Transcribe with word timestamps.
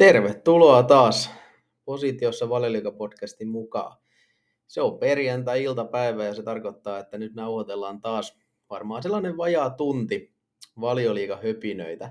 Tervetuloa 0.00 0.82
taas 0.82 1.30
Positiossa 1.84 2.48
Valeliika-podcastin 2.48 3.48
mukaan. 3.48 3.96
Se 4.66 4.80
on 4.80 4.98
perjantai-iltapäivä 4.98 6.24
ja 6.24 6.34
se 6.34 6.42
tarkoittaa, 6.42 6.98
että 6.98 7.18
nyt 7.18 7.34
nauhoitellaan 7.34 8.00
taas 8.00 8.38
varmaan 8.70 9.02
sellainen 9.02 9.36
vajaa 9.36 9.70
tunti 9.70 10.34
valioliiga-höpinöitä. 10.80 12.10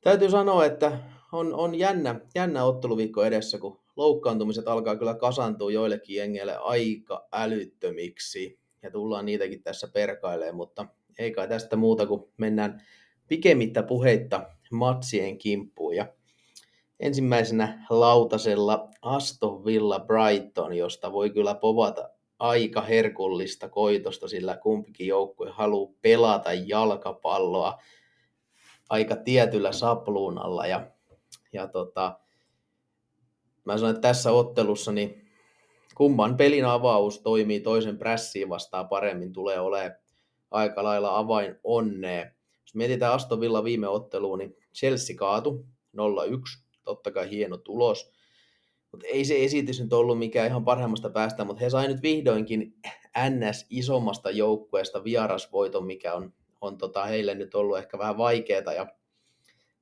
Täytyy 0.00 0.30
sanoa, 0.30 0.64
että 0.64 0.98
on, 1.32 1.54
on 1.54 1.74
jännä, 1.74 2.20
jännä 2.34 2.64
otteluviikko 2.64 3.24
edessä, 3.24 3.58
kun 3.58 3.80
loukkaantumiset 3.96 4.68
alkaa 4.68 4.96
kyllä 4.96 5.14
kasantua 5.14 5.72
joillekin 5.72 6.16
jengeille 6.16 6.56
aika 6.56 7.28
älyttömiksi. 7.32 8.58
Ja 8.82 8.90
tullaan 8.90 9.26
niitäkin 9.26 9.62
tässä 9.62 9.88
perkailemaan, 9.88 10.56
mutta 10.56 10.86
ei 11.18 11.32
kai 11.32 11.48
tästä 11.48 11.76
muuta 11.76 12.06
kuin 12.06 12.24
mennään 12.36 12.82
pikemmittä 13.28 13.82
puheitta 13.82 14.50
matsien 14.70 15.38
kimppuun. 15.38 15.96
Ja 15.96 16.06
ensimmäisenä 17.00 17.86
lautasella 17.90 18.88
Aston 19.02 19.64
Villa 19.64 20.00
Brighton, 20.00 20.76
josta 20.76 21.12
voi 21.12 21.30
kyllä 21.30 21.54
povata 21.54 22.08
aika 22.38 22.80
herkullista 22.80 23.68
koitosta, 23.68 24.28
sillä 24.28 24.56
kumpikin 24.56 25.06
joukkue 25.06 25.50
haluaa 25.50 25.92
pelata 26.02 26.52
jalkapalloa 26.52 27.78
aika 28.90 29.16
tietyllä 29.16 29.72
sapluunalla. 29.72 30.66
Ja, 30.66 30.86
ja 31.52 31.68
tota, 31.68 32.18
mä 33.64 33.78
sanon, 33.78 33.94
että 33.94 34.08
tässä 34.08 34.32
ottelussa 34.32 34.92
niin 34.92 35.30
kumman 35.94 36.36
pelin 36.36 36.64
avaus 36.64 37.20
toimii 37.20 37.60
toisen 37.60 37.98
prässiin 37.98 38.48
vastaan 38.48 38.88
paremmin, 38.88 39.32
tulee 39.32 39.60
olemaan 39.60 39.92
aika 40.50 40.84
lailla 40.84 41.18
avain 41.18 41.56
onneen. 41.64 42.34
Jos 42.62 42.74
mietitään 42.74 43.12
Aston 43.12 43.40
Villa 43.40 43.64
viime 43.64 43.88
otteluun, 43.88 44.38
niin 44.38 44.56
Chelsea 44.74 45.16
kaatu 45.16 45.66
0-1 45.96 46.63
totta 46.84 47.10
kai 47.10 47.30
hieno 47.30 47.56
tulos. 47.56 48.12
Mutta 48.92 49.06
ei 49.06 49.24
se 49.24 49.44
esitys 49.44 49.80
nyt 49.80 49.92
ollut 49.92 50.18
mikään 50.18 50.46
ihan 50.46 50.64
parhaimmasta 50.64 51.10
päästä, 51.10 51.44
mutta 51.44 51.60
he 51.60 51.70
sai 51.70 51.88
nyt 51.88 52.02
vihdoinkin 52.02 52.74
NS 53.30 53.66
isommasta 53.70 54.30
joukkueesta 54.30 55.04
vierasvoiton, 55.04 55.86
mikä 55.86 56.14
on, 56.14 56.32
on 56.60 56.78
tota 56.78 57.04
heille 57.04 57.34
nyt 57.34 57.54
ollut 57.54 57.78
ehkä 57.78 57.98
vähän 57.98 58.18
vaikeaa. 58.18 58.72
Ja 58.72 58.86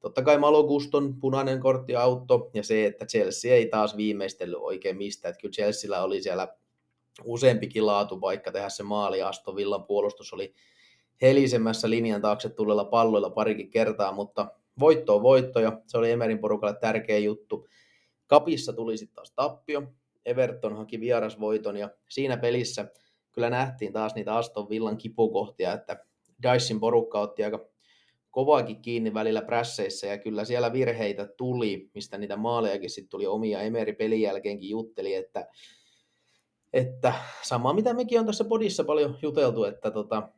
totta 0.00 0.22
kai 0.22 0.38
Maloguston 0.38 1.20
punainen 1.20 1.60
kortti 1.60 1.96
auto 1.96 2.50
ja 2.54 2.62
se, 2.62 2.86
että 2.86 3.06
Chelsea 3.06 3.54
ei 3.54 3.66
taas 3.66 3.96
viimeistellyt 3.96 4.58
oikein 4.60 4.96
mistä. 4.96 5.28
Että 5.28 5.40
kyllä 5.40 5.52
Chelsealla 5.52 6.02
oli 6.02 6.22
siellä 6.22 6.48
useampikin 7.24 7.86
laatu, 7.86 8.20
vaikka 8.20 8.52
tehdä 8.52 8.68
se 8.68 8.82
maali. 8.82 9.22
Aston 9.22 9.56
Villan 9.56 9.84
puolustus 9.84 10.32
oli 10.32 10.54
helisemässä 11.22 11.90
linjan 11.90 12.22
taakse 12.22 12.48
tulella 12.48 12.84
palloilla 12.84 13.30
parikin 13.30 13.70
kertaa, 13.70 14.12
mutta 14.12 14.46
voitto 14.78 15.16
on 15.16 15.22
voitto 15.22 15.60
ja 15.60 15.80
se 15.86 15.98
oli 15.98 16.10
Emerin 16.10 16.38
porukalle 16.38 16.76
tärkeä 16.80 17.18
juttu. 17.18 17.68
Kapissa 18.26 18.72
tuli 18.72 18.96
sitten 18.96 19.14
taas 19.14 19.32
tappio. 19.36 19.82
Everton 20.24 20.76
haki 20.76 21.00
vierasvoiton 21.00 21.76
ja 21.76 21.90
siinä 22.08 22.36
pelissä 22.36 22.90
kyllä 23.32 23.50
nähtiin 23.50 23.92
taas 23.92 24.14
niitä 24.14 24.36
Aston 24.36 24.68
Villan 24.68 24.96
kipukohtia, 24.96 25.72
että 25.72 26.04
Dyson 26.42 26.80
porukka 26.80 27.20
otti 27.20 27.44
aika 27.44 27.66
kovaakin 28.30 28.82
kiinni 28.82 29.14
välillä 29.14 29.42
prässeissä 29.42 30.06
ja 30.06 30.18
kyllä 30.18 30.44
siellä 30.44 30.72
virheitä 30.72 31.26
tuli, 31.26 31.90
mistä 31.94 32.18
niitä 32.18 32.36
maalejakin 32.36 32.90
sitten 32.90 33.10
tuli 33.10 33.26
omia. 33.26 33.60
Emeri 33.60 33.92
pelin 33.92 34.20
jälkeenkin 34.20 34.70
jutteli, 34.70 35.14
että, 35.14 35.48
että 36.72 37.14
sama 37.42 37.72
mitä 37.72 37.94
mekin 37.94 38.20
on 38.20 38.26
tässä 38.26 38.44
podissa 38.44 38.84
paljon 38.84 39.18
juteltu, 39.22 39.64
että 39.64 39.90
tota, 39.90 40.28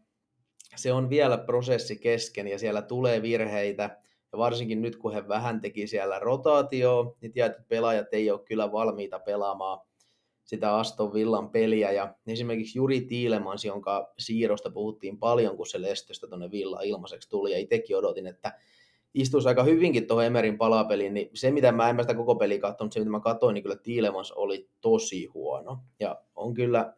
se 0.77 0.93
on 0.93 1.11
vielä 1.11 1.39
prosessi 1.39 1.97
kesken 1.97 2.49
ja 2.49 2.59
siellä 2.59 2.83
tulee 2.83 3.23
virheitä 3.23 3.99
ja 4.35 4.39
varsinkin 4.39 4.83
nyt, 4.83 4.97
kun 4.97 5.13
he 5.13 5.29
vähän 5.29 5.61
teki 5.61 5.87
siellä 5.87 6.19
rotaatio, 6.19 7.17
niin 7.21 7.33
tietyt 7.33 7.69
pelaajat 7.69 8.07
ei 8.13 8.31
ole 8.31 8.41
kyllä 8.45 8.73
valmiita 8.73 9.19
pelaamaan 9.19 9.81
sitä 10.45 10.77
Aston 10.77 11.13
Villan 11.13 11.51
peliä. 11.51 11.93
Ja 11.93 12.15
esimerkiksi 12.27 12.79
Juri 12.79 13.01
Tiilemans, 13.01 13.65
jonka 13.65 14.13
siirrosta 14.19 14.71
puhuttiin 14.71 15.19
paljon, 15.19 15.57
kun 15.57 15.67
se 15.67 15.83
Lestöstä 15.83 16.27
tuonne 16.27 16.51
Villa 16.51 16.81
ilmaiseksi 16.81 17.31
tuli, 17.31 17.53
ja 17.53 17.59
itsekin 17.59 17.97
odotin, 17.97 18.27
että 18.27 18.53
istuisi 19.15 19.49
aika 19.49 19.63
hyvinkin 19.63 20.07
tuohon 20.07 20.25
Emerin 20.25 20.59
palapeliin, 20.59 21.15
niin 21.15 21.31
se 21.35 21.51
mitä 21.51 21.73
mä 21.73 21.91
en 21.91 21.97
mä 21.97 22.03
sitä 22.03 22.15
koko 22.15 22.35
peliä 22.35 22.59
katsonut, 22.59 22.93
se 22.93 23.01
mitä 23.01 23.11
mä 23.11 23.21
katsoin, 23.21 23.55
niin 23.55 23.63
kyllä 23.63 23.77
Tiilemans 23.77 24.33
oli 24.33 24.69
tosi 24.81 25.27
huono. 25.27 25.79
Ja 26.01 26.21
on 26.35 26.55
kyllä 26.55 26.95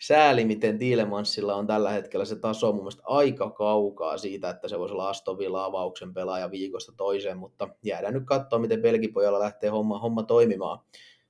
sääli, 0.00 0.44
miten 0.44 0.78
Tiilemansilla 0.78 1.54
on 1.54 1.66
tällä 1.66 1.90
hetkellä 1.90 2.24
se 2.24 2.36
taso 2.36 2.72
mun 2.72 2.82
mielestä 2.82 3.02
aika 3.06 3.50
kaukaa 3.50 4.18
siitä, 4.18 4.50
että 4.50 4.68
se 4.68 4.78
voisi 4.78 4.94
olla 4.94 5.08
Aston 5.08 5.38
Villa 5.38 5.64
avauksen 5.64 6.14
pelaaja 6.14 6.50
viikosta 6.50 6.92
toiseen, 6.96 7.38
mutta 7.38 7.68
jäädään 7.82 8.14
nyt 8.14 8.24
katsoa, 8.26 8.58
miten 8.58 8.82
Belgipojalla 8.82 9.38
lähtee 9.38 9.70
homma, 9.70 9.98
homma 9.98 10.22
toimimaan. 10.22 10.78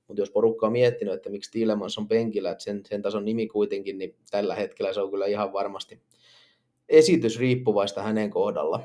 Mutta 0.07 0.21
jos 0.21 0.31
porukka 0.31 0.65
on 0.65 0.71
miettinyt, 0.71 1.13
että 1.13 1.29
miksi 1.29 1.51
Tiilemans 1.51 1.97
on 1.97 2.07
penkillä, 2.07 2.51
että 2.51 2.63
sen, 2.63 2.81
sen 2.85 3.01
tason 3.01 3.25
nimi 3.25 3.47
kuitenkin, 3.47 3.97
niin 3.97 4.15
tällä 4.31 4.55
hetkellä 4.55 4.93
se 4.93 5.01
on 5.01 5.11
kyllä 5.11 5.25
ihan 5.25 5.53
varmasti 5.53 6.01
esitys 6.89 7.39
riippuvaista 7.39 8.01
hänen 8.01 8.29
kohdalla. 8.29 8.81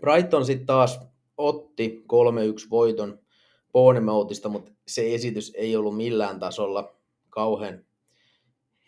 Brighton 0.00 0.46
sitten 0.46 0.66
taas 0.66 1.00
otti 1.36 2.04
3-1 2.66 2.70
voiton 2.70 3.18
Bournemouthista, 3.72 4.48
mutta 4.48 4.72
se 4.88 5.14
esitys 5.14 5.52
ei 5.56 5.76
ollut 5.76 5.96
millään 5.96 6.38
tasolla 6.38 6.96
kauhean 7.30 7.85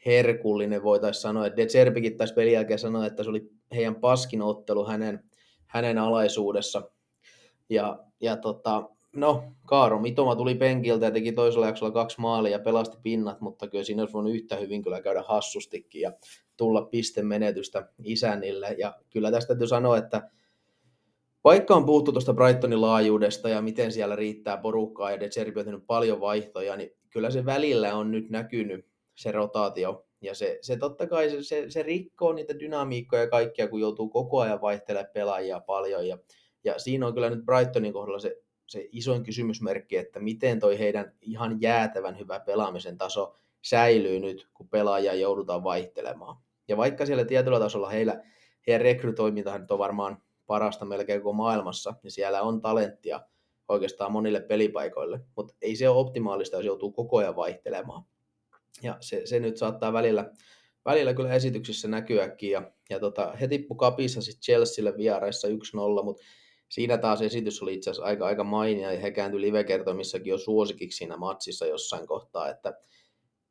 herkullinen, 0.07 0.83
voitaisiin 0.83 1.23
sanoa. 1.23 1.47
Että 1.47 1.57
De 1.57 1.67
Zerbikin 1.67 2.17
taisi 2.17 2.35
pelin 2.35 2.53
jälkeen 2.53 2.79
sanoa, 2.79 3.07
että 3.07 3.23
se 3.23 3.31
oli 3.31 3.51
heidän 3.75 3.95
paskin 3.95 4.43
ottelu 4.43 4.85
hänen, 4.85 5.25
hänen 5.67 5.99
alaisuudessa. 5.99 6.91
Ja, 7.71 7.99
ja 8.21 8.37
tota, 8.37 8.89
no, 9.17 9.45
Kaaro 9.67 9.99
Mitoma 9.99 10.37
tuli 10.37 10.55
penkiltä 10.55 11.05
ja 11.05 11.11
teki 11.11 11.33
toisella 11.33 11.67
jaksolla 11.67 11.93
kaksi 11.93 12.21
maalia 12.21 12.53
ja 12.53 12.59
pelasti 12.59 12.97
pinnat, 13.03 13.41
mutta 13.41 13.69
kyllä 13.69 13.85
siinä 13.85 14.03
olisi 14.03 14.15
voinut 14.15 14.35
yhtä 14.35 14.57
hyvin 14.57 14.83
kyllä 14.83 15.01
käydä 15.01 15.23
hassustikin 15.23 16.01
ja 16.01 16.13
tulla 16.57 16.83
pistemenetystä 16.83 17.89
isänille. 18.05 18.75
Ja 18.79 18.95
kyllä 19.11 19.31
tästä 19.31 19.49
täytyy 19.49 19.67
sanoa, 19.67 19.99
että 19.99 20.31
vaikka 21.45 21.75
on 21.75 21.87
puhuttu 21.87 22.13
tuosta 22.13 22.35
Brightonin 22.35 22.81
laajuudesta 22.81 23.49
ja 23.49 23.63
miten 23.63 23.93
siellä 23.93 24.17
riittää 24.17 24.57
porukkaa 24.57 25.11
ja 25.11 25.21
De 25.21 25.29
Zerbi 25.29 25.61
on 25.61 25.67
tehnyt 25.67 25.87
paljon 25.87 26.21
vaihtoja, 26.21 26.77
niin 26.77 26.91
kyllä 27.11 27.31
se 27.31 27.45
välillä 27.45 27.95
on 27.95 28.11
nyt 28.11 28.31
näkynyt 28.31 28.87
se 29.19 29.33
rotaatio. 29.33 30.07
Ja 30.21 30.35
se, 30.35 30.59
se 30.61 30.77
totta 30.77 31.07
kai 31.07 31.31
se, 31.31 31.43
se, 31.43 31.71
se 31.71 31.83
rikkoo 31.83 32.33
niitä 32.33 32.59
dynamiikkoja 32.59 33.23
ja 33.23 33.29
kaikkia, 33.29 33.69
kun 33.69 33.81
joutuu 33.81 34.09
koko 34.09 34.41
ajan 34.41 34.61
vaihtelemaan 34.61 35.13
pelaajia 35.15 35.61
paljon. 35.61 36.09
Ja, 36.09 36.19
ja 36.65 36.79
siinä 36.79 37.07
on 37.07 37.15
kyllä 37.15 37.31
nyt 37.31 37.45
Brightonin 37.45 37.93
kohdalla 37.93 38.19
se, 38.19 38.37
se 38.67 38.89
isoin 38.93 39.23
kysymysmerkki, 39.23 39.97
että 39.97 40.21
miten 40.21 40.61
toi 40.61 40.79
heidän 40.79 41.13
ihan 41.21 41.61
jäätävän 41.61 42.19
hyvä 42.19 42.41
pelaamisen 42.41 42.99
taso 42.99 43.35
säilyy 43.63 44.21
nyt, 44.21 44.49
kun 44.55 44.69
pelaajia 44.69 45.15
joudutaan 45.15 45.65
vaihtelemaan. 45.65 46.37
Ja 46.69 46.77
vaikka 46.77 47.07
siellä 47.07 47.25
tietyllä 47.25 47.59
tasolla 47.59 47.89
heillä, 47.89 48.23
heidän 48.67 48.81
rekrytoimintahan 48.81 49.61
nyt 49.61 49.71
on 49.71 49.79
varmaan 49.79 50.23
parasta 50.47 50.85
melkein 50.85 51.23
koko 51.23 51.33
maailmassa, 51.33 51.95
niin 52.03 52.11
siellä 52.11 52.43
on 52.43 52.61
talenttia 52.61 53.21
oikeastaan 53.69 54.13
monille 54.13 54.41
pelipaikoille, 54.41 55.21
mutta 55.37 55.55
ei 55.63 55.77
se 55.77 55.89
ole 55.89 55.99
optimaalista, 55.99 56.57
jos 56.57 56.67
joutuu 56.67 56.93
koko 56.93 57.17
ajan 57.17 57.37
vaihtelemaan. 57.37 58.05
Ja 58.83 58.97
se, 59.01 59.23
se 59.25 59.41
nyt 59.41 59.57
saattaa 59.57 59.93
välillä, 59.93 60.31
välillä 60.85 61.15
kyllä 61.15 61.35
esityksissä 61.35 61.89
näkyäkin. 61.89 62.51
Ja, 62.51 62.73
ja 62.91 63.01
tota, 63.01 63.33
he 63.33 63.49
tippu 63.49 63.75
kapissa 63.75 64.23
sitten 64.23 64.43
Chelsealle 64.43 64.97
vieraissa 64.97 65.49
1-0, 65.49 65.53
mutta 66.05 66.23
siinä 66.69 66.99
taas 66.99 67.23
esitys 67.23 67.63
oli 67.63 67.75
itse 67.75 67.91
asiassa 67.91 68.07
aika, 68.07 68.27
aika 68.27 68.45
mainia 68.45 68.93
ja 68.93 69.01
he 69.01 69.11
kääntyi 69.11 69.41
live-kertomissakin 69.41 70.31
jo 70.31 70.39
suosikiksi 70.39 70.97
siinä 70.97 71.17
matsissa 71.17 71.67
jossain 71.67 72.07
kohtaa, 72.07 72.49
että 72.49 72.79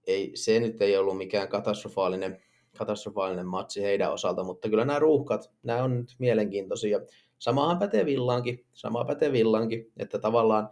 ei, 0.08 0.32
se 0.36 0.60
nyt 0.60 0.82
ei 0.82 0.98
ollut 0.98 1.18
mikään 1.18 1.48
katastrofaalinen, 1.48 2.42
katastrofaalinen 2.78 3.48
matsi 3.48 3.82
heidän 3.82 4.14
osalta, 4.14 4.44
mutta 4.44 4.70
kyllä 4.70 4.86
nämä 4.86 5.00
ruuhkat, 5.00 5.52
nämä 5.64 5.84
on 5.84 5.98
nyt 5.98 6.16
mielenkiintoisia. 6.20 7.00
Samahan 7.40 7.80
pätee 7.80 8.06
Villankin, 8.06 8.66
sama 8.74 9.06
pätee 9.06 9.32
Villankin, 9.32 9.92
että 9.98 10.20
tavallaan 10.20 10.70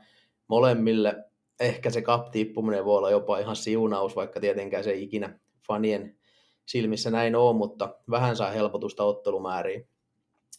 molemmille 0.47 1.23
ehkä 1.59 1.89
se 1.89 2.01
cup-tippuminen 2.01 2.85
voi 2.85 2.97
olla 2.97 3.11
jopa 3.11 3.39
ihan 3.39 3.55
siunaus, 3.55 4.15
vaikka 4.15 4.39
tietenkään 4.39 4.83
se 4.83 4.93
ikinä 4.93 5.39
fanien 5.67 6.17
silmissä 6.65 7.11
näin 7.11 7.35
on, 7.35 7.55
mutta 7.55 7.95
vähän 8.09 8.35
saa 8.35 8.51
helpotusta 8.51 9.03
ottelumääriin. 9.03 9.87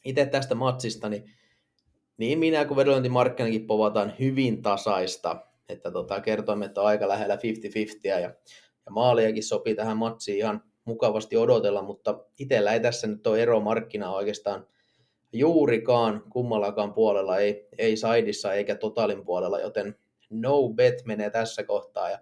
Itse 0.04 0.26
tästä 0.26 0.54
matsista, 0.54 1.08
niin, 1.08 1.25
niin 2.16 2.38
minä 2.38 2.64
kuin 2.64 2.76
vedonlyöntimarkkinakin 2.76 3.66
povataan 3.66 4.14
hyvin 4.20 4.62
tasaista, 4.62 5.46
että 5.69 5.90
tota, 5.90 6.20
kertoimme, 6.20 6.64
että 6.64 6.81
on 6.81 6.87
aika 6.87 7.08
lähellä 7.08 7.37
50-50 7.37 7.38
ja, 8.04 8.20
ja 8.20 8.32
maaliakin 8.90 9.42
sopii 9.42 9.75
tähän 9.75 9.96
matsiin 9.96 10.38
ihan 10.38 10.62
mukavasti 10.84 11.37
odotella, 11.37 11.82
mutta 11.82 12.25
itsellä 12.38 12.72
ei 12.72 12.81
tässä 12.81 13.06
nyt 13.06 13.26
ole 13.26 13.42
ero 13.42 13.60
markkinaa 13.60 14.14
oikeastaan 14.14 14.66
juurikaan 15.32 16.22
kummallakaan 16.31 16.94
puolella, 16.94 17.38
ei, 17.38 17.69
ei 17.78 17.96
Saidissa 17.96 18.54
eikä 18.54 18.75
Totalin 18.75 19.25
puolella, 19.25 19.60
joten 19.60 19.96
no 20.31 20.69
bet 20.69 21.05
menee 21.05 21.31
tässä 21.31 21.64
kohtaa 21.64 22.11
ja 22.11 22.19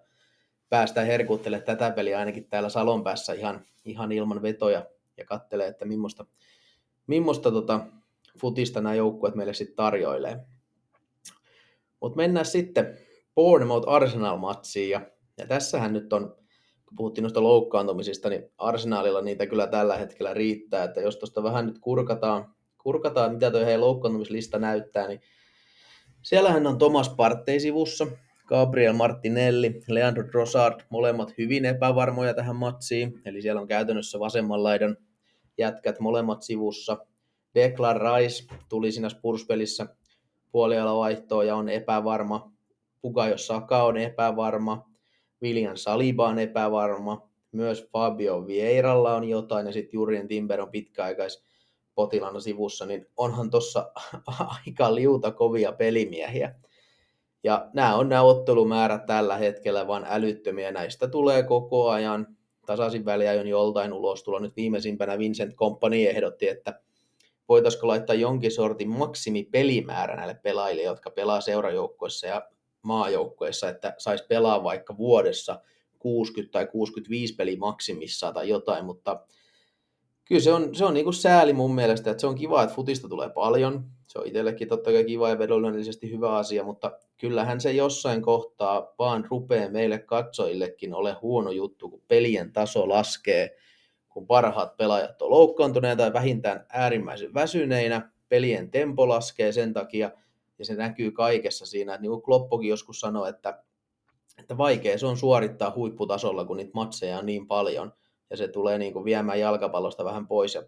päästään 0.68 1.06
herkuttelemaan 1.06 1.66
tätä 1.66 1.90
peliä 1.90 2.18
ainakin 2.18 2.48
täällä 2.48 2.68
Salon 2.68 3.04
päässä 3.04 3.32
ihan, 3.32 3.64
ihan 3.84 4.12
ilman 4.12 4.42
vetoja 4.42 4.86
ja 5.16 5.24
kattelee, 5.24 5.66
että 5.66 5.84
millaista, 5.84 6.26
millaista 7.06 7.50
tota, 7.50 7.86
futista 8.40 8.80
nämä 8.80 8.94
joukkueet 8.94 9.34
meille 9.34 9.54
sitten 9.54 9.76
tarjoilee. 9.76 10.46
Mutta 12.00 12.16
mennään 12.16 12.46
sitten 12.46 12.98
Bournemouth 13.34 13.88
Arsenal-matsiin. 13.88 14.90
Ja, 14.90 15.00
ja 15.38 15.46
tässähän 15.46 15.92
nyt 15.92 16.12
on, 16.12 16.36
kun 16.86 16.96
puhuttiin 16.96 17.22
noista 17.22 17.42
loukkaantumisista, 17.42 18.28
niin 18.28 18.52
Arsenalilla 18.58 19.22
niitä 19.22 19.46
kyllä 19.46 19.66
tällä 19.66 19.96
hetkellä 19.96 20.34
riittää. 20.34 20.84
Että 20.84 21.00
jos 21.00 21.16
tuosta 21.16 21.42
vähän 21.42 21.66
nyt 21.66 21.78
kurkataan, 21.78 22.54
kurkataan 22.78 23.32
mitä 23.32 23.50
tuo 23.50 23.60
heidän 23.60 23.80
loukkaantumislista 23.80 24.58
näyttää, 24.58 25.08
niin 25.08 25.20
siellähän 26.24 26.66
on 26.66 26.78
Thomas 26.78 27.08
Partey 27.08 27.60
sivussa, 27.60 28.06
Gabriel 28.46 28.92
Martinelli, 28.92 29.80
Leandro 29.88 30.24
Trossard, 30.32 30.80
molemmat 30.90 31.34
hyvin 31.38 31.64
epävarmoja 31.64 32.34
tähän 32.34 32.56
matsiin. 32.56 33.20
Eli 33.24 33.42
siellä 33.42 33.60
on 33.60 33.68
käytännössä 33.68 34.18
vasemman 34.18 34.62
laidan 34.62 34.96
jätkät 35.58 36.00
molemmat 36.00 36.42
sivussa. 36.42 37.06
Declan 37.54 38.00
Rice 38.00 38.44
tuli 38.68 38.92
siinä 38.92 39.08
Spurs-pelissä 39.08 39.86
puolialavaihtoon 40.52 41.46
ja 41.46 41.56
on 41.56 41.68
epävarma. 41.68 42.52
Bukayo 43.02 43.38
Saka 43.38 43.82
on 43.82 43.96
epävarma. 43.96 44.90
William 45.42 45.76
Saliba 45.76 46.28
on 46.28 46.38
epävarma. 46.38 47.28
Myös 47.52 47.88
Fabio 47.92 48.46
Vieiralla 48.46 49.14
on 49.14 49.28
jotain 49.28 49.66
ja 49.66 49.72
sitten 49.72 49.98
Jurien 49.98 50.28
Timber 50.28 50.60
on 50.60 50.70
pitkäaikais 50.70 51.44
potilana 51.94 52.40
sivussa, 52.40 52.86
niin 52.86 53.06
onhan 53.16 53.50
tuossa 53.50 53.92
aika 54.66 54.94
liuta 54.94 55.30
kovia 55.30 55.72
pelimiehiä. 55.72 56.54
Ja 57.44 57.70
nämä 57.72 57.96
on 57.96 58.08
nämä 58.08 58.22
ottelumäärät 58.22 59.06
tällä 59.06 59.36
hetkellä 59.36 59.86
vaan 59.86 60.06
älyttömiä. 60.08 60.72
Näistä 60.72 61.08
tulee 61.08 61.42
koko 61.42 61.90
ajan 61.90 62.36
tasaisin 62.66 63.04
väliajon 63.04 63.48
joltain 63.48 63.92
ulostulo. 63.92 64.38
Nyt 64.38 64.56
viimeisimpänä 64.56 65.18
Vincent 65.18 65.54
Company 65.54 65.96
ehdotti, 65.96 66.48
että 66.48 66.80
voitaisiko 67.48 67.88
laittaa 67.88 68.16
jonkin 68.16 68.52
sortin 68.52 68.88
maksimipelimäärä 68.88 70.16
näille 70.16 70.34
pelaajille, 70.34 70.82
jotka 70.82 71.10
pelaa 71.10 71.40
seurajoukkoissa 71.40 72.26
ja 72.26 72.48
maajoukkoissa, 72.82 73.68
että 73.68 73.94
saisi 73.98 74.24
pelaa 74.28 74.64
vaikka 74.64 74.96
vuodessa 74.96 75.60
60 75.98 76.52
tai 76.52 76.66
65 76.66 77.34
peli 77.34 77.56
maksimissaan 77.56 78.34
tai 78.34 78.48
jotain, 78.48 78.84
mutta 78.84 79.26
kyllä 80.24 80.40
se 80.40 80.52
on, 80.52 80.74
se 80.74 80.84
on 80.84 80.94
niin 80.94 81.04
kuin 81.04 81.14
sääli 81.14 81.52
mun 81.52 81.74
mielestä, 81.74 82.10
että 82.10 82.20
se 82.20 82.26
on 82.26 82.34
kiva, 82.34 82.62
että 82.62 82.74
futista 82.74 83.08
tulee 83.08 83.30
paljon. 83.30 83.84
Se 84.08 84.18
on 84.18 84.26
itsellekin 84.26 84.68
totta 84.68 84.92
kai 84.92 85.04
kiva 85.04 85.28
ja 85.28 85.38
vedollisesti 85.38 86.10
hyvä 86.10 86.36
asia, 86.36 86.64
mutta 86.64 86.92
kyllähän 87.16 87.60
se 87.60 87.72
jossain 87.72 88.22
kohtaa 88.22 88.94
vaan 88.98 89.26
rupeaa 89.30 89.70
meille 89.70 89.98
katsojillekin 89.98 90.94
ole 90.94 91.16
huono 91.22 91.50
juttu, 91.50 91.90
kun 91.90 92.02
pelien 92.08 92.52
taso 92.52 92.88
laskee, 92.88 93.56
kun 94.08 94.26
parhaat 94.26 94.76
pelaajat 94.76 95.22
on 95.22 95.30
loukkaantuneita 95.30 96.02
tai 96.02 96.12
vähintään 96.12 96.66
äärimmäisen 96.72 97.34
väsyneinä, 97.34 98.10
pelien 98.28 98.70
tempo 98.70 99.08
laskee 99.08 99.52
sen 99.52 99.72
takia, 99.72 100.10
ja 100.58 100.64
se 100.64 100.74
näkyy 100.74 101.10
kaikessa 101.10 101.66
siinä, 101.66 101.94
että 101.94 102.02
niin 102.02 102.10
kuin 102.10 102.22
Kloppokin 102.22 102.70
joskus 102.70 103.00
sanoi, 103.00 103.28
että, 103.28 103.62
että 104.38 104.58
vaikea 104.58 104.98
se 104.98 105.06
on 105.06 105.16
suorittaa 105.16 105.72
huipputasolla, 105.76 106.44
kun 106.44 106.56
niitä 106.56 106.70
matseja 106.74 107.18
on 107.18 107.26
niin 107.26 107.46
paljon, 107.46 107.92
ja 108.30 108.36
se 108.36 108.48
tulee 108.48 108.78
niin 108.78 108.92
kuin 108.92 109.04
viemään 109.04 109.40
jalkapallosta 109.40 110.04
vähän 110.04 110.26
pois, 110.26 110.54
ja 110.54 110.62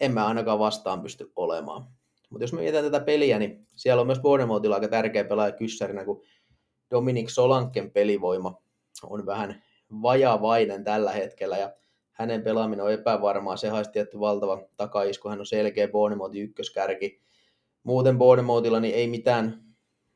en 0.00 0.12
mä 0.12 0.26
ainakaan 0.26 0.58
vastaan 0.58 1.02
pysty 1.02 1.32
olemaan. 1.36 1.86
Mutta 2.30 2.44
jos 2.44 2.52
me 2.52 2.60
mietitään 2.60 2.84
tätä 2.84 3.04
peliä, 3.04 3.38
niin 3.38 3.66
siellä 3.76 4.00
on 4.00 4.06
myös 4.06 4.20
Bournemouthilla 4.20 4.74
aika 4.76 4.88
tärkeä 4.88 5.24
pelaaja 5.24 5.52
kyssärinä, 5.52 6.04
kun 6.04 6.22
Dominic 6.90 7.28
Solanken 7.28 7.90
pelivoima 7.90 8.62
on 9.02 9.26
vähän 9.26 9.62
vajavainen 10.02 10.84
tällä 10.84 11.12
hetkellä 11.12 11.58
ja 11.58 11.72
hänen 12.12 12.42
pelaaminen 12.42 12.84
on 12.84 12.92
epävarmaa. 12.92 13.56
Se 13.56 13.68
haisi 13.68 13.90
tietty 13.90 14.20
valtava 14.20 14.62
takaisku, 14.76 15.28
hän 15.28 15.40
on 15.40 15.46
selkeä 15.46 15.88
Bournemouthin 15.88 16.42
ykköskärki. 16.42 17.22
Muuten 17.82 18.18
Bournemouthilla 18.18 18.80
niin 18.80 18.94
ei 18.94 19.06
mitään 19.06 19.64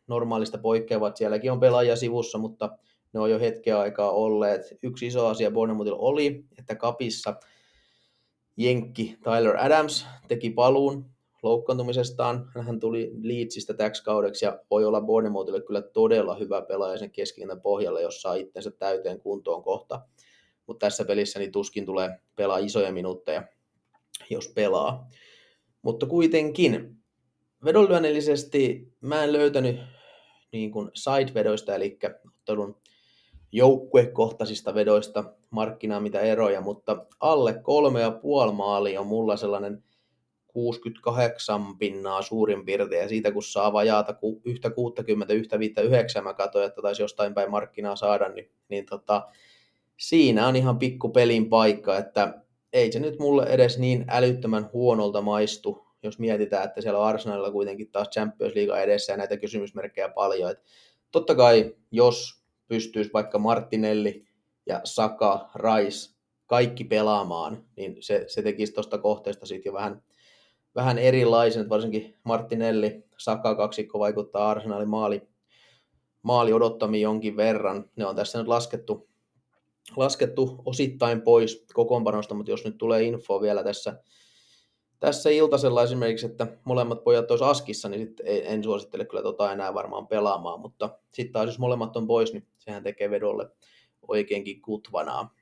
normaalista 0.06 0.58
poikkeavaa, 0.58 1.14
sielläkin 1.14 1.52
on 1.52 1.60
pelaajia 1.60 1.96
sivussa, 1.96 2.38
mutta 2.38 2.78
ne 3.14 3.20
on 3.20 3.30
jo 3.30 3.40
hetken 3.40 3.76
aikaa 3.76 4.10
olleet. 4.10 4.78
Yksi 4.82 5.06
iso 5.06 5.26
asia 5.26 5.50
Bournemouthilla 5.50 5.98
oli, 5.98 6.44
että 6.58 6.74
kapissa 6.74 7.34
Jenkki 8.56 9.18
Tyler 9.24 9.56
Adams 9.56 10.06
teki 10.28 10.50
paluun 10.50 11.06
loukkaantumisestaan. 11.42 12.50
Hän 12.66 12.80
tuli 12.80 13.12
Leedsistä 13.22 13.74
täksi 13.74 14.04
kaudeksi 14.04 14.44
ja 14.44 14.60
voi 14.70 14.84
olla 14.84 15.00
Bournemouthille 15.00 15.60
kyllä 15.60 15.82
todella 15.82 16.34
hyvä 16.34 16.62
pelaaja 16.62 16.98
sen 16.98 17.10
keskikentän 17.10 17.60
pohjalle, 17.60 18.02
jos 18.02 18.22
saa 18.22 18.34
itsensä 18.34 18.70
täyteen 18.70 19.20
kuntoon 19.20 19.62
kohta. 19.62 20.00
Mutta 20.66 20.86
tässä 20.86 21.04
pelissä 21.04 21.38
niin 21.38 21.52
tuskin 21.52 21.86
tulee 21.86 22.10
pelaa 22.36 22.58
isoja 22.58 22.92
minuutteja, 22.92 23.42
jos 24.30 24.48
pelaa. 24.48 25.08
Mutta 25.82 26.06
kuitenkin 26.06 26.96
vedonlyönnillisesti 27.64 28.92
mä 29.00 29.24
en 29.24 29.32
löytänyt 29.32 29.80
niin 30.52 30.70
kuin 30.70 30.90
side-vedoista, 30.94 31.74
eli 31.74 31.98
ottelun 32.26 32.76
joukkuekohtaisista 33.54 34.74
vedoista 34.74 35.24
markkinaa 35.50 36.00
mitä 36.00 36.20
eroja, 36.20 36.60
mutta 36.60 37.06
alle 37.20 37.54
kolme 37.62 38.00
ja 38.00 38.10
puoli 38.10 38.52
maali 38.52 38.98
on 38.98 39.06
mulla 39.06 39.36
sellainen 39.36 39.84
68 40.46 41.78
pinnaa 41.78 42.22
suurin 42.22 42.64
piirtein, 42.64 43.02
ja 43.02 43.08
siitä 43.08 43.32
kun 43.32 43.42
saa 43.42 43.72
vajaata 43.72 44.14
yhtä 44.44 44.70
60, 44.70 45.34
yhtä 45.34 45.58
59, 45.58 46.24
mä 46.24 46.34
katsoin, 46.34 46.66
että 46.66 46.82
taisi 46.82 47.02
jostain 47.02 47.34
päin 47.34 47.50
markkinaa 47.50 47.96
saada, 47.96 48.28
niin, 48.28 48.50
niin 48.68 48.86
tota, 48.86 49.28
siinä 49.96 50.48
on 50.48 50.56
ihan 50.56 50.78
pikku 50.78 51.08
pelin 51.08 51.48
paikka, 51.48 51.98
että 51.98 52.42
ei 52.72 52.92
se 52.92 53.00
nyt 53.00 53.18
mulle 53.18 53.46
edes 53.46 53.78
niin 53.78 54.04
älyttömän 54.08 54.70
huonolta 54.72 55.20
maistu, 55.20 55.86
jos 56.02 56.18
mietitään, 56.18 56.64
että 56.64 56.80
siellä 56.80 56.98
on 56.98 57.06
Arsenalilla 57.06 57.50
kuitenkin 57.50 57.90
taas 57.90 58.08
Champions 58.10 58.54
League 58.54 58.82
edessä 58.82 59.12
ja 59.12 59.16
näitä 59.16 59.36
kysymysmerkkejä 59.36 60.08
paljon. 60.08 60.50
Et 60.50 60.62
totta 61.10 61.34
kai, 61.34 61.74
jos 61.90 62.43
pystyisi 62.68 63.10
vaikka 63.12 63.38
Martinelli 63.38 64.24
ja 64.66 64.80
Saka, 64.84 65.50
Rice 65.54 66.14
kaikki 66.46 66.84
pelaamaan, 66.84 67.64
niin 67.76 67.96
se, 68.00 68.24
se 68.28 68.42
tekisi 68.42 68.72
tuosta 68.72 68.98
kohteesta 68.98 69.46
sitten 69.46 69.70
jo 69.70 69.74
vähän 69.74 70.02
vähän 70.74 70.98
erilaisen, 70.98 71.60
että 71.60 71.70
varsinkin 71.70 72.16
Martinelli, 72.24 73.04
Saka 73.18 73.54
kaksikko 73.54 73.98
vaikuttaa 73.98 74.50
Arsenalin 74.50 74.88
maali, 74.88 75.22
maali 76.22 76.52
odottamiin 76.52 77.02
jonkin 77.02 77.36
verran. 77.36 77.90
Ne 77.96 78.06
on 78.06 78.16
tässä 78.16 78.38
nyt 78.38 78.48
laskettu, 78.48 79.08
laskettu 79.96 80.62
osittain 80.64 81.22
pois 81.22 81.66
kokoonpanosta, 81.74 82.34
mutta 82.34 82.50
jos 82.50 82.64
nyt 82.64 82.78
tulee 82.78 83.02
info 83.02 83.40
vielä 83.40 83.64
tässä, 83.64 84.02
tässä 85.00 85.30
iltasella 85.30 85.82
esimerkiksi, 85.82 86.26
että 86.26 86.46
molemmat 86.64 87.04
pojat 87.04 87.30
olisi 87.30 87.44
askissa, 87.44 87.88
niin 87.88 88.06
sit 88.06 88.20
en 88.24 88.64
suosittele 88.64 89.04
kyllä 89.04 89.22
tota 89.22 89.52
enää 89.52 89.74
varmaan 89.74 90.06
pelaamaan, 90.06 90.60
mutta 90.60 90.98
sitten 91.12 91.32
taas 91.32 91.46
jos 91.46 91.58
molemmat 91.58 91.96
on 91.96 92.06
pois, 92.06 92.32
niin 92.32 92.46
sehän 92.58 92.82
tekee 92.82 93.10
vedolle 93.10 93.50
oikeinkin 94.08 94.62
kutvanaa. 94.62 95.34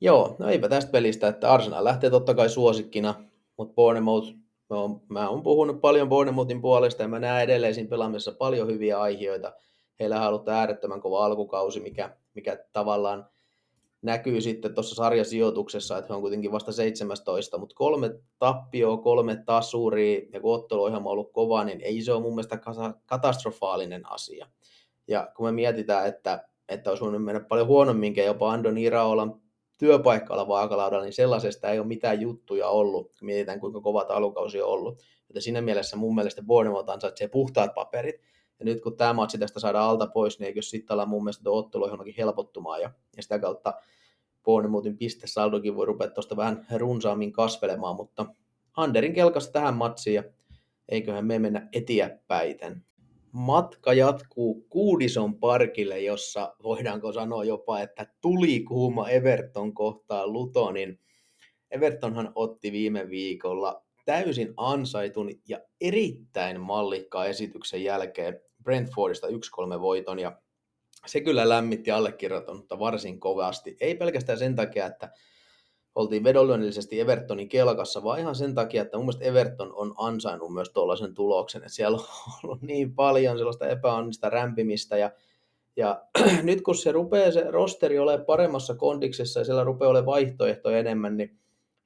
Joo, 0.00 0.36
no 0.38 0.48
eipä 0.48 0.68
tästä 0.68 0.90
pelistä, 0.90 1.28
että 1.28 1.52
Arsenal 1.52 1.84
lähtee 1.84 2.10
totta 2.10 2.34
kai 2.34 2.48
suosikkina, 2.48 3.14
mutta 3.56 3.74
Bournemouth, 3.74 4.34
mä 4.70 4.76
oon, 4.76 5.00
mä 5.08 5.28
oon 5.28 5.42
puhunut 5.42 5.80
paljon 5.80 6.08
Bournemouthin 6.08 6.60
puolesta 6.60 7.02
ja 7.02 7.08
mä 7.08 7.18
näen 7.18 7.44
edelleen 7.44 7.74
siinä 7.74 7.90
pelaamisessa 7.90 8.32
paljon 8.32 8.68
hyviä 8.68 9.00
aiheita. 9.00 9.52
Heillä 10.00 10.20
on 10.20 10.28
ollut 10.28 10.48
äärettömän 10.48 11.00
kova 11.00 11.24
alkukausi, 11.24 11.80
mikä, 11.80 12.16
mikä 12.34 12.64
tavallaan 12.72 13.26
näkyy 14.02 14.40
sitten 14.40 14.74
tuossa 14.74 14.94
sarjasijoituksessa, 14.94 15.98
että 15.98 16.08
he 16.08 16.14
on 16.14 16.20
kuitenkin 16.20 16.52
vasta 16.52 16.72
17, 16.72 17.58
mutta 17.58 17.74
kolme 17.74 18.10
tappioa, 18.38 18.96
kolme 18.96 19.42
tasuria 19.46 20.20
ja 20.32 20.40
kun 20.40 20.54
otteluohjelma 20.54 21.10
on 21.10 21.12
ollut 21.12 21.32
kova, 21.32 21.64
niin 21.64 21.80
ei 21.80 22.02
se 22.02 22.12
ole 22.12 22.22
mun 22.22 22.34
mielestä 22.34 22.58
katastrofaalinen 23.06 24.12
asia. 24.12 24.46
Ja 25.08 25.32
kun 25.36 25.46
me 25.46 25.52
mietitään, 25.52 26.06
että, 26.06 26.48
että 26.68 26.90
olisi 26.90 27.04
voinut 27.04 27.24
mennä 27.24 27.40
paljon 27.40 27.66
huonomminkin, 27.66 28.24
jopa 28.24 28.52
Andon 28.52 28.78
Iraolan 28.78 29.40
työpaikka 29.78 30.34
olla 30.34 30.48
vaakalaudalla, 30.48 31.04
niin 31.04 31.12
sellaisesta 31.12 31.70
ei 31.70 31.78
ole 31.78 31.86
mitään 31.86 32.20
juttuja 32.20 32.68
ollut, 32.68 33.06
kun 33.18 33.26
mietitään 33.26 33.60
kuinka 33.60 33.80
kova 33.80 34.06
alukausi 34.08 34.62
on 34.62 34.68
ollut. 34.68 35.02
Joten 35.28 35.42
siinä 35.42 35.60
mielessä 35.60 35.96
mun 35.96 36.14
mielestä 36.14 36.42
Bournemouth 36.42 36.90
ansaitsee 36.90 37.28
puhtaat 37.28 37.74
paperit. 37.74 38.20
Ja 38.58 38.64
nyt 38.64 38.80
kun 38.80 38.96
tämä 38.96 39.12
matsi 39.12 39.38
tästä 39.38 39.60
saadaan 39.60 39.90
alta 39.90 40.06
pois, 40.06 40.38
niin 40.38 40.46
eikö 40.46 40.62
sitten 40.62 40.94
olla 40.94 41.06
mun 41.06 41.24
mielestä 41.24 41.50
ottelu 41.50 41.86
johonkin 41.86 42.14
helpottumaan 42.18 42.80
ja, 42.80 42.90
ja 43.16 43.22
sitä 43.22 43.38
kautta 43.38 43.74
Bournemouthin 44.44 44.96
pistesaldokin 44.96 45.76
voi 45.76 45.86
rupea 45.86 46.10
tuosta 46.10 46.36
vähän 46.36 46.66
runsaammin 46.76 47.32
kasvelemaan, 47.32 47.96
mutta 47.96 48.26
Anderin 48.76 49.12
kelkasta 49.12 49.52
tähän 49.52 49.74
matsiin 49.74 50.14
ja 50.14 50.24
eiköhän 50.88 51.26
me 51.26 51.38
mennä 51.38 51.68
eteenpäiten 51.72 52.84
matka 53.32 53.92
jatkuu 53.92 54.66
Kuudison 54.68 55.34
parkille, 55.34 56.00
jossa 56.00 56.54
voidaanko 56.62 57.12
sanoa 57.12 57.44
jopa, 57.44 57.80
että 57.80 58.06
tuli 58.20 58.60
kuuma 58.60 59.08
Everton 59.08 59.74
kohtaa 59.74 60.26
Lutonin. 60.26 61.00
Evertonhan 61.70 62.32
otti 62.34 62.72
viime 62.72 63.10
viikolla 63.10 63.84
täysin 64.04 64.54
ansaitun 64.56 65.30
ja 65.48 65.60
erittäin 65.80 66.60
mallikkaan 66.60 67.28
esityksen 67.28 67.84
jälkeen 67.84 68.40
Brentfordista 68.62 69.26
1-3 69.26 69.30
voiton 69.80 70.18
ja 70.18 70.38
se 71.06 71.20
kyllä 71.20 71.48
lämmitti 71.48 71.90
allekirjoittanutta 71.90 72.78
varsin 72.78 73.20
kovasti. 73.20 73.76
Ei 73.80 73.94
pelkästään 73.94 74.38
sen 74.38 74.56
takia, 74.56 74.86
että 74.86 75.10
oltiin 75.94 76.24
vedonlyönnillisesti 76.24 77.00
Evertonin 77.00 77.48
kelkassa, 77.48 78.02
vaan 78.02 78.18
ihan 78.18 78.34
sen 78.34 78.54
takia, 78.54 78.82
että 78.82 78.96
mun 78.96 79.06
mielestä 79.06 79.24
Everton 79.24 79.74
on 79.74 79.94
ansainnut 79.96 80.54
myös 80.54 80.70
tuollaisen 80.70 81.14
tuloksen, 81.14 81.62
että 81.62 81.72
siellä 81.72 81.96
on 81.96 82.04
ollut 82.44 82.62
niin 82.62 82.94
paljon 82.94 83.38
sellaista 83.38 83.68
epäonnista 83.68 84.30
rämpimistä 84.30 84.96
ja 84.96 85.10
ja 85.76 86.02
nyt 86.42 86.62
kun 86.62 86.74
se 86.74 86.92
rupeaa 86.92 87.30
se 87.30 87.44
rosteri 87.50 87.98
olemaan 87.98 88.26
paremmassa 88.26 88.74
kondiksessa 88.74 89.40
ja 89.40 89.44
siellä 89.44 89.64
rupeaa 89.64 89.90
olemaan 89.90 90.06
vaihtoehtoja 90.06 90.78
enemmän, 90.78 91.16
niin 91.16 91.38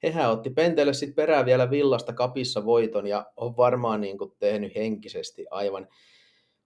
hehän 0.03 0.31
otti 0.31 0.49
Pentelle 0.49 0.93
sitten 0.93 1.15
perään 1.15 1.45
vielä 1.45 1.69
villasta 1.69 2.13
kapissa 2.13 2.65
voiton 2.65 3.07
ja 3.07 3.25
on 3.37 3.57
varmaan 3.57 4.01
niin 4.01 4.17
kuin 4.17 4.31
tehnyt 4.39 4.75
henkisesti 4.75 5.45
aivan, 5.51 5.87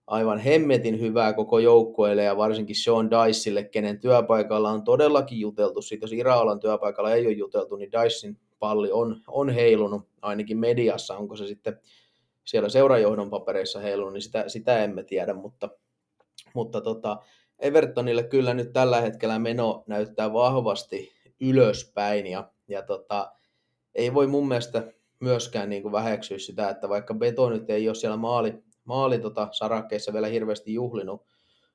aivan 0.08 0.38
hemmetin 0.38 1.00
hyvää 1.00 1.32
koko 1.32 1.58
joukkueelle 1.58 2.22
ja 2.22 2.36
varsinkin 2.36 2.76
Sean 2.76 3.10
Dicelle, 3.10 3.64
kenen 3.64 4.00
työpaikalla 4.00 4.70
on 4.70 4.84
todellakin 4.84 5.40
juteltu. 5.40 5.82
Siitä 5.82 6.04
jos 6.04 6.12
Iraolan 6.12 6.60
työpaikalla 6.60 7.12
ei 7.12 7.26
ole 7.26 7.34
juteltu, 7.34 7.76
niin 7.76 7.92
Dicein 7.92 8.38
palli 8.58 8.92
on, 8.92 9.20
on 9.26 9.50
heilunut 9.50 10.08
ainakin 10.22 10.58
mediassa. 10.58 11.16
Onko 11.16 11.36
se 11.36 11.46
sitten 11.46 11.80
siellä 12.44 12.68
seurajohdon 12.68 13.30
papereissa 13.30 13.80
heilunut, 13.80 14.12
niin 14.12 14.22
sitä, 14.22 14.44
sitä 14.48 14.84
emme 14.84 15.02
tiedä, 15.02 15.34
mutta, 15.34 15.68
mutta 16.54 16.80
tota, 16.80 17.16
Evertonille 17.58 18.22
kyllä 18.22 18.54
nyt 18.54 18.72
tällä 18.72 19.00
hetkellä 19.00 19.38
meno 19.38 19.84
näyttää 19.86 20.32
vahvasti 20.32 21.12
ylöspäin 21.40 22.26
ja, 22.26 22.50
ja 22.68 22.82
tota, 22.82 23.32
ei 23.94 24.14
voi 24.14 24.26
mun 24.26 24.48
mielestä 24.48 24.92
myöskään 25.20 25.68
niin 25.68 25.82
kuin 25.82 25.92
väheksyä 25.92 26.38
sitä, 26.38 26.68
että 26.68 26.88
vaikka 26.88 27.14
Beto 27.14 27.50
nyt 27.50 27.70
ei 27.70 27.88
ole 27.88 27.94
siellä 27.94 28.16
maali, 28.16 28.54
maali 28.88 29.18
tota 29.18 29.48
sarakkeissa 29.52 30.12
vielä 30.12 30.26
hirveästi 30.26 30.74
juhlinut, 30.74 31.26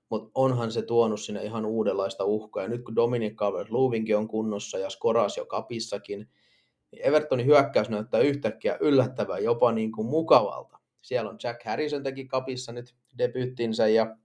mutta 0.10 0.32
onhan 0.36 0.72
se 0.72 0.82
tuonut 0.82 1.22
sinne 1.22 1.44
ihan 1.44 1.66
uudenlaista 1.66 2.24
uhkaa. 2.24 2.64
Ja 2.64 2.70
nyt 2.70 2.84
kun 2.84 2.96
Dominic 2.96 3.36
calvert 3.36 3.70
Luvinkin 3.70 4.18
on 4.18 4.28
kunnossa 4.28 4.78
ja 4.78 4.90
Skoras 4.90 5.38
jo 5.38 5.46
kapissakin, 5.46 6.30
niin 6.92 7.06
Evertonin 7.06 7.46
hyökkäys 7.46 7.90
näyttää 7.90 8.20
yhtäkkiä 8.20 8.78
yllättävän, 8.82 9.44
jopa 9.44 9.72
niin 9.72 9.92
kuin 9.92 10.08
mukavalta. 10.08 10.80
Siellä 11.02 11.30
on 11.30 11.38
Jack 11.44 11.64
Harrison 11.66 12.04
teki 12.04 12.26
kapissa 12.26 12.72
nyt 12.72 12.96
debyyttinsä 13.18 13.88
ja, 13.88 14.18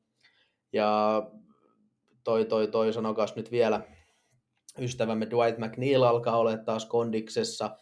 ja 0.72 1.22
toi, 2.24 2.44
toi, 2.44 2.68
toi 2.68 2.92
sanokas 2.92 3.36
nyt 3.36 3.50
vielä, 3.50 3.80
ystävämme 4.78 5.30
Dwight 5.30 5.58
McNeil 5.58 6.02
alkaa 6.02 6.38
olla 6.38 6.56
taas 6.56 6.86
kondiksessa. 6.86 7.76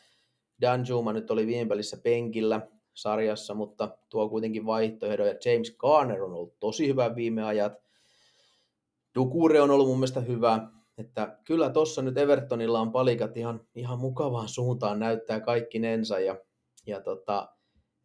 Dan 0.60 0.84
Juma 0.88 1.12
nyt 1.12 1.30
oli 1.30 1.46
viime 1.46 1.68
pelissä 1.68 1.96
penkillä 2.02 2.75
sarjassa, 2.96 3.54
mutta 3.54 3.98
tuo 4.08 4.28
kuitenkin 4.28 4.66
vaihtoehdon. 4.66 5.26
Ja 5.26 5.34
James 5.44 5.76
Garner 5.76 6.22
on 6.22 6.32
ollut 6.32 6.60
tosi 6.60 6.88
hyvä 6.88 7.14
viime 7.14 7.44
ajat. 7.44 7.72
Dukure 9.14 9.60
on 9.60 9.70
ollut 9.70 9.88
mun 9.88 9.96
mielestä 9.96 10.20
hyvä. 10.20 10.68
Että 10.98 11.38
kyllä 11.44 11.70
tuossa 11.70 12.02
nyt 12.02 12.18
Evertonilla 12.18 12.80
on 12.80 12.92
palikat 12.92 13.36
ihan, 13.36 13.60
ihan 13.74 13.98
mukavaan 13.98 14.48
suuntaan 14.48 14.98
näyttää 14.98 15.40
kaikki 15.40 15.78
nensa. 15.78 16.18
Ja, 16.18 16.38
ja 16.86 17.00
tota, 17.00 17.48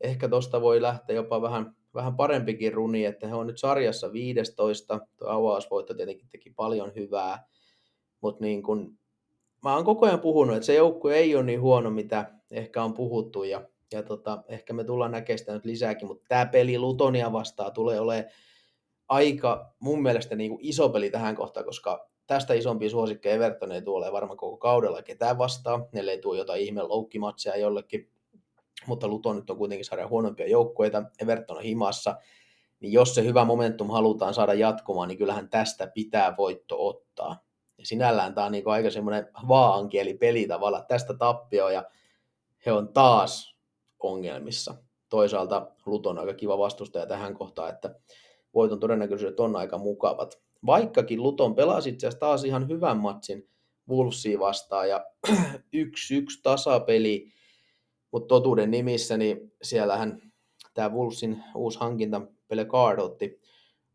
ehkä 0.02 0.30
tuosta 0.30 0.62
voi 0.62 0.82
lähteä 0.82 1.16
jopa 1.16 1.42
vähän, 1.42 1.76
vähän 1.94 2.16
parempikin 2.16 2.74
runi, 2.74 3.06
että 3.06 3.28
he 3.28 3.36
on 3.36 3.48
nyt 3.48 3.60
sarjassa 3.60 4.14
15. 4.14 5.00
Tuo 5.18 5.28
avausvoitto 5.28 5.94
tietenkin 5.94 6.30
teki 6.30 6.50
paljon 6.50 6.92
hyvää 6.96 7.52
mutta 8.22 8.44
niin 8.44 8.64
kun, 8.64 8.98
mä 9.64 9.76
oon 9.76 9.86
koko 9.86 10.06
ajan 10.06 10.20
puhunut, 10.20 10.56
että 10.56 10.66
se 10.66 10.76
joukkue 10.76 11.16
ei 11.16 11.36
ole 11.36 11.44
niin 11.44 11.62
huono, 11.62 11.90
mitä 11.90 12.34
ehkä 12.52 12.84
on 12.84 12.94
puhuttu 12.94 13.44
ja, 13.44 13.70
ja 13.94 14.04
tota, 14.04 14.44
ehkä 14.48 14.74
me 14.74 14.84
tullaan 14.84 15.12
näkemään 15.12 15.40
sitä 15.40 15.54
nyt 15.54 15.66
lisääkin, 15.66 16.08
mutta 16.08 16.26
tämä 16.28 16.46
peli 16.46 16.80
Lutonia 16.80 17.32
vastaan 17.32 17.74
tulee 17.74 18.00
olemaan 18.00 18.32
aika 19.08 19.74
mun 19.80 20.02
mielestä 20.02 20.36
niin 20.36 20.52
kuin 20.52 20.66
iso 20.66 20.90
peli 20.90 21.10
tähän 21.10 21.36
kohtaan, 21.36 21.66
koska 21.66 22.10
tästä 22.28 22.54
isompia 22.54 22.90
suosikkeja 22.90 23.36
Everton 23.36 23.72
ei 23.72 23.82
tule 23.82 24.12
varmaan 24.12 24.38
koko 24.38 24.58
kaudella 24.58 25.02
ketään 25.02 25.38
vastaan, 25.38 25.86
ellei 25.94 26.18
tule 26.18 26.38
jotain 26.38 26.62
ihme 26.62 26.82
loukkimatseja 26.82 27.58
jollekin, 27.58 28.12
mutta 28.86 29.08
Luton 29.08 29.36
nyt 29.36 29.50
on 29.50 29.58
kuitenkin 29.58 29.86
sarjan 29.86 30.10
huonompia 30.10 30.48
joukkueita, 30.48 31.04
Everton 31.22 31.58
on 31.58 31.64
himassa, 31.64 32.16
niin 32.80 32.94
jos 32.94 33.16
se 33.16 33.24
hyvä 33.24 33.46
momentum 33.46 33.90
halutaan 33.90 34.34
saada 34.34 34.54
jatkumaan, 34.54 35.08
niin 35.08 35.18
kyllähän 35.18 35.50
tästä 35.50 35.88
pitää 35.88 36.38
voitto 36.38 36.88
ottaa. 36.88 37.44
Ja 37.78 37.86
sinällään 37.86 38.36
tämä 38.36 38.46
on 38.46 38.52
niin 38.52 38.68
aika 38.68 38.90
semmoinen 38.90 39.28
vaankieli 39.48 40.14
peli 40.14 40.48
tavalla 40.48 40.86
tästä 40.88 41.14
tappio 41.14 41.70
ja 41.70 41.84
he 42.66 42.72
on 42.72 42.94
taas 42.94 43.56
ongelmissa. 44.04 44.76
Toisaalta 45.10 45.72
Luton 45.86 46.18
on 46.18 46.20
aika 46.20 46.34
kiva 46.34 46.58
vastustaja 46.58 47.06
tähän 47.06 47.34
kohtaan, 47.34 47.70
että 47.70 47.96
voiton 48.54 48.80
todennäköisyydet 48.80 49.40
on 49.40 49.56
aika 49.56 49.78
mukavat. 49.78 50.42
Vaikkakin 50.66 51.24
Luton 51.24 51.56
pelasi 51.56 51.90
itse 51.90 52.08
asiassa 52.08 52.20
taas 52.20 52.44
ihan 52.44 52.68
hyvän 52.68 52.98
matsin 52.98 53.50
Wolvesia 53.90 54.40
vastaan 54.40 54.90
ja 54.90 55.06
yksi 55.74 56.16
yksi 56.16 56.40
tasapeli, 56.44 57.28
mutta 58.12 58.28
totuuden 58.28 58.72
nimissä 58.72 59.18
niin 59.18 59.54
siellähän 59.62 60.32
tämä 60.74 60.90
Wolvesin 60.90 61.44
uusi 61.56 61.80
hankinta 61.80 62.22
Card 62.72 63.00
otti 63.00 63.42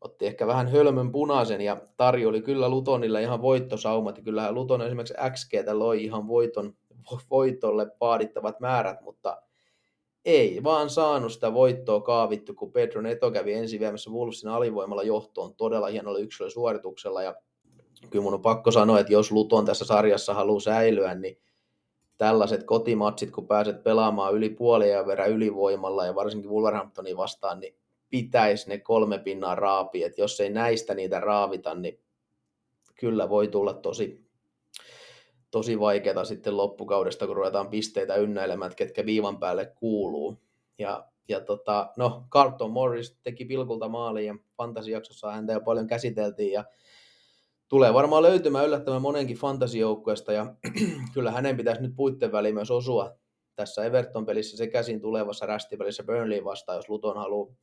otti 0.01 0.27
ehkä 0.27 0.47
vähän 0.47 0.69
hölmön 0.69 1.13
punaisen 1.13 1.61
ja 1.61 1.77
tarjoli 1.97 2.43
kyllä 2.43 2.69
Lutonille 2.69 3.23
ihan 3.23 3.43
voittosaumat. 3.43 4.17
Ja 4.17 4.23
kyllähän 4.23 4.55
Luton 4.55 4.83
esimerkiksi 4.83 5.15
XGtä 5.31 5.79
loi 5.79 6.05
ihan 6.05 6.29
voiton, 6.29 6.75
voitolle 7.31 7.91
paadittavat 7.99 8.61
määrät, 8.61 9.01
mutta 9.01 9.43
ei 10.26 10.62
vaan 10.64 10.90
saanut 10.90 11.33
sitä 11.33 11.54
voittoa 11.54 12.00
kaavittu, 12.00 12.54
kun 12.54 12.73
Pedro 12.73 13.00
Neto 13.00 13.30
kävi 13.30 13.52
ensi 13.52 13.80
viemässä 13.80 14.11
Wolvesin 14.11 14.50
alivoimalla 14.50 15.02
johtoon 15.02 15.54
todella 15.54 15.87
hienolla 15.87 16.18
yksilösuorituksella. 16.18 17.23
Ja 17.23 17.35
kyllä 18.11 18.23
mun 18.23 18.35
on 18.35 18.42
pakko 18.42 18.71
sanoa, 18.71 19.00
että 19.00 19.12
jos 19.12 19.33
Luton 19.33 19.64
tässä 19.64 19.85
sarjassa 19.85 20.35
haluaa 20.35 20.61
säilyä, 20.61 21.14
niin 21.14 21.38
tällaiset 22.16 22.64
kotimatsit, 22.64 23.30
kun 23.30 23.47
pääset 23.47 23.83
pelaamaan 23.83 24.35
yli 24.35 24.50
puolia 24.50 25.06
verran 25.06 25.30
ylivoimalla 25.30 26.06
ja 26.06 26.14
varsinkin 26.14 26.50
Wolverhamptonia 26.50 27.16
vastaan, 27.16 27.61
niin 27.61 27.76
pitäisi 28.11 28.68
ne 28.68 28.78
kolme 28.78 29.18
pinnaa 29.18 29.54
raapi, 29.54 30.04
että 30.04 30.21
jos 30.21 30.40
ei 30.40 30.50
näistä 30.50 30.95
niitä 30.95 31.21
raavita, 31.21 31.75
niin 31.75 32.00
kyllä 32.95 33.28
voi 33.28 33.49
tulla 33.49 33.75
tosi, 33.75 34.25
tosi 35.57 35.81
vaikeaa 35.81 36.25
sitten 36.25 36.57
loppukaudesta, 36.57 37.27
kun 37.27 37.37
ruvetaan 37.37 37.69
pisteitä 37.69 38.17
ynnäilemään, 38.17 38.71
että 38.71 38.77
ketkä 38.77 39.07
viivan 39.07 39.39
päälle 39.39 39.73
kuuluu. 39.77 40.39
Ja, 40.79 41.07
ja 41.29 41.41
tota, 41.41 41.93
no, 41.97 42.25
Carlton 42.31 42.71
Morris 42.71 43.19
teki 43.23 43.45
pilkulta 43.45 43.89
maaliin 43.89 44.27
ja 44.27 44.37
fantasijaksossa 44.57 45.33
häntä 45.33 45.53
jo 45.53 45.61
paljon 45.61 45.87
käsiteltiin 45.87 46.53
ja 46.53 46.65
tulee 47.69 47.95
varmaan 47.95 48.23
löytymään 48.23 48.67
yllättävän 48.67 49.03
monenkin 49.03 49.37
fantasijoukkueesta 49.37 50.33
ja 50.33 50.55
kyllä 51.15 51.31
hänen 51.31 51.57
pitäisi 51.57 51.83
nyt 51.83 51.97
puitten 51.97 52.33
väliin 52.33 52.55
myös 52.55 52.71
osua 52.71 53.19
tässä 53.55 53.85
Everton-pelissä 53.85 54.57
se 54.57 54.67
käsin 54.67 55.01
tulevassa 55.01 55.47
rästipelissä 55.47 56.05
Burnley 56.05 56.45
vastaan, 56.45 56.77
jos 56.77 56.89
Luton 56.89 57.17
haluaa 57.17 57.55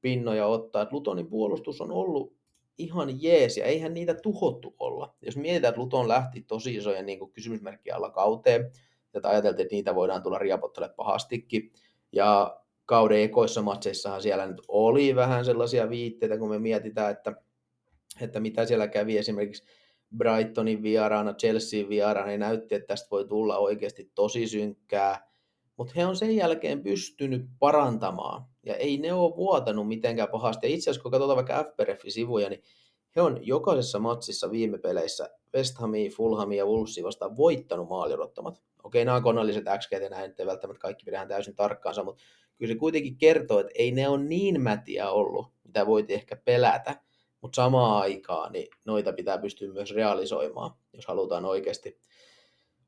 pinnoja 0.00 0.46
ottaa. 0.46 0.82
Et 0.82 0.92
Lutonin 0.92 1.30
puolustus 1.30 1.80
on 1.80 1.92
ollut 1.92 2.35
ihan 2.78 3.22
jees, 3.22 3.56
ja 3.56 3.64
eihän 3.64 3.94
niitä 3.94 4.14
tuhottu 4.14 4.76
olla. 4.78 5.14
Jos 5.22 5.36
mietitään, 5.36 5.70
että 5.70 5.80
Luton 5.80 6.08
lähti 6.08 6.42
tosi 6.42 6.76
isojen 6.76 7.06
niin 7.06 7.32
kysymysmerkkiä 7.32 7.96
alla 7.96 8.10
kauteen, 8.10 8.70
ja 9.14 9.20
ajateltiin, 9.24 9.64
että 9.64 9.74
niitä 9.74 9.94
voidaan 9.94 10.22
tulla 10.22 10.38
riapottele 10.38 10.88
pahastikin, 10.96 11.72
ja 12.12 12.60
kauden 12.86 13.20
ekoissa 13.20 13.62
matseissahan 13.62 14.22
siellä 14.22 14.46
nyt 14.46 14.62
oli 14.68 15.16
vähän 15.16 15.44
sellaisia 15.44 15.90
viitteitä, 15.90 16.38
kun 16.38 16.50
me 16.50 16.58
mietitään, 16.58 17.12
että, 17.12 17.32
että 18.20 18.40
mitä 18.40 18.66
siellä 18.66 18.88
kävi 18.88 19.18
esimerkiksi 19.18 19.64
Brightonin 20.16 20.82
vieraana, 20.82 21.34
Chelsean 21.34 21.88
vieraana, 21.88 22.28
niin 22.28 22.40
näytti, 22.40 22.74
että 22.74 22.86
tästä 22.86 23.08
voi 23.10 23.24
tulla 23.24 23.58
oikeasti 23.58 24.10
tosi 24.14 24.48
synkkää, 24.48 25.30
mutta 25.76 25.92
he 25.96 26.06
on 26.06 26.16
sen 26.16 26.36
jälkeen 26.36 26.82
pystynyt 26.82 27.46
parantamaan 27.58 28.44
ja 28.62 28.74
ei 28.74 28.98
ne 28.98 29.12
ole 29.12 29.36
vuotanut 29.36 29.88
mitenkään 29.88 30.28
pahasti. 30.28 30.66
Ja 30.66 30.74
itse 30.74 30.90
asiassa 30.90 31.02
kun 31.02 31.10
katsotaan 31.10 31.36
vaikka 31.36 31.64
FPRF-sivuja, 31.64 32.48
niin 32.48 32.62
he 33.16 33.22
on 33.22 33.46
jokaisessa 33.46 33.98
matsissa 33.98 34.50
viime 34.50 34.78
peleissä 34.78 35.30
West 35.54 35.78
Hamia, 35.78 36.10
Fulhamia 36.16 36.58
ja 36.58 36.66
Wolvesia 36.66 37.04
vastaan 37.04 37.36
voittanut 37.36 37.88
maalirottomat. 37.88 38.62
Okei, 38.82 39.04
nämä 39.04 39.16
on 39.16 39.22
konalliset 39.22 39.64
XG 39.78 39.92
ja 39.92 40.08
näin, 40.08 40.34
ei 40.38 40.46
välttämättä 40.46 40.80
kaikki 40.80 41.04
pidetään 41.04 41.28
täysin 41.28 41.54
tarkkaansa, 41.54 42.04
mutta 42.04 42.22
kyllä 42.58 42.72
se 42.72 42.78
kuitenkin 42.78 43.16
kertoo, 43.16 43.60
että 43.60 43.72
ei 43.74 43.90
ne 43.90 44.08
ole 44.08 44.24
niin 44.24 44.60
mätiä 44.60 45.10
ollut, 45.10 45.46
mitä 45.64 45.86
voit 45.86 46.10
ehkä 46.10 46.36
pelätä, 46.36 47.00
mutta 47.40 47.56
samaan 47.56 48.02
aikaan 48.02 48.52
niin 48.52 48.68
noita 48.84 49.12
pitää 49.12 49.38
pystyä 49.38 49.72
myös 49.72 49.94
realisoimaan, 49.94 50.70
jos 50.92 51.06
halutaan 51.06 51.44
oikeasti, 51.44 51.98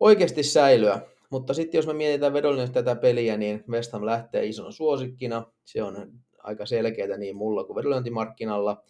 oikeasti 0.00 0.42
säilyä. 0.42 1.00
Mutta 1.30 1.54
sitten 1.54 1.78
jos 1.78 1.86
me 1.86 1.92
mietitään 1.92 2.32
vedollisesti 2.32 2.74
tätä 2.74 2.96
peliä, 2.96 3.36
niin 3.36 3.64
West 3.70 3.92
Ham 3.92 4.06
lähtee 4.06 4.46
isona 4.46 4.70
suosikkina. 4.70 5.46
Se 5.64 5.82
on 5.82 6.12
aika 6.38 6.66
selkeää 6.66 7.16
niin 7.16 7.36
mulla 7.36 7.64
kuin 7.64 7.76
vedonlyöntimarkkinalla. 7.76 8.82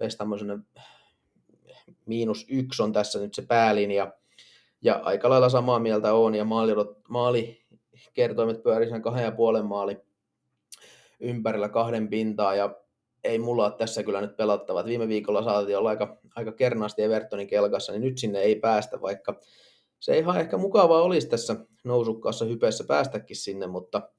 West 0.00 0.18
Ham 0.18 0.32
on 0.32 0.64
miinus 2.06 2.46
yksi 2.50 2.82
on 2.82 2.92
tässä 2.92 3.18
nyt 3.18 3.34
se 3.34 3.42
päälinja. 3.42 4.12
Ja 4.82 4.94
aika 4.94 5.30
lailla 5.30 5.48
samaa 5.48 5.78
mieltä 5.78 6.14
on, 6.14 6.34
ja 6.34 6.44
maali, 6.44 6.72
maali 7.08 7.62
kertoimet 8.14 8.62
pyörii 8.62 8.88
sen 8.88 9.02
kahden 9.02 9.24
ja 9.24 9.32
puolen 9.32 9.66
maali 9.66 9.96
ympärillä 11.20 11.68
kahden 11.68 12.08
pintaa, 12.08 12.54
ja 12.54 12.76
ei 13.24 13.38
mulla 13.38 13.64
ole 13.64 13.74
tässä 13.78 14.02
kyllä 14.02 14.20
nyt 14.20 14.36
pelattavat. 14.36 14.86
Viime 14.86 15.08
viikolla 15.08 15.44
saatiin 15.44 15.78
olla 15.78 15.88
aika, 15.88 16.18
aika 16.36 16.52
kernaasti 16.52 17.02
Evertonin 17.02 17.46
kelkassa, 17.46 17.92
niin 17.92 18.02
nyt 18.02 18.18
sinne 18.18 18.38
ei 18.38 18.56
päästä, 18.56 19.00
vaikka 19.00 19.40
se 20.00 20.18
ihan 20.18 20.40
ehkä 20.40 20.56
mukavaa 20.56 21.02
olisi 21.02 21.28
tässä 21.28 21.56
nousukkaassa 21.84 22.44
hypeessä 22.44 22.84
päästäkin 22.84 23.36
sinne, 23.36 23.66
mutta 23.66 24.10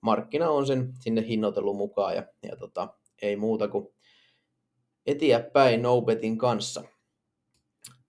markkina 0.00 0.50
on 0.50 0.66
sen 0.66 0.92
sinne 1.00 1.24
hinnoitellut 1.28 1.76
mukaan 1.76 2.14
ja, 2.14 2.26
ja 2.42 2.56
tota, 2.56 2.88
ei 3.22 3.36
muuta 3.36 3.68
kuin 3.68 3.88
etiä 5.06 5.40
päin 5.40 5.82
Nobetin 5.82 6.38
kanssa. 6.38 6.82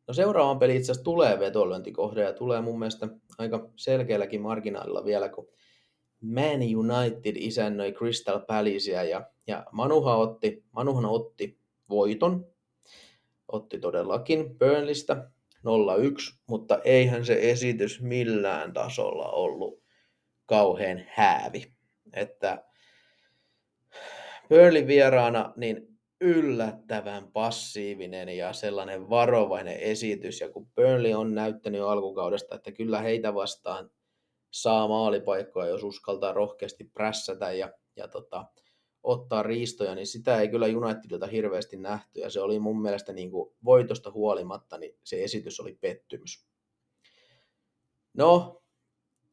No 0.08 0.14
seuraavan 0.14 0.60
peli 0.60 0.76
itse 0.76 0.92
asiassa 0.92 1.04
tulee 1.04 1.40
vetolyöntikohde 1.40 2.24
ja 2.24 2.34
tulee 2.34 2.62
mun 2.62 2.80
mielestä 2.80 3.08
aika 3.38 3.70
selkeälläkin 3.76 4.42
marginaalilla 4.42 5.06
vielä, 5.06 5.30
kun 5.30 5.48
Man 6.22 6.62
United 6.76 7.36
isännöi 7.36 7.92
Crystal 7.92 8.40
Palacea 8.40 9.04
ja, 9.04 9.26
ja 9.48 9.66
Manuha 9.72 10.16
otti, 10.16 10.64
Manuhan 10.72 11.06
otti 11.06 11.60
voiton, 11.90 12.48
otti 13.48 13.80
todellakin 13.80 14.58
Burnleystä 14.58 15.32
0-1, 15.58 16.38
mutta 16.48 16.80
eihän 16.84 17.26
se 17.26 17.40
esitys 17.42 18.02
millään 18.02 18.74
tasolla 18.74 19.30
ollut 19.30 19.84
kauhean 20.46 21.06
häävi. 21.08 21.74
Että 22.14 22.64
Burnley 24.50 24.88
vieraana, 24.88 25.54
niin 25.56 25.88
yllättävän 26.22 27.32
passiivinen 27.32 28.30
ja 28.30 28.54
sellainen 28.54 29.10
varovainen 29.10 29.80
esitys. 29.80 30.42
Ja 30.42 30.50
kun 30.50 30.68
Burnley 30.76 31.14
on 31.14 31.36
näyttänyt 31.36 31.82
alkukaudesta, 31.82 32.56
että 32.56 32.72
kyllä 32.72 33.02
heitä 33.02 33.34
vastaan 33.34 33.90
saa 34.52 34.88
maalipaikkoja, 34.88 35.70
jos 35.70 35.84
uskaltaa 35.84 36.34
rohkeasti 36.34 36.84
prässätä 36.84 37.52
ja, 37.52 37.74
ja 37.96 38.08
tota, 38.08 38.46
ottaa 39.08 39.44
riistoja, 39.44 39.96
niin 39.96 40.08
sitä 40.08 40.42
ei 40.42 40.50
kyllä 40.50 40.66
Unitedilta 40.66 41.28
hirveästi 41.28 41.78
nähty. 41.78 42.20
Ja 42.20 42.30
se 42.30 42.42
oli 42.42 42.60
mun 42.60 42.82
mielestä 42.82 43.14
niin 43.14 43.32
kuin 43.32 43.56
voitosta 43.66 44.12
huolimatta, 44.12 44.78
niin 44.78 44.96
se 45.04 45.24
esitys 45.24 45.60
oli 45.60 45.78
pettymys. 45.82 46.48
No, 48.14 48.62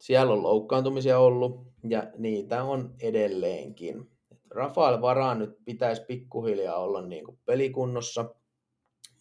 siellä 0.01 0.33
on 0.33 0.43
loukkaantumisia 0.43 1.19
ollut 1.19 1.67
ja 1.89 2.03
niitä 2.17 2.63
on 2.63 2.95
edelleenkin. 3.01 4.11
Rafael 4.49 5.01
Varaan 5.01 5.39
nyt 5.39 5.57
pitäisi 5.65 6.01
pikkuhiljaa 6.07 6.77
olla 6.77 7.01
niin 7.01 7.25
kuin 7.25 7.39
pelikunnossa, 7.45 8.35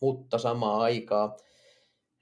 mutta 0.00 0.38
samaan 0.38 0.80
aikaa 0.80 1.36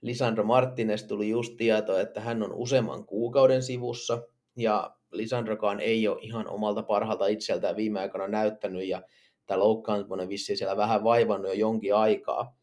Lisandro 0.01 0.45
Martinez 0.45 1.05
tuli 1.05 1.29
just 1.29 1.57
tieto, 1.57 1.99
että 1.99 2.21
hän 2.21 2.43
on 2.43 2.53
useamman 2.53 3.07
kuukauden 3.07 3.63
sivussa 3.63 4.23
ja 4.57 4.97
Lisandrokaan 5.13 5.81
ei 5.81 6.09
ole 6.09 6.19
ihan 6.21 6.49
omalta 6.49 6.83
parhaalta 6.83 7.27
itseltään 7.27 7.77
viime 7.77 8.01
aikoina 8.01 8.29
näyttänyt 8.29 8.87
ja 8.87 9.03
tämä 9.47 9.59
loukkaantuminen 9.59 10.29
vissiin 10.29 10.59
siellä 10.59 10.77
vähän 10.77 11.05
vaivannut 11.05 11.49
jo 11.49 11.55
jonkin 11.55 11.95
aikaa. 11.95 12.59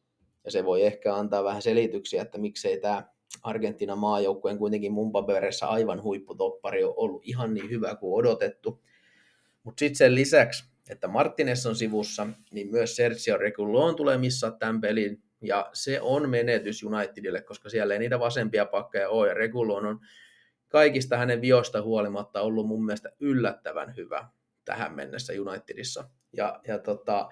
Ja 0.46 0.52
se 0.52 0.66
voi 0.66 0.84
ehkä 0.84 1.16
antaa 1.16 1.44
vähän 1.44 1.62
selityksiä, 1.62 2.22
että 2.22 2.38
miksei 2.38 2.80
tämä 2.80 3.04
Argentiinan 3.44 3.98
maajoukkueen 3.98 4.58
kuitenkin 4.58 4.92
mun 4.92 5.12
paperissa 5.12 5.66
aivan 5.66 6.04
huipputoppari 6.04 6.84
on 6.84 6.94
ollut 6.96 7.22
ihan 7.26 7.54
niin 7.54 7.70
hyvä 7.70 7.96
kuin 7.96 8.20
odotettu. 8.20 8.84
Mutta 9.64 9.80
sitten 9.80 9.96
sen 9.96 10.16
lisäksi, 10.16 10.64
että 10.90 11.08
Martinez 11.08 11.66
on 11.66 11.76
sivussa, 11.76 12.28
niin 12.52 12.72
myös 12.72 12.96
Sergio 12.96 13.38
Regulon 13.38 13.96
tulee 13.96 14.18
missaa 14.18 14.52
tämän 14.52 14.82
pelin, 14.82 15.24
ja 15.42 15.70
se 15.74 16.02
on 16.02 16.30
menetys 16.30 16.84
Unitedille, 16.84 17.42
koska 17.42 17.70
siellä 17.70 17.94
ei 17.94 18.00
niitä 18.00 18.20
vasempia 18.20 18.66
pakkeja 18.66 19.10
ole, 19.10 19.28
ja 19.28 19.34
Regulon 19.34 19.86
on 19.86 20.00
kaikista 20.70 21.18
hänen 21.18 21.42
viosta 21.42 21.82
huolimatta 21.82 22.42
ollut 22.42 22.68
mun 22.68 22.86
mielestä 22.86 23.12
yllättävän 23.20 23.96
hyvä 23.96 24.28
tähän 24.66 24.96
mennessä 24.96 25.34
Unitedissa. 25.42 26.10
Ja, 26.34 26.60
ja 26.68 26.80
tota, 26.80 27.30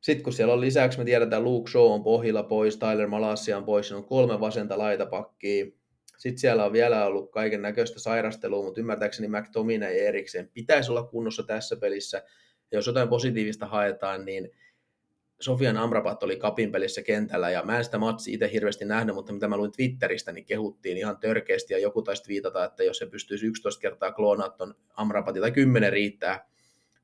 sitten 0.00 0.24
kun 0.24 0.32
siellä 0.32 0.54
on 0.54 0.60
lisäksi, 0.60 0.98
me 0.98 1.04
tiedetään, 1.04 1.44
Luke 1.44 1.70
Shaw 1.70 1.92
on 1.92 2.04
pohjilla 2.04 2.42
pois, 2.42 2.76
Tyler 2.76 3.06
Malasia 3.06 3.56
on 3.56 3.64
pois, 3.64 3.92
on 3.92 4.04
kolme 4.04 4.40
vasenta 4.40 4.78
laitapakkia, 4.78 5.66
sitten 6.20 6.38
siellä 6.38 6.64
on 6.64 6.72
vielä 6.72 7.06
ollut 7.06 7.30
kaiken 7.30 7.62
näköistä 7.62 8.00
sairastelua, 8.00 8.64
mutta 8.64 8.80
ymmärtääkseni 8.80 9.28
McTominay 9.28 9.96
ja 9.96 10.08
erikseen 10.08 10.50
pitäisi 10.54 10.90
olla 10.90 11.02
kunnossa 11.02 11.42
tässä 11.42 11.76
pelissä. 11.76 12.22
Ja 12.72 12.78
jos 12.78 12.86
jotain 12.86 13.08
positiivista 13.08 13.66
haetaan, 13.66 14.24
niin 14.24 14.50
Sofian 15.40 15.76
Amrabat 15.76 16.22
oli 16.22 16.36
kapin 16.36 16.72
pelissä 16.72 17.02
kentällä, 17.02 17.50
ja 17.50 17.62
mä 17.62 17.78
en 17.78 17.84
sitä 17.84 17.98
matsi 17.98 18.32
itse 18.32 18.50
hirveästi 18.52 18.84
nähnyt, 18.84 19.14
mutta 19.14 19.32
mitä 19.32 19.48
mä 19.48 19.56
luin 19.56 19.72
Twitteristä, 19.72 20.32
niin 20.32 20.44
kehuttiin 20.44 20.96
ihan 20.96 21.18
törkeästi, 21.18 21.74
ja 21.74 21.78
joku 21.78 22.02
taisi 22.02 22.28
viitata, 22.28 22.64
että 22.64 22.84
jos 22.84 22.98
se 22.98 23.06
pystyisi 23.06 23.46
11 23.46 23.80
kertaa 23.80 24.12
kloonaamaan 24.12 24.58
ton 24.58 24.74
Amrabatin, 24.96 25.42
tai 25.42 25.52
10 25.52 25.92
riittää, 25.92 26.50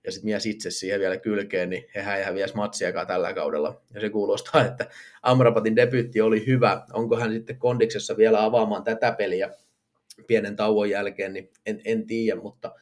ja 0.05 0.13
sitten 0.13 0.29
mies 0.29 0.47
itse 0.47 0.71
siihen 0.71 1.01
vielä 1.01 1.17
kylkeen, 1.17 1.71
niin 1.71 1.85
he 1.95 2.17
ei 2.17 2.25
häviäisi 2.25 2.57
matsiakaan 2.57 3.07
tällä 3.07 3.35
kaudella. 3.35 3.83
Ja 3.95 4.01
se 4.01 4.11
kuulostaa, 4.11 4.65
että 4.65 4.87
Amrabatin 5.23 5.77
debyytti 5.77 6.21
oli 6.21 6.47
hyvä. 6.47 6.87
Onko 6.93 7.17
hän 7.17 7.33
sitten 7.33 7.59
kondiksessa 7.59 8.17
vielä 8.17 8.45
avaamaan 8.45 8.85
tätä 8.85 9.13
peliä 9.13 9.51
pienen 10.27 10.57
tauon 10.57 10.91
jälkeen, 10.91 11.33
niin 11.33 11.51
en, 11.67 11.81
en 11.85 12.07
tiedä, 12.07 12.41
mutta, 12.41 12.75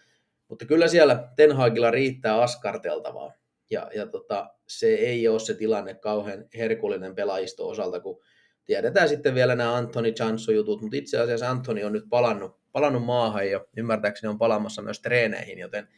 mutta 0.49 0.65
kyllä 0.65 0.89
siellä 0.89 1.29
Tenhagilla 1.37 1.91
riittää 1.91 2.43
askarteltavaa. 2.43 3.44
Ja, 3.71 3.91
ja 3.95 4.07
tota, 4.07 4.51
se 4.69 4.87
ei 4.87 5.29
ole 5.29 5.41
se 5.41 5.55
tilanne 5.55 5.95
kauhean 5.95 6.45
herkullinen 6.57 7.15
pelaajisto 7.15 7.69
osalta, 7.69 8.01
kun 8.01 8.21
tiedetään 8.65 9.09
sitten 9.09 9.35
vielä 9.35 9.55
nämä 9.55 9.77
Antoni 9.77 10.13
Chanso-jutut, 10.13 10.81
mutta 10.81 10.97
itse 10.97 11.19
asiassa 11.19 11.51
Antoni 11.51 11.85
on 11.85 11.93
nyt 11.93 12.05
palannut, 12.11 12.61
palannut 12.73 13.05
maahan 13.05 13.51
ja 13.51 13.65
ymmärtääkseni 13.77 14.31
on 14.31 14.39
palaamassa 14.39 14.83
myös 14.83 15.01
treeneihin, 15.01 15.59
joten 15.59 15.89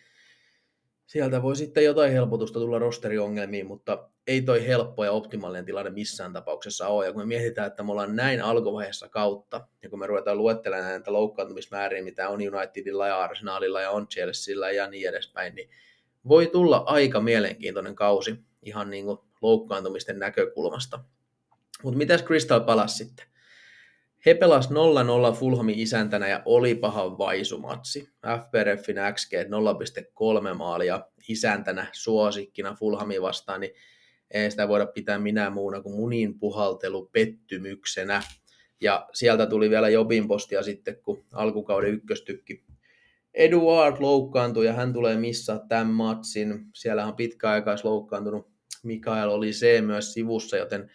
sieltä 1.06 1.42
voi 1.42 1.56
sitten 1.56 1.84
jotain 1.84 2.12
helpotusta 2.12 2.58
tulla 2.58 2.78
rosteriongelmiin, 2.78 3.66
mutta 3.66 4.10
ei 4.26 4.42
toi 4.42 4.66
helppo 4.66 5.04
ja 5.04 5.12
optimaalinen 5.12 5.64
tilanne 5.64 5.90
missään 5.90 6.32
tapauksessa 6.32 6.88
ole. 6.88 7.06
Ja 7.06 7.12
kun 7.12 7.22
me 7.22 7.26
mietitään, 7.26 7.66
että 7.66 7.82
me 7.82 7.92
ollaan 7.92 8.16
näin 8.16 8.42
alkuvaiheessa 8.42 9.08
kautta, 9.08 9.68
ja 9.82 9.90
kun 9.90 9.98
me 9.98 10.06
ruvetaan 10.06 10.38
luettelemaan 10.38 10.90
näitä 10.90 11.12
loukkaantumismääriä, 11.12 12.02
mitä 12.02 12.28
on 12.28 12.40
Unitedilla 12.54 13.06
ja 13.06 13.20
Arsenalilla 13.20 13.80
ja 13.80 13.90
on 13.90 14.08
Chelsealla 14.08 14.70
ja 14.70 14.88
niin 14.88 15.08
edespäin, 15.08 15.54
niin 15.54 15.70
voi 16.28 16.46
tulla 16.46 16.82
aika 16.86 17.20
mielenkiintoinen 17.20 17.94
kausi 17.94 18.36
ihan 18.62 18.90
niin 18.90 19.04
kuin 19.04 19.18
loukkaantumisten 19.42 20.18
näkökulmasta. 20.18 21.00
Mutta 21.82 21.98
mitäs 21.98 22.24
Crystal 22.24 22.60
Palace 22.60 22.94
sitten? 22.94 23.26
He 24.26 24.34
pelas 24.34 24.70
0-0 24.70 25.34
Fulhamin 25.34 25.78
isäntänä 25.78 26.28
ja 26.28 26.42
oli 26.44 26.74
paha 26.74 27.18
vaisumatsi. 27.18 28.08
FPRFin 28.22 28.96
XG 29.14 29.32
0,3 30.48 30.54
maalia 30.54 31.06
isäntänä 31.28 31.86
suosikkina 31.92 32.74
Fulhamin 32.74 33.22
vastaan, 33.22 33.60
niin 33.60 33.72
ei 34.30 34.50
sitä 34.50 34.68
voida 34.68 34.86
pitää 34.86 35.18
minä 35.18 35.50
muuna 35.50 35.82
kuin 35.82 35.94
munin 35.94 36.38
puhaltelu 36.38 37.10
pettymyksenä. 37.12 38.22
Ja 38.80 39.08
sieltä 39.12 39.46
tuli 39.46 39.70
vielä 39.70 39.88
Jobin 39.88 40.28
postia 40.28 40.62
sitten, 40.62 40.96
kun 41.02 41.24
alkukauden 41.32 41.90
ykköstykki 41.90 42.64
Eduard 43.36 43.96
loukkaantui 44.00 44.66
ja 44.66 44.72
hän 44.72 44.92
tulee 44.92 45.16
missaa 45.16 45.58
tämän 45.68 45.86
matsin. 45.86 46.64
Siellä 46.74 47.06
on 47.06 47.16
pitkäaikais 47.16 47.84
loukkaantunut 47.84 48.56
Mikael 48.82 49.28
oli 49.28 49.52
se 49.52 49.80
myös 49.80 50.12
sivussa, 50.12 50.56
joten 50.56 50.90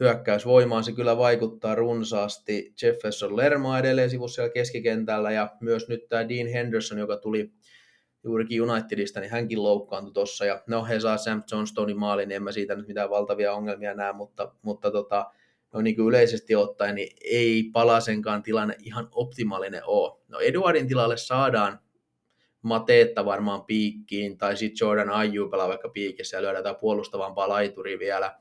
hyökkäysvoimaan 0.00 0.84
se 0.84 0.92
kyllä 0.92 1.16
vaikuttaa 1.16 1.74
runsaasti. 1.74 2.74
Jefferson 2.82 3.36
Lerma 3.36 3.78
edelleen 3.78 4.10
sivussa 4.10 4.34
siellä 4.34 4.52
keskikentällä 4.52 5.32
ja 5.32 5.56
myös 5.60 5.88
nyt 5.88 6.08
tämä 6.08 6.28
Dean 6.28 6.48
Henderson, 6.48 6.98
joka 6.98 7.16
tuli 7.16 7.52
juurikin 8.24 8.62
Unitedista, 8.62 9.20
niin 9.20 9.30
hänkin 9.30 9.62
loukkaantui 9.62 10.12
tuossa. 10.12 10.44
Ja 10.44 10.62
no 10.66 10.84
he 10.84 11.00
saa 11.00 11.16
Sam 11.16 11.42
Johnstonein 11.52 11.98
maalin, 11.98 12.28
niin 12.28 12.36
en 12.36 12.42
mä 12.42 12.52
siitä 12.52 12.74
nyt 12.74 12.88
mitään 12.88 13.10
valtavia 13.10 13.52
ongelmia 13.52 13.94
näe, 13.94 14.12
mutta, 14.12 14.54
mutta 14.62 14.90
tota, 14.90 15.26
no 15.76 15.82
niin 15.82 15.96
kuin 15.96 16.08
yleisesti 16.08 16.54
ottaen, 16.54 16.94
niin 16.94 17.16
ei 17.24 17.70
palasenkaan 17.72 18.42
tilanne 18.42 18.76
ihan 18.82 19.08
optimaalinen 19.10 19.82
ole. 19.84 20.20
No 20.28 20.38
Eduardin 20.38 20.88
tilalle 20.88 21.16
saadaan 21.16 21.80
Mateetta 22.62 23.24
varmaan 23.24 23.64
piikkiin, 23.64 24.38
tai 24.38 24.56
sitten 24.56 24.86
Jordan 24.86 25.10
Ayew 25.10 25.50
pelaa 25.50 25.68
vaikka 25.68 25.88
piikissä 25.88 26.36
ja 26.36 26.42
lyödään 26.42 26.76
puolustavampaa 26.76 27.48
laituri 27.48 27.98
vielä, 27.98 28.38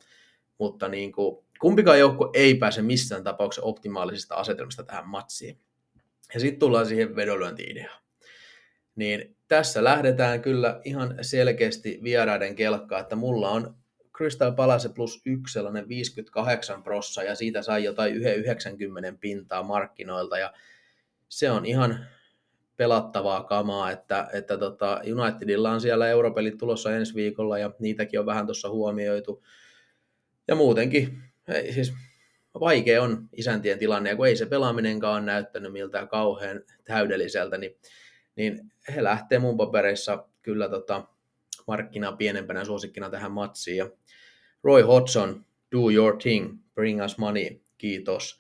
mutta 0.58 0.88
niin 0.88 1.12
kuin, 1.12 1.46
kumpikaan 1.60 2.00
joukko 2.00 2.32
ei 2.34 2.56
pääse 2.56 2.82
missään 2.82 3.24
tapauksessa 3.24 3.66
optimaalisesta 3.66 4.36
asetelmasta 4.36 4.84
tähän 4.84 5.08
matsiin. 5.08 5.60
Ja 6.34 6.40
sitten 6.40 6.60
tullaan 6.60 6.86
siihen 6.86 7.16
vedonlyönti-ideaan. 7.16 8.02
Niin 8.96 9.38
tässä 9.48 9.84
lähdetään 9.84 10.42
kyllä 10.42 10.82
ihan 10.84 11.16
selkeästi 11.22 12.00
vieraiden 12.04 12.56
kelkkaa, 12.56 13.00
että 13.00 13.16
mulla 13.16 13.50
on 13.50 13.76
Crystal 14.18 14.52
Palace 14.52 14.90
plus 14.90 15.22
yksi 15.26 15.54
sellainen 15.54 15.90
58 15.90 16.84
prossa 16.84 17.24
ja 17.24 17.36
siitä 17.36 17.62
sai 17.62 17.84
jotain 17.84 18.16
90 18.16 19.14
pintaa 19.20 19.64
markkinoilta 19.64 20.38
ja 20.38 20.54
se 21.30 21.52
on 21.52 21.66
ihan 21.66 22.06
pelattavaa 22.78 23.44
kamaa, 23.44 23.92
että, 23.92 24.30
että 24.34 24.58
tota 24.58 25.02
Unitedilla 25.14 25.72
on 25.72 25.82
siellä 25.82 26.10
europelit 26.10 26.58
tulossa 26.58 26.96
ensi 26.96 27.16
viikolla 27.16 27.58
ja 27.58 27.72
niitäkin 27.80 28.20
on 28.20 28.26
vähän 28.26 28.46
tuossa 28.46 28.70
huomioitu. 28.70 29.44
Ja 30.48 30.56
muutenkin, 30.56 31.22
ei, 31.48 31.74
siis 31.74 31.94
vaikea 32.60 33.04
on 33.04 33.30
isäntien 33.34 33.80
tilanne, 33.80 34.10
ja 34.10 34.16
kun 34.16 34.28
ei 34.28 34.36
se 34.36 34.46
pelaaminenkaan 34.46 35.26
näyttänyt 35.26 35.72
miltään 35.72 36.08
kauhean 36.08 36.62
täydelliseltä, 36.84 37.58
niin, 37.58 37.78
niin 38.36 38.72
he 38.96 39.04
lähtee 39.04 39.40
mun 39.40 39.58
papereissa 39.58 40.28
kyllä 40.42 40.70
tota, 40.70 41.04
markkinaa 41.68 42.12
pienempänä 42.12 42.66
suosikkina 42.66 43.10
tähän 43.10 43.32
matsiin. 43.32 43.78
Ja 43.78 43.90
Roy 44.66 44.82
Hodgson, 44.82 45.46
do 45.72 45.92
your 45.92 46.18
thing, 46.18 46.58
bring 46.74 47.04
us 47.04 47.18
money, 47.18 47.62
kiitos. 47.78 48.40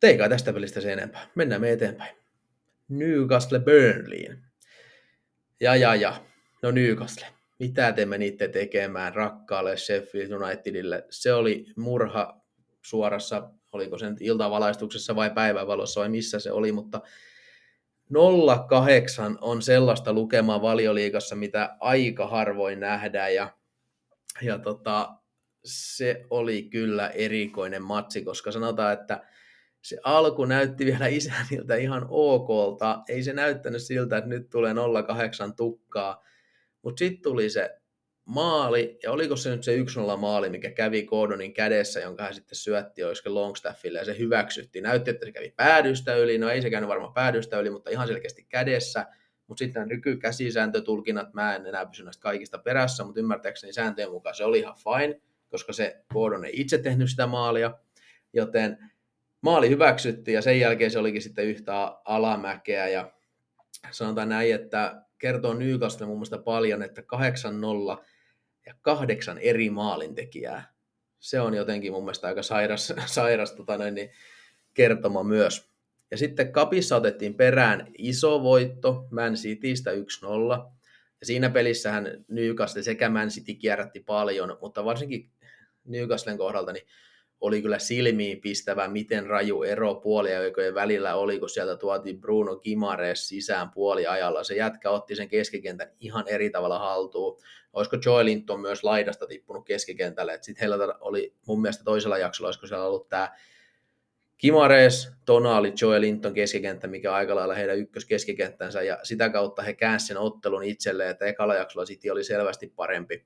Teikä 0.00 0.28
tästä 0.28 0.52
pelistä 0.52 0.80
se 0.80 0.92
enempää. 0.92 1.26
Mennään 1.34 1.60
me 1.60 1.72
eteenpäin. 1.72 2.16
Newcastle 2.88 3.58
Burnleyin. 3.58 4.38
Ja, 5.60 5.76
ja, 5.76 5.94
ja. 5.94 6.24
No 6.62 6.70
Newcastle. 6.70 7.26
Mitä 7.58 7.92
te 7.92 8.06
menitte 8.06 8.48
tekemään 8.48 9.14
rakkaalle 9.14 9.76
Sheffield 9.76 10.32
Unitedille? 10.32 11.06
Se 11.10 11.32
oli 11.32 11.66
murha 11.76 12.40
suorassa, 12.82 13.50
oliko 13.72 13.98
se 13.98 14.10
nyt 14.10 14.20
iltavalaistuksessa 14.20 15.16
vai 15.16 15.30
päivävalossa 15.30 16.00
vai 16.00 16.08
missä 16.08 16.40
se 16.40 16.52
oli, 16.52 16.72
mutta 16.72 17.00
08 18.68 19.38
on 19.40 19.62
sellaista 19.62 20.12
lukemaa 20.12 20.62
valioliikassa, 20.62 21.36
mitä 21.36 21.76
aika 21.80 22.26
harvoin 22.26 22.80
nähdään 22.80 23.34
ja, 23.34 23.50
ja 24.42 24.58
tota, 24.58 25.14
se 25.64 26.26
oli 26.30 26.62
kyllä 26.62 27.08
erikoinen 27.08 27.82
matsi, 27.82 28.22
koska 28.22 28.52
sanotaan, 28.52 28.92
että 28.92 29.26
se 29.82 29.98
alku 30.04 30.44
näytti 30.44 30.86
vielä 30.86 31.06
isäniltä 31.06 31.76
ihan 31.76 32.06
okolta. 32.08 33.02
Ei 33.08 33.22
se 33.22 33.32
näyttänyt 33.32 33.82
siltä, 33.82 34.16
että 34.16 34.30
nyt 34.30 34.50
tulee 34.50 34.74
08 35.06 35.56
tukkaa. 35.56 36.24
Mutta 36.82 36.98
sitten 36.98 37.22
tuli 37.22 37.50
se 37.50 37.80
maali, 38.24 38.98
ja 39.02 39.12
oliko 39.12 39.36
se 39.36 39.50
nyt 39.50 39.64
se 39.64 39.76
1-0 39.76 40.16
maali, 40.16 40.50
mikä 40.50 40.70
kävi 40.70 41.02
Gordonin 41.02 41.54
kädessä, 41.54 42.00
jonka 42.00 42.22
hän 42.22 42.34
sitten 42.34 42.56
syötti 42.56 43.04
olisiko 43.04 43.34
Longstaffille, 43.34 43.98
ja 43.98 44.04
se 44.04 44.18
hyväksyttiin. 44.18 44.82
Näytti, 44.82 45.10
että 45.10 45.26
se 45.26 45.32
kävi 45.32 45.50
päädystä 45.56 46.16
yli, 46.16 46.38
no 46.38 46.48
ei 46.48 46.62
se 46.62 46.70
käynyt 46.70 46.88
varmaan 46.88 47.14
päädystä 47.14 47.60
yli, 47.60 47.70
mutta 47.70 47.90
ihan 47.90 48.08
selkeästi 48.08 48.44
kädessä. 48.44 49.06
Mutta 49.46 49.58
sitten 49.58 49.80
nämä 49.80 49.94
nykykäsisääntötulkinnat, 49.94 51.34
mä 51.34 51.56
en 51.56 51.66
enää 51.66 51.86
pysy 51.86 52.04
näistä 52.04 52.22
kaikista 52.22 52.58
perässä, 52.58 53.04
mutta 53.04 53.20
ymmärtääkseni 53.20 53.72
sääntöjen 53.72 54.10
mukaan 54.10 54.34
se 54.34 54.44
oli 54.44 54.58
ihan 54.58 54.76
fine, 54.76 55.20
koska 55.48 55.72
se 55.72 56.04
Gordon 56.12 56.44
ei 56.44 56.52
itse 56.54 56.78
tehnyt 56.78 57.10
sitä 57.10 57.26
maalia, 57.26 57.78
joten 58.32 58.78
maali 59.40 59.68
hyväksyttiin 59.68 60.34
ja 60.34 60.42
sen 60.42 60.60
jälkeen 60.60 60.90
se 60.90 60.98
olikin 60.98 61.22
sitten 61.22 61.46
yhtä 61.46 61.98
alamäkeä 62.04 62.88
ja 62.88 63.12
sanotaan 63.90 64.28
näin, 64.28 64.54
että 64.54 65.02
kertoo 65.18 65.54
Newcastle 65.54 66.06
mun 66.06 66.16
mielestä 66.16 66.38
paljon, 66.38 66.82
että 66.82 67.00
8-0 67.00 68.04
ja 68.66 68.74
kahdeksan 68.80 69.38
eri 69.38 69.70
maalintekijää. 69.70 70.74
Se 71.18 71.40
on 71.40 71.54
jotenkin 71.54 71.92
mun 71.92 72.04
mielestä 72.04 72.26
aika 72.26 72.42
sairas, 72.42 72.92
sairas 73.06 73.52
tota 73.52 73.78
noin, 73.78 73.94
niin 73.94 74.10
kertoma 74.74 75.22
myös. 75.22 75.73
Ja 76.14 76.18
sitten 76.18 76.52
kapissa 76.52 76.96
otettiin 76.96 77.34
perään 77.34 77.86
iso 77.98 78.42
voitto 78.42 79.06
Man 79.10 79.34
Citystä 79.34 79.90
1-0. 79.90 79.94
Ja 81.20 81.26
siinä 81.26 81.50
pelissähän 81.50 82.24
Newcastle 82.28 82.82
sekä 82.82 83.08
Man 83.08 83.28
City 83.28 83.54
kierrätti 83.54 84.00
paljon, 84.00 84.58
mutta 84.60 84.84
varsinkin 84.84 85.30
Newcastlen 85.84 86.38
kohdalta 86.38 86.72
niin 86.72 86.86
oli 87.40 87.62
kyllä 87.62 87.78
silmiin 87.78 88.40
pistävä, 88.40 88.88
miten 88.88 89.26
raju 89.26 89.62
ero 89.62 89.94
puoliaikojen 89.94 90.74
välillä 90.74 91.14
oli, 91.14 91.38
kun 91.38 91.50
sieltä 91.50 91.76
tuotiin 91.76 92.20
Bruno 92.20 92.56
Gimares 92.56 93.28
sisään 93.28 93.70
puoliajalla. 93.70 94.44
Se 94.44 94.54
jätkä 94.54 94.90
otti 94.90 95.16
sen 95.16 95.28
keskikentän 95.28 95.90
ihan 96.00 96.24
eri 96.28 96.50
tavalla 96.50 96.78
haltuun. 96.78 97.40
Olisiko 97.72 97.96
Joy 98.04 98.24
Linton 98.24 98.60
myös 98.60 98.84
laidasta 98.84 99.26
tippunut 99.26 99.66
keskikentälle, 99.66 100.38
sitten 100.42 100.60
heillä 100.60 100.94
oli 101.00 101.34
mun 101.46 101.62
mielestä 101.62 101.84
toisella 101.84 102.18
jaksolla, 102.18 102.48
olisiko 102.48 102.66
siellä 102.66 102.86
ollut 102.86 103.08
tämä 103.08 103.32
Kimares, 104.38 105.12
Tonali, 105.24 105.72
Joel 105.80 106.00
Linton 106.00 106.34
keskikenttä, 106.34 106.86
mikä 106.86 107.10
on 107.10 107.16
aika 107.16 107.34
lailla 107.34 107.54
heidän 107.54 107.78
ykköskeskikenttänsä, 107.78 108.82
ja 108.82 108.98
sitä 109.02 109.28
kautta 109.28 109.62
he 109.62 109.72
käänsivät 109.72 110.08
sen 110.08 110.16
ottelun 110.16 110.64
itselleen, 110.64 111.10
että 111.10 111.26
ekalla 111.26 111.54
jaksolla 111.54 111.86
City 111.86 112.10
oli 112.10 112.24
selvästi 112.24 112.72
parempi. 112.76 113.24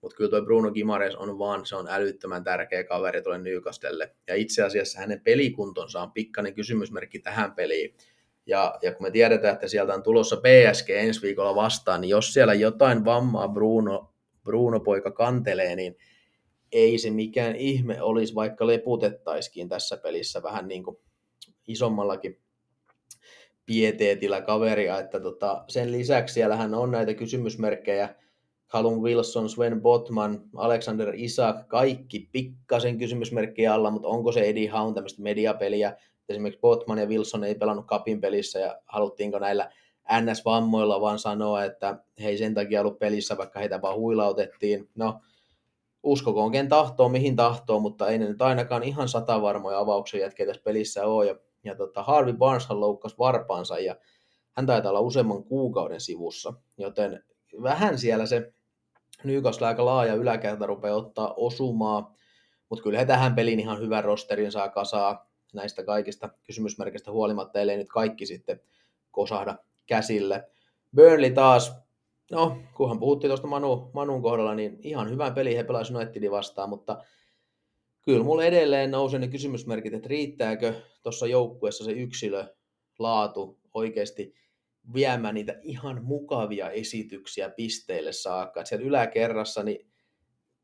Mutta 0.00 0.16
kyllä 0.16 0.30
tuo 0.30 0.42
Bruno 0.42 0.70
Gimares 0.70 1.16
on 1.16 1.38
vaan, 1.38 1.66
se 1.66 1.76
on 1.76 1.88
älyttömän 1.88 2.44
tärkeä 2.44 2.84
kaveri 2.84 3.22
tuolle 3.22 3.38
Newcastelle. 3.38 4.14
Ja 4.26 4.34
itse 4.34 4.62
asiassa 4.62 5.00
hänen 5.00 5.20
pelikuntonsa 5.20 6.02
on 6.02 6.12
pikkainen 6.12 6.54
kysymysmerkki 6.54 7.18
tähän 7.18 7.52
peliin. 7.52 7.94
Ja, 8.46 8.78
ja 8.82 8.94
kun 8.94 9.06
me 9.06 9.10
tiedetään, 9.10 9.54
että 9.54 9.68
sieltä 9.68 9.94
on 9.94 10.02
tulossa 10.02 10.36
PSG 10.36 10.90
ensi 10.90 11.22
viikolla 11.22 11.54
vastaan, 11.54 12.00
niin 12.00 12.08
jos 12.08 12.32
siellä 12.32 12.54
jotain 12.54 13.04
vammaa 13.04 13.48
Bruno, 13.48 14.14
Bruno 14.44 14.80
poika 14.80 15.10
kantelee, 15.10 15.76
niin 15.76 15.96
ei 16.72 16.98
se 16.98 17.10
mikään 17.10 17.56
ihme 17.56 18.02
olisi, 18.02 18.34
vaikka 18.34 18.66
leputettaisikin 18.66 19.68
tässä 19.68 19.96
pelissä 19.96 20.42
vähän 20.42 20.68
niin 20.68 20.84
kuin 20.84 20.96
isommallakin 21.66 22.40
pieteetillä 23.66 24.40
kaveria, 24.40 24.98
että 24.98 25.20
tota, 25.20 25.64
sen 25.68 25.92
lisäksi 25.92 26.34
siellähän 26.34 26.74
on 26.74 26.90
näitä 26.90 27.14
kysymysmerkkejä, 27.14 28.14
Callum 28.68 29.02
Wilson, 29.02 29.48
Sven 29.48 29.82
Botman, 29.82 30.42
Alexander 30.56 31.12
Isak, 31.14 31.68
kaikki 31.68 32.28
pikkasen 32.32 32.98
kysymysmerkkiä 32.98 33.74
alla, 33.74 33.90
mutta 33.90 34.08
onko 34.08 34.32
se 34.32 34.40
Eddie 34.40 34.70
Howe 34.70 34.94
tämmöistä 34.94 35.22
mediapeliä? 35.22 35.96
Esimerkiksi 36.28 36.60
Botman 36.60 36.98
ja 36.98 37.06
Wilson 37.06 37.44
ei 37.44 37.54
pelannut 37.54 37.86
kapin 37.86 38.20
pelissä 38.20 38.58
ja 38.58 38.80
haluttiinko 38.86 39.38
näillä 39.38 39.70
NS-vammoilla 40.10 41.00
vaan 41.00 41.18
sanoa, 41.18 41.64
että 41.64 41.98
he 42.22 42.28
ei 42.28 42.38
sen 42.38 42.54
takia 42.54 42.80
ollut 42.80 42.98
pelissä, 42.98 43.36
vaikka 43.36 43.58
heitä 43.58 43.82
vaan 43.82 43.96
huilautettiin. 43.96 44.88
No, 44.94 45.20
uskokoon 46.02 46.52
ken 46.52 46.68
tahtoo, 46.68 47.08
mihin 47.08 47.36
tahtoo, 47.36 47.80
mutta 47.80 48.08
ei 48.08 48.18
ne 48.18 48.28
nyt 48.28 48.42
ainakaan 48.42 48.82
ihan 48.82 49.08
satavarmoja 49.08 49.78
avauksia 49.78 50.20
jätkeä 50.20 50.46
tässä 50.46 50.62
pelissä 50.62 51.06
ole. 51.06 51.26
Ja, 51.26 51.36
ja 51.64 51.74
tota, 51.74 52.02
Harvey 52.02 52.32
Barneshan 52.32 52.80
loukkasi 52.80 53.18
varpaansa 53.18 53.78
ja 53.78 53.96
hän 54.52 54.66
taitaa 54.66 54.90
olla 54.90 55.00
useamman 55.00 55.44
kuukauden 55.44 56.00
sivussa, 56.00 56.52
joten 56.78 57.24
vähän 57.62 57.98
siellä 57.98 58.26
se 58.26 58.52
Newcastle 59.24 59.66
aika 59.66 59.84
laaja 59.84 60.14
yläkerta 60.14 60.66
rupeaa 60.66 60.96
ottaa 60.96 61.34
osumaa, 61.36 62.14
mutta 62.68 62.82
kyllä 62.82 62.98
he 62.98 63.04
tähän 63.04 63.34
peliin 63.34 63.60
ihan 63.60 63.80
hyvän 63.80 64.04
rosterin 64.04 64.52
saa 64.52 64.68
kasaa 64.68 65.30
näistä 65.54 65.84
kaikista 65.84 66.28
kysymysmerkistä 66.42 67.10
huolimatta, 67.10 67.60
ellei 67.60 67.76
nyt 67.76 67.88
kaikki 67.88 68.26
sitten 68.26 68.60
kosahda 69.10 69.56
käsille. 69.86 70.50
Burnley 70.96 71.30
taas, 71.30 71.72
no 72.30 72.58
kunhan 72.74 73.00
puhuttiin 73.00 73.28
tuosta 73.28 73.46
Manu, 73.46 73.90
Manun 73.94 74.22
kohdalla, 74.22 74.54
niin 74.54 74.78
ihan 74.82 75.10
hyvän 75.10 75.34
peli 75.34 75.56
he 75.56 75.64
pelasivat 75.64 76.02
Unitedin 76.02 76.30
vastaan, 76.30 76.68
mutta 76.68 77.04
kyllä 78.02 78.24
mulle 78.24 78.46
edelleen 78.46 78.90
nousee 78.90 79.20
ne 79.20 79.28
kysymysmerkit, 79.28 79.94
että 79.94 80.08
riittääkö 80.08 80.74
tuossa 81.02 81.26
joukkueessa 81.26 81.84
se 81.84 81.92
yksilö 81.92 82.54
laatu 82.98 83.58
oikeasti 83.74 84.34
viemään 84.94 85.34
niitä 85.34 85.58
ihan 85.62 86.04
mukavia 86.04 86.70
esityksiä 86.70 87.50
pisteille 87.50 88.12
saakka. 88.12 88.60
Et 88.60 88.66
siellä 88.66 88.86
yläkerrassa, 88.86 89.62
niin 89.62 89.90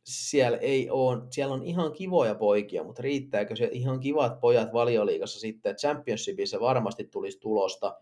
siellä, 0.04 0.58
ei 0.58 0.90
ole, 0.90 1.22
siellä 1.30 1.54
on 1.54 1.62
ihan 1.62 1.92
kivoja 1.92 2.34
poikia, 2.34 2.84
mutta 2.84 3.02
riittääkö 3.02 3.56
se 3.56 3.68
ihan 3.72 4.00
kivat 4.00 4.40
pojat 4.40 4.72
valioliikassa 4.72 5.40
sitten? 5.40 5.76
Championshipissa 5.76 6.60
varmasti 6.60 7.04
tulisi 7.04 7.40
tulosta, 7.40 8.00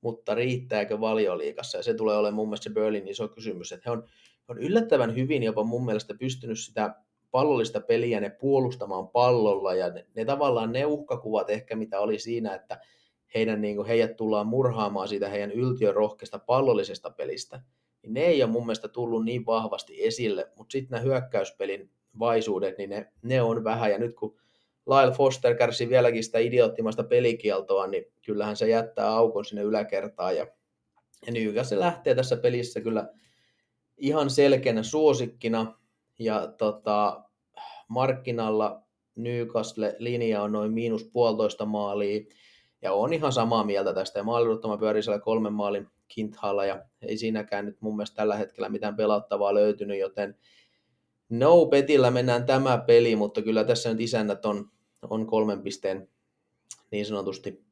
mutta 0.00 0.34
riittääkö 0.34 1.00
valioliikassa? 1.00 1.78
Ja 1.78 1.82
se 1.82 1.94
tulee 1.94 2.16
olemaan 2.16 2.34
mun 2.34 2.48
mielestä 2.48 2.64
se 2.64 2.74
Berlin 2.74 3.08
iso 3.08 3.28
kysymys, 3.28 3.72
että 3.72 3.90
he 3.90 3.92
on, 3.92 4.02
he 4.48 4.52
on 4.52 4.58
yllättävän 4.58 5.16
hyvin 5.16 5.42
jopa 5.42 5.64
mun 5.64 5.84
mielestä 5.84 6.14
pystynyt 6.14 6.58
sitä 6.58 6.94
pallollista 7.30 7.80
peliä 7.80 8.20
ne 8.20 8.30
puolustamaan 8.30 9.08
pallolla. 9.08 9.74
Ja 9.74 9.90
ne, 9.90 10.06
ne 10.14 10.24
tavallaan 10.24 10.72
ne 10.72 10.86
uhkakuvat 10.86 11.50
ehkä 11.50 11.76
mitä 11.76 12.00
oli 12.00 12.18
siinä, 12.18 12.54
että 12.54 12.80
heidän, 13.34 13.60
niin 13.60 13.76
kuin, 13.76 13.88
heidät 13.88 14.16
tullaan 14.16 14.46
murhaamaan 14.46 15.08
siitä 15.08 15.28
heidän 15.28 15.52
yltiörohkeasta 15.52 16.38
pallollisesta 16.38 17.10
pelistä, 17.10 17.60
niin 18.02 18.14
ne 18.14 18.20
ei 18.20 18.42
ole 18.42 18.50
mun 18.50 18.66
mielestä 18.66 18.88
tullut 18.88 19.24
niin 19.24 19.46
vahvasti 19.46 20.04
esille, 20.06 20.52
mutta 20.56 20.72
sitten 20.72 20.90
nämä 20.90 21.02
hyökkäyspelin 21.02 21.90
vaisuudet, 22.18 22.78
niin 22.78 22.90
ne, 22.90 23.12
ne 23.22 23.42
on 23.42 23.64
vähän, 23.64 23.90
ja 23.90 23.98
nyt 23.98 24.14
kun 24.14 24.38
Lyle 24.88 25.12
Foster 25.12 25.54
kärsi 25.54 25.88
vieläkin 25.88 26.24
sitä 26.24 26.38
idioottimasta 26.38 27.04
pelikieltoa, 27.04 27.86
niin 27.86 28.04
kyllähän 28.26 28.56
se 28.56 28.68
jättää 28.68 29.10
aukon 29.10 29.44
sinne 29.44 29.62
yläkertaan, 29.62 30.36
ja, 30.36 30.46
ja 31.26 31.32
Newcastle 31.32 31.78
lähtee 31.78 32.14
tässä 32.14 32.36
pelissä 32.36 32.80
kyllä 32.80 33.08
ihan 33.96 34.30
selkeänä 34.30 34.82
suosikkina, 34.82 35.78
ja 36.18 36.46
tota, 36.58 37.22
markkinalla 37.88 38.82
Newcastle-linja 39.14 40.42
on 40.42 40.52
noin 40.52 40.72
miinus 40.72 41.04
puolitoista 41.04 41.66
maalia, 41.66 42.20
ja 42.82 42.92
on 42.92 43.12
ihan 43.12 43.32
samaa 43.32 43.64
mieltä 43.64 43.94
tästä. 43.94 44.18
Ja 44.18 44.22
maaliruttama 44.22 44.78
pyörii 44.78 45.02
siellä 45.02 45.20
kolmen 45.20 45.52
maalin 45.52 45.88
kinthalla 46.08 46.64
ja 46.64 46.84
ei 47.02 47.18
siinäkään 47.18 47.64
nyt 47.64 47.80
mun 47.80 47.96
mielestä 47.96 48.16
tällä 48.16 48.36
hetkellä 48.36 48.68
mitään 48.68 48.96
pelattavaa 48.96 49.54
löytynyt, 49.54 49.98
joten 49.98 50.36
no 51.28 51.66
petillä 51.66 52.10
mennään 52.10 52.46
tämä 52.46 52.78
peli, 52.86 53.16
mutta 53.16 53.42
kyllä 53.42 53.64
tässä 53.64 53.90
nyt 53.90 54.00
isännät 54.00 54.46
on, 54.46 54.70
on 55.10 55.26
kolmen 55.26 55.62
pisteen 55.62 56.08
niin 56.90 57.06
sanotusti 57.06 57.64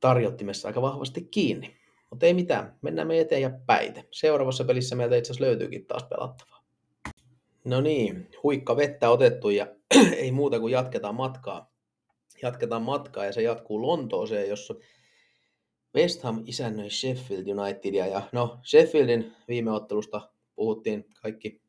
tarjottimessa 0.00 0.68
aika 0.68 0.82
vahvasti 0.82 1.24
kiinni. 1.24 1.76
Mutta 2.10 2.26
ei 2.26 2.34
mitään, 2.34 2.78
mennään 2.82 3.08
me 3.08 3.20
eteen 3.20 3.42
ja 3.42 3.50
päite. 3.66 4.04
Seuraavassa 4.10 4.64
pelissä 4.64 4.96
meiltä 4.96 5.16
itse 5.16 5.32
asiassa 5.32 5.44
löytyykin 5.44 5.86
taas 5.86 6.04
pelattavaa. 6.04 6.64
No 7.64 7.80
niin, 7.80 8.30
huikka 8.42 8.76
vettä 8.76 9.10
otettu 9.10 9.50
ja 9.50 9.66
ei 10.16 10.32
muuta 10.32 10.60
kuin 10.60 10.72
jatketaan 10.72 11.14
matkaa 11.14 11.74
jatketaan 12.42 12.82
matkaa 12.82 13.24
ja 13.24 13.32
se 13.32 13.42
jatkuu 13.42 13.82
Lontooseen, 13.82 14.48
jossa 14.48 14.74
West 15.96 16.22
Ham 16.22 16.42
isännöi 16.46 16.90
Sheffield 16.90 17.46
Unitedia. 17.46 18.06
Ja 18.06 18.22
no, 18.32 18.58
Sheffieldin 18.64 19.32
viime 19.48 19.70
ottelusta 19.70 20.30
puhuttiin 20.54 21.04
kaikki, 21.22 21.60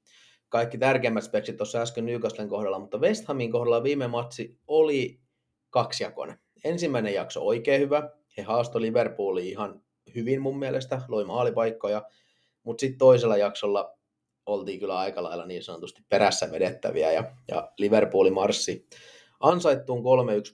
kaikki 0.56 0.78
tärkeimmät 0.78 1.24
speksit 1.24 1.58
tuossa 1.58 1.82
äsken 1.82 2.06
Newcastlen 2.06 2.50
kohdalla, 2.50 2.80
mutta 2.80 2.98
West 2.98 3.26
Hamin 3.26 3.52
kohdalla 3.52 3.84
viime 3.84 4.08
matsi 4.08 4.60
oli 4.68 5.20
kaksijakoinen. 5.70 6.40
ensimmäinen 6.64 7.14
jakso 7.14 7.42
oikein 7.42 7.82
hyvä. 7.82 8.10
He 8.38 8.42
haastoi 8.42 8.82
Liverpoolia 8.82 9.44
ihan 9.44 9.82
hyvin 10.16 10.42
mun 10.42 10.60
mielestä, 10.60 11.02
loi 11.08 11.26
maalipaikkoja, 11.26 12.04
mutta 12.64 12.82
sitten 12.82 12.98
toisella 12.98 13.38
jaksolla 13.38 13.98
oltiin 14.46 14.80
kyllä 14.80 14.98
aika 14.98 15.24
lailla 15.24 15.46
niin 15.46 15.64
sanotusti 15.64 16.02
perässä 16.10 16.52
vedettäviä 16.52 17.12
ja, 17.12 17.24
ja 17.48 17.72
Liverpooli 17.78 18.32
marssi 18.32 18.88
ansaittuun 19.40 20.04
3-1 20.04 20.04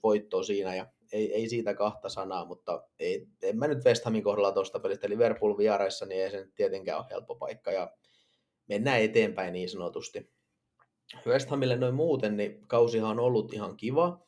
voittoa 0.03 0.43
siinä 0.43 0.75
ja 0.75 0.85
ei, 1.11 1.33
ei 1.33 1.49
siitä 1.49 1.73
kahta 1.73 2.09
sanaa, 2.09 2.45
mutta 2.45 2.83
ei, 2.99 3.27
en 3.41 3.57
mä 3.57 3.67
nyt 3.67 3.85
West 3.85 4.05
Hamin 4.05 4.23
kohdalla 4.23 4.51
tuosta 4.51 4.79
pelistä 4.79 5.09
Liverpool 5.09 5.57
vieraissa, 5.57 6.05
niin 6.05 6.23
ei 6.23 6.31
se 6.31 6.37
nyt 6.37 6.55
tietenkään 6.55 6.97
ole 6.97 7.07
helppo 7.09 7.35
paikka 7.35 7.71
ja 7.71 7.91
mennään 8.71 9.01
eteenpäin 9.01 9.53
niin 9.53 9.69
sanotusti. 9.69 10.29
West 11.25 11.49
Hamille 11.49 11.75
noin 11.75 11.95
muuten, 11.95 12.37
niin 12.37 12.67
kausihan 12.67 13.09
on 13.11 13.19
ollut 13.19 13.53
ihan 13.53 13.77
kiva. 13.77 14.19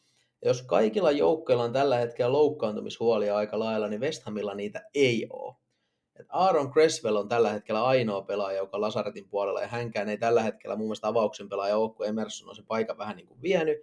Ja 0.42 0.50
jos 0.50 0.62
kaikilla 0.62 1.12
joukkoilla 1.12 1.64
on 1.64 1.74
tällä 1.74 1.98
hetkellä 1.98 2.32
loukkaantumishuolia 2.32 3.36
aika 3.36 3.60
lailla, 3.60 3.88
niin 3.88 4.02
West 4.02 4.24
Hamilla 4.24 4.56
niitä 4.56 4.90
ei 4.94 5.28
ole. 5.30 5.56
Et 6.20 6.26
Aaron 6.30 6.72
Creswell 6.72 7.16
on 7.16 7.28
tällä 7.28 7.50
hetkellä 7.50 7.84
ainoa 7.84 8.22
pelaaja, 8.22 8.58
joka 8.58 8.82
Lasaretin 8.82 9.30
puolella, 9.30 9.62
ja 9.62 9.68
hänkään 9.68 10.10
ei 10.10 10.18
tällä 10.18 10.44
hetkellä 10.44 10.76
mun 10.76 10.86
mielestä 10.86 11.08
avauksen 11.08 11.50
pelaaja 11.50 11.78
ole, 11.78 11.94
kun 11.94 12.08
Emerson 12.08 12.50
on 12.50 12.56
se 12.56 12.64
paikan 12.68 12.98
vähän 12.98 13.16
niin 13.16 13.28
kuin 13.28 13.42
vienyt. 13.42 13.78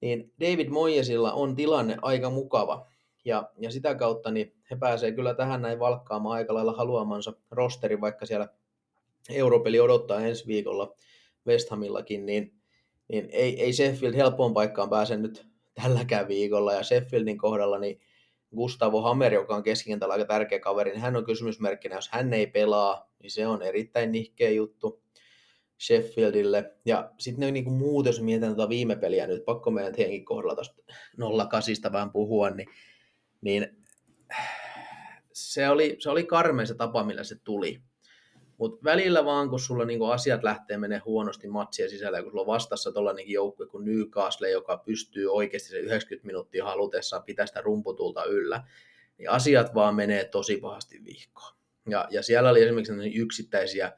Niin 0.00 0.32
David 0.40 0.68
Moyesilla 0.68 1.32
on 1.32 1.56
tilanne 1.56 1.96
aika 2.02 2.30
mukava, 2.30 2.86
ja, 3.24 3.50
ja 3.58 3.70
sitä 3.70 3.94
kautta 3.94 4.30
niin 4.30 4.54
he 4.70 4.76
pääsee 4.76 5.12
kyllä 5.12 5.34
tähän 5.34 5.62
näin 5.62 5.78
valkkaamaan 5.78 6.36
aika 6.36 6.54
lailla 6.54 6.72
haluamansa 6.72 7.32
rosteri, 7.50 8.00
vaikka 8.00 8.26
siellä 8.26 8.48
Europeli 9.28 9.80
odottaa 9.80 10.20
ensi 10.20 10.46
viikolla 10.46 10.96
West 11.46 11.70
Hamillakin, 11.70 12.26
niin, 12.26 12.54
niin 13.08 13.28
ei, 13.32 13.62
ei 13.62 13.72
Sheffield 13.72 14.14
helppoon 14.14 14.54
paikkaan 14.54 14.90
pääse 14.90 15.16
nyt 15.16 15.46
tälläkään 15.82 16.28
viikolla, 16.28 16.72
ja 16.72 16.82
Sheffieldin 16.82 17.38
kohdalla 17.38 17.78
niin 17.78 18.00
Gustavo 18.56 19.00
Hammer, 19.00 19.34
joka 19.34 19.56
on 19.56 19.62
keskikentällä 19.62 20.12
aika 20.12 20.24
tärkeä 20.24 20.60
kaveri, 20.60 20.90
niin 20.90 21.00
hän 21.00 21.16
on 21.16 21.24
kysymysmerkkinä, 21.24 21.94
jos 21.94 22.08
hän 22.12 22.32
ei 22.32 22.46
pelaa, 22.46 23.10
niin 23.22 23.30
se 23.30 23.46
on 23.46 23.62
erittäin 23.62 24.12
nihkeä 24.12 24.50
juttu 24.50 25.02
Sheffieldille. 25.80 26.72
Ja 26.84 27.12
sitten 27.18 27.54
niin 27.54 27.72
muut, 27.72 28.06
jos 28.06 28.20
mietitään 28.20 28.54
tuota 28.54 28.68
viime 28.68 28.96
peliä 28.96 29.26
nyt, 29.26 29.44
pakko 29.44 29.70
meidän 29.70 29.94
henkin 29.98 30.24
kohdalla 30.24 30.54
tuosta 30.54 30.82
08 31.50 31.92
vähän 31.92 32.10
puhua, 32.10 32.50
niin, 32.50 32.68
niin 33.40 33.84
se 35.32 35.68
oli, 35.68 35.96
se 35.98 36.10
oli 36.10 36.24
karmea 36.24 36.66
se 36.66 36.74
tapa, 36.74 37.04
millä 37.04 37.24
se 37.24 37.36
tuli. 37.44 37.80
Mutta 38.58 38.84
välillä 38.84 39.24
vaan, 39.24 39.50
kun 39.50 39.60
sulla 39.60 39.84
niinku 39.84 40.04
asiat 40.04 40.42
lähtee 40.42 40.78
menee 40.78 40.98
huonosti 40.98 41.48
matsia 41.48 41.88
sisällä, 41.88 42.22
kun 42.22 42.30
sulla 42.30 42.40
on 42.42 42.46
vastassa 42.46 42.92
tuollainenkin 42.92 43.34
joukkue 43.34 43.66
kuin 43.66 43.84
Newcastle, 43.84 44.50
joka 44.50 44.76
pystyy 44.76 45.32
oikeasti 45.32 45.68
se 45.68 45.78
90 45.78 46.26
minuuttia 46.26 46.64
halutessaan 46.64 47.22
pitää 47.22 47.46
sitä 47.46 47.60
rumputulta 47.60 48.24
yllä, 48.24 48.64
niin 49.18 49.30
asiat 49.30 49.74
vaan 49.74 49.94
menee 49.94 50.24
tosi 50.24 50.56
pahasti 50.56 51.04
vihkoon. 51.04 51.52
Ja, 51.88 52.08
ja 52.10 52.22
siellä 52.22 52.50
oli 52.50 52.62
esimerkiksi 52.62 53.14
yksittäisiä 53.14 53.92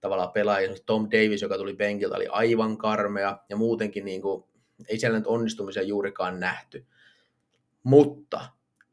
tavallaan 0.00 0.32
pelaajia, 0.32 0.74
Tom 0.86 1.08
Davis, 1.10 1.42
joka 1.42 1.58
tuli 1.58 1.74
penkiltä, 1.74 2.16
oli 2.16 2.26
aivan 2.26 2.78
karmea, 2.78 3.38
ja 3.48 3.56
muutenkin 3.56 4.04
niin 4.04 4.22
kuin, 4.22 4.44
ei 4.88 4.98
siellä 4.98 5.18
nyt 5.18 5.26
onnistumisia 5.26 5.82
juurikaan 5.82 6.40
nähty. 6.40 6.86
Mutta 7.82 8.40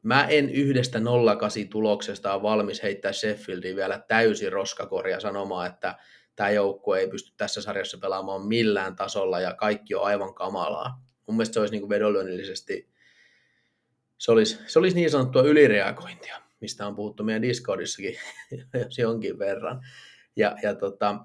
Mä 0.02 0.26
en 0.26 0.50
yhdestä 0.50 1.00
08 1.38 1.68
tuloksesta 1.68 2.34
ole 2.34 2.42
valmis 2.42 2.82
heittää 2.82 3.12
Sheffieldiin 3.12 3.76
vielä 3.76 4.04
täysin 4.08 4.52
roskakorja 4.52 5.20
sanomaan, 5.20 5.66
että 5.66 5.94
tämä 6.36 6.50
joukkue 6.50 7.00
ei 7.00 7.08
pysty 7.08 7.32
tässä 7.36 7.62
sarjassa 7.62 7.98
pelaamaan 7.98 8.46
millään 8.46 8.96
tasolla 8.96 9.40
ja 9.40 9.54
kaikki 9.54 9.94
on 9.94 10.04
aivan 10.04 10.34
kamalaa. 10.34 11.02
Mun 11.26 11.36
mielestä 11.36 11.54
se 11.54 11.60
olisi 11.60 11.74
niin 11.74 11.88
vedonlyönnillisesti, 11.88 12.88
se 14.18 14.32
olisi, 14.32 14.58
se 14.66 14.78
olisi 14.78 14.96
niin 14.96 15.10
sanottua 15.10 15.42
ylireagointia, 15.42 16.42
mistä 16.60 16.86
on 16.86 16.94
puhuttu 16.94 17.24
meidän 17.24 17.42
Discordissakin 17.42 18.16
jos 18.74 18.98
jonkin 19.06 19.38
verran. 19.38 19.80
Ja, 20.36 20.56
ja 20.62 20.74
tota, 20.74 21.24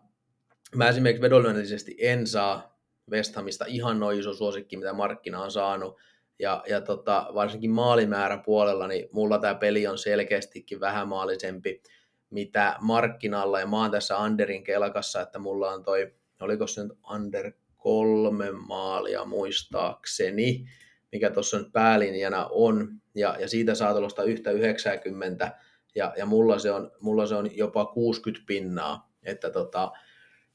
mä 0.76 0.90
esimerkiksi 0.90 1.22
vedonlyönnillisesti 1.22 1.96
en 2.00 2.28
saa 2.28 2.80
West 3.12 3.36
Hamista 3.36 3.66
ihan 3.68 4.00
noin 4.00 4.20
iso 4.20 4.34
suosikki, 4.34 4.78
mitä 4.78 4.94
markkina 4.94 5.42
on 5.42 5.52
saanut, 5.52 5.98
ja, 6.40 6.64
ja 6.70 6.82
tota, 6.82 7.28
varsinkin 7.34 7.72
maalimäärän 7.72 8.44
puolella, 8.44 8.88
niin 8.88 9.10
mulla 9.12 9.40
tämä 9.40 9.56
peli 9.56 9.88
on 9.88 9.98
selkeästikin 9.98 10.80
vähän 10.80 11.08
maalisempi, 11.08 11.82
mitä 12.30 12.76
markkinalla, 12.82 13.60
ja 13.60 13.68
mä 13.68 13.82
oon 13.82 13.92
tässä 13.92 14.18
Anderin 14.18 14.64
kelkassa, 14.64 15.22
että 15.22 15.40
mulla 15.40 15.72
on 15.72 15.84
toi, 15.84 16.14
oliko 16.42 16.68
se 16.68 16.84
nyt 16.84 16.98
Under 17.14 17.52
kolme 17.78 18.52
maalia 18.52 19.26
muistaakseni, 19.26 20.66
mikä 21.12 21.30
tuossa 21.30 21.58
nyt 21.58 21.72
päälinjana 21.74 22.48
on, 22.52 23.02
ja, 23.16 23.38
ja 23.40 23.48
siitä 23.48 23.76
saa 23.76 23.92
tuollaista 23.92 24.24
yhtä 24.24 24.52
90, 24.52 25.52
ja, 25.96 26.14
ja 26.18 26.26
mulla, 26.26 26.60
se 26.60 26.72
on, 26.72 26.92
mulla 27.00 27.28
se 27.28 27.36
on 27.36 27.58
jopa 27.58 27.86
60 27.86 28.48
pinnaa, 28.48 29.12
että 29.24 29.50
tota, 29.50 29.92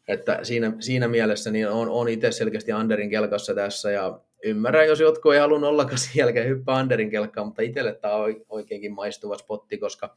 että 0.09 0.39
siinä, 0.43 0.73
siinä 0.81 1.09
mielessä 1.09 1.51
niin 1.51 1.69
on, 1.69 1.89
on 1.89 2.09
itse 2.09 2.33
selkeästi 2.33 2.73
Anderin 2.73 3.11
kelkassa 3.11 3.55
tässä. 3.55 3.91
Ja 3.91 4.21
ymmärrän, 4.45 4.87
jos 4.87 5.01
jotkut 5.01 5.35
ei 5.35 5.41
halua 5.41 5.59
nollakasi 5.59 6.19
jälkeen 6.19 6.49
hyppää 6.49 6.77
Anderin 6.77 7.11
kelkkaan, 7.11 7.47
mutta 7.47 7.63
itselle 7.63 7.95
tämä 7.95 8.15
on 8.15 8.35
oikeinkin 8.49 8.93
maistuva 8.93 9.39
spotti, 9.39 9.79
koska 9.79 10.17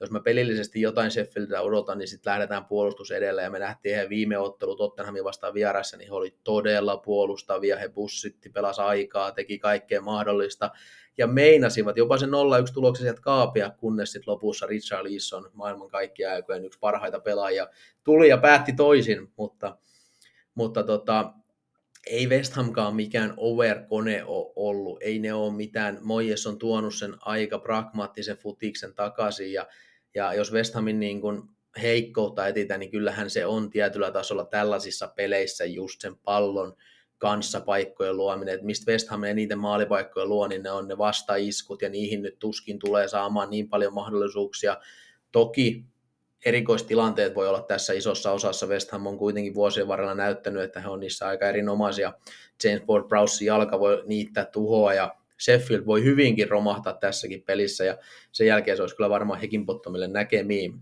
jos 0.00 0.10
mä 0.10 0.20
pelillisesti 0.20 0.80
jotain 0.80 1.10
Sheffieldiltä 1.10 1.62
odotan, 1.62 1.98
niin 1.98 2.08
sitten 2.08 2.30
lähdetään 2.30 2.64
puolustus 2.64 3.10
edellä, 3.10 3.42
ja 3.42 3.50
me 3.50 3.58
nähtiin 3.58 3.96
he 3.96 4.08
viime 4.08 4.38
ottelu 4.38 4.76
Tottenhamin 4.76 5.24
vastaan 5.24 5.54
vieressä, 5.54 5.96
niin 5.96 6.08
he 6.08 6.14
oli 6.14 6.34
todella 6.44 6.96
puolustavia, 6.96 7.76
he 7.76 7.88
bussitti, 7.88 8.50
pelasi 8.50 8.80
aikaa, 8.80 9.32
teki 9.32 9.58
kaikkea 9.58 10.00
mahdollista, 10.00 10.70
ja 11.18 11.26
meinasivat 11.26 11.96
jopa 11.96 12.18
sen 12.18 12.28
0-1 12.28 12.72
tuloksen 12.74 13.04
sieltä 13.04 13.20
kaapia, 13.20 13.70
kunnes 13.70 14.12
sitten 14.12 14.32
lopussa 14.32 14.66
Richard 14.66 15.04
Leeson, 15.04 15.50
maailman 15.52 15.88
kaikkien 15.88 16.30
aikojen 16.30 16.64
yksi 16.64 16.78
parhaita 16.78 17.20
pelaajia, 17.20 17.68
tuli 18.04 18.28
ja 18.28 18.38
päätti 18.38 18.72
toisin, 18.72 19.32
mutta, 19.36 19.76
mutta 20.54 20.82
tota, 20.82 21.32
ei 22.06 22.28
West 22.28 22.52
Hamkaan 22.52 22.96
mikään 22.96 23.34
over-kone 23.36 24.24
ole 24.24 24.52
ollut, 24.56 25.02
ei 25.02 25.18
ne 25.18 25.34
ole 25.34 25.52
mitään, 25.52 25.98
Moyes 26.02 26.46
on 26.46 26.58
tuonut 26.58 26.94
sen 26.94 27.14
aika 27.20 27.58
pragmaattisen 27.58 28.36
futiksen 28.36 28.94
takaisin, 28.94 29.52
ja, 29.52 29.66
ja 30.14 30.34
jos 30.34 30.52
West 30.52 30.74
Hamin 30.74 31.00
niin 31.00 31.20
kuin 31.20 31.42
heikkoutta 31.82 32.46
etitään, 32.46 32.80
niin 32.80 32.90
kyllähän 32.90 33.30
se 33.30 33.46
on 33.46 33.70
tietyllä 33.70 34.10
tasolla 34.10 34.44
tällaisissa 34.44 35.08
peleissä 35.08 35.64
just 35.64 36.00
sen 36.00 36.16
pallon 36.16 36.76
kanssa 37.18 37.60
paikkojen 37.60 38.16
luominen, 38.16 38.54
että 38.54 38.66
mistä 38.66 38.92
West 38.92 39.08
Ham 39.08 39.24
eniten 39.24 39.58
maalipaikkoja 39.58 40.26
luo, 40.26 40.46
niin 40.46 40.62
ne 40.62 40.70
on 40.70 40.88
ne 40.88 40.98
vastaiskut, 40.98 41.82
ja 41.82 41.88
niihin 41.88 42.22
nyt 42.22 42.38
tuskin 42.38 42.78
tulee 42.78 43.08
saamaan 43.08 43.50
niin 43.50 43.68
paljon 43.68 43.94
mahdollisuuksia. 43.94 44.76
Toki 45.32 45.84
erikoistilanteet 46.44 47.34
voi 47.34 47.48
olla 47.48 47.62
tässä 47.62 47.92
isossa 47.92 48.32
osassa. 48.32 48.66
West 48.66 48.90
Ham 48.90 49.06
on 49.06 49.18
kuitenkin 49.18 49.54
vuosien 49.54 49.88
varrella 49.88 50.14
näyttänyt, 50.14 50.62
että 50.62 50.80
he 50.80 50.88
on 50.88 51.00
niissä 51.00 51.26
aika 51.28 51.48
erinomaisia. 51.48 52.12
James 52.64 52.82
Ward-Prowse 52.82 53.44
jalka 53.44 53.80
voi 53.80 54.02
niittää 54.06 54.44
tuhoa 54.44 54.94
ja 54.94 55.14
Sheffield 55.40 55.86
voi 55.86 56.04
hyvinkin 56.04 56.48
romahtaa 56.48 56.92
tässäkin 56.92 57.42
pelissä 57.42 57.84
ja 57.84 57.98
sen 58.32 58.46
jälkeen 58.46 58.76
se 58.76 58.82
olisi 58.82 58.96
kyllä 58.96 59.10
varmaan 59.10 59.40
Hekinbottomille 59.40 60.08
näkemiin. 60.08 60.80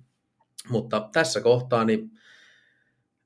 Mutta 0.68 1.08
tässä 1.12 1.40
kohtaa 1.40 1.84
niin 1.84 2.10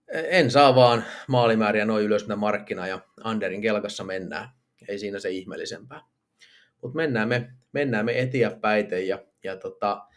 en 0.09 0.51
saa 0.51 0.75
vaan 0.75 1.05
maalimääriä 1.29 1.85
noin 1.85 2.05
ylös 2.05 2.23
mitä 2.23 2.37
markkina 2.37 2.87
ja 2.87 2.99
Anderin 3.25 3.63
kelkassa 3.63 4.05
mennään. 4.05 4.49
Ei 4.89 4.99
siinä 4.99 5.19
se 5.19 5.31
ihmeellisempää. 5.31 6.01
Mutta 6.83 6.97
mennään 6.97 7.29
me, 7.29 7.51
mennään 7.73 8.05
me 8.05 8.21
eteenpäin 8.21 9.07
ja, 9.07 9.19
ja 9.45 9.57
tota, 9.57 10.08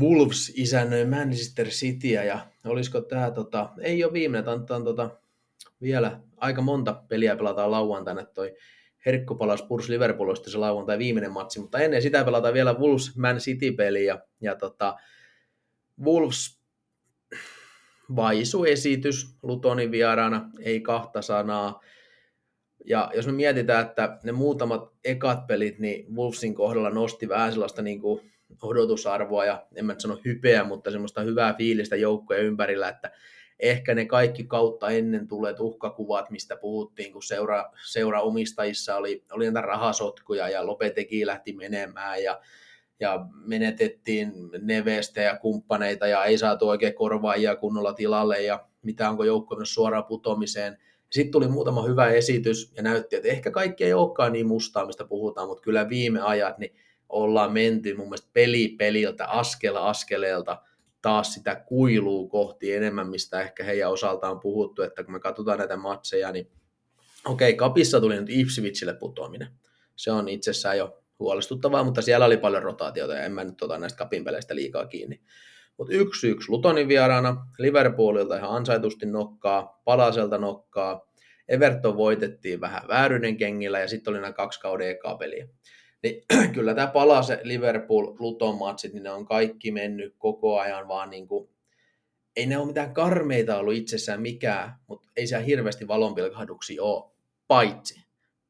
Wolves 0.00 0.52
isännöi 0.56 1.04
Manchester 1.04 1.68
Cityä 1.68 2.24
ja 2.24 2.46
olisiko 2.64 3.00
tämä, 3.00 3.30
tota, 3.30 3.68
ei 3.80 4.04
ole 4.04 4.12
viimeinen, 4.12 4.66
tämä 4.66 4.84
tota, 4.84 5.10
vielä 5.82 6.20
aika 6.36 6.62
monta 6.62 7.02
peliä 7.08 7.36
pelataan 7.36 7.70
lauantaina, 7.70 8.24
toi 8.24 8.54
Herkku 9.06 9.34
palasi 9.34 9.64
Spurs 9.64 9.88
Liverpool 9.88 10.34
se 10.34 10.58
lauantai 10.58 10.98
viimeinen 10.98 11.32
matsi, 11.32 11.60
mutta 11.60 11.78
ennen 11.78 12.02
sitä 12.02 12.24
pelataan 12.24 12.54
vielä 12.54 12.72
Wolves 12.72 13.16
Man 13.16 13.36
City-peli 13.36 14.04
ja, 14.04 14.18
ja 14.40 14.56
tota, 14.56 14.96
Wolves 16.04 16.62
vaisu 18.16 18.64
esitys 18.64 19.36
Lutonin 19.42 19.90
vieraana, 19.90 20.50
ei 20.60 20.80
kahta 20.80 21.22
sanaa. 21.22 21.80
Ja 22.86 23.10
jos 23.14 23.26
me 23.26 23.32
mietitään, 23.32 23.86
että 23.86 24.18
ne 24.24 24.32
muutamat 24.32 24.92
ekat 25.04 25.46
pelit, 25.46 25.78
niin 25.78 26.14
Wolvesin 26.14 26.54
kohdalla 26.54 26.90
nosti 26.90 27.28
vähän 27.28 27.52
sellaista 27.52 27.82
niin 27.82 28.00
kuin 28.00 28.31
odotusarvoa 28.62 29.44
ja 29.44 29.66
en 29.74 29.84
mä 29.84 29.94
sano 29.98 30.18
hypeä, 30.24 30.64
mutta 30.64 30.90
semmoista 30.90 31.20
hyvää 31.20 31.54
fiilistä 31.54 31.96
joukkojen 31.96 32.44
ympärillä, 32.44 32.88
että 32.88 33.10
ehkä 33.62 33.94
ne 33.94 34.04
kaikki 34.04 34.44
kautta 34.44 34.90
ennen 34.90 35.28
tulee 35.28 35.54
uhkakuvat, 35.60 36.30
mistä 36.30 36.56
puhuttiin, 36.56 37.12
kun 37.12 37.22
seura, 37.22 37.70
seura 37.90 38.20
omistajissa 38.20 38.96
oli, 38.96 39.24
oli 39.32 39.44
näitä 39.44 39.60
rahasotkuja 39.60 40.48
ja 40.48 40.66
Lopeteki 40.66 41.26
lähti 41.26 41.52
menemään 41.52 42.22
ja, 42.22 42.40
ja 43.00 43.26
menetettiin 43.44 44.32
Nevestä 44.62 45.20
ja 45.20 45.38
kumppaneita 45.38 46.06
ja 46.06 46.24
ei 46.24 46.38
saatu 46.38 46.68
oikein 46.68 46.94
korvaajia 46.94 47.56
kunnolla 47.56 47.92
tilalle 47.92 48.42
ja 48.42 48.66
mitä 48.82 49.10
onko 49.10 49.24
joukko 49.24 49.56
myös 49.56 49.74
suoraan 49.74 50.04
putomiseen. 50.04 50.78
Sitten 51.10 51.32
tuli 51.32 51.48
muutama 51.48 51.82
hyvä 51.82 52.08
esitys 52.08 52.72
ja 52.76 52.82
näytti, 52.82 53.16
että 53.16 53.28
ehkä 53.28 53.50
kaikki 53.50 53.84
ei 53.84 53.92
olekaan 53.92 54.32
niin 54.32 54.46
mustaa, 54.46 54.86
mistä 54.86 55.04
puhutaan, 55.04 55.48
mutta 55.48 55.62
kyllä 55.62 55.88
viime 55.88 56.20
ajat 56.20 56.58
niin 56.58 56.76
ollaan 57.12 57.52
menty 57.52 57.94
mun 57.94 58.06
mielestä 58.06 58.30
peli 58.32 58.68
peliltä, 58.78 59.26
askel 59.26 59.76
askeleelta 59.76 60.62
taas 61.02 61.34
sitä 61.34 61.56
kuiluu 61.66 62.28
kohti 62.28 62.72
enemmän, 62.74 63.08
mistä 63.08 63.40
ehkä 63.40 63.64
heidän 63.64 63.90
osaltaan 63.90 64.32
on 64.32 64.40
puhuttu, 64.40 64.82
että 64.82 65.04
kun 65.04 65.12
me 65.12 65.20
katsotaan 65.20 65.58
näitä 65.58 65.76
matseja, 65.76 66.32
niin 66.32 66.50
okei, 67.24 67.50
okay, 67.50 67.58
kapissa 67.58 68.00
tuli 68.00 68.16
nyt 68.20 68.30
Ipswichle 68.30 68.94
putoaminen. 68.94 69.48
Se 69.96 70.10
on 70.10 70.28
itsessään 70.28 70.78
jo 70.78 71.02
huolestuttavaa, 71.18 71.84
mutta 71.84 72.02
siellä 72.02 72.26
oli 72.26 72.36
paljon 72.36 72.62
rotaatiota 72.62 73.14
ja 73.14 73.24
en 73.24 73.32
mä 73.32 73.44
nyt 73.44 73.62
ota 73.62 73.78
näistä 73.78 73.98
kapin 73.98 74.24
peleistä 74.24 74.54
liikaa 74.54 74.86
kiinni. 74.86 75.20
Mutta 75.78 75.94
yksi 75.94 76.28
yksi 76.28 76.50
Lutonin 76.50 76.88
vieraana, 76.88 77.46
Liverpoolilta 77.58 78.36
ihan 78.36 78.50
ansaitusti 78.50 79.06
nokkaa, 79.06 79.80
Palaselta 79.84 80.38
nokkaa, 80.38 81.12
Everton 81.48 81.96
voitettiin 81.96 82.60
vähän 82.60 82.82
vääryinen 82.88 83.36
kengillä 83.36 83.80
ja 83.80 83.88
sitten 83.88 84.10
oli 84.10 84.20
nämä 84.20 84.32
kaksi 84.32 84.60
kauden 84.60 84.90
eka 84.90 85.16
peliä. 85.16 85.48
Niin 86.02 86.24
kyllä 86.54 86.74
tämä 86.74 86.86
Palase, 86.86 87.40
Liverpool, 87.42 88.14
Luton 88.18 88.58
matsit, 88.58 88.92
niin 88.92 89.02
ne 89.02 89.10
on 89.10 89.26
kaikki 89.26 89.70
mennyt 89.70 90.14
koko 90.18 90.58
ajan 90.58 90.88
vaan 90.88 91.10
niin 91.10 91.28
kuin, 91.28 91.48
ei 92.36 92.46
ne 92.46 92.58
ole 92.58 92.66
mitään 92.66 92.94
karmeita 92.94 93.58
ollut 93.58 93.74
itsessään 93.74 94.22
mikään, 94.22 94.74
mutta 94.86 95.08
ei 95.16 95.26
siellä 95.26 95.44
hirveästi 95.44 95.88
valonpilkahduksia 95.88 96.82
ole, 96.82 97.12
paitsi 97.48 98.04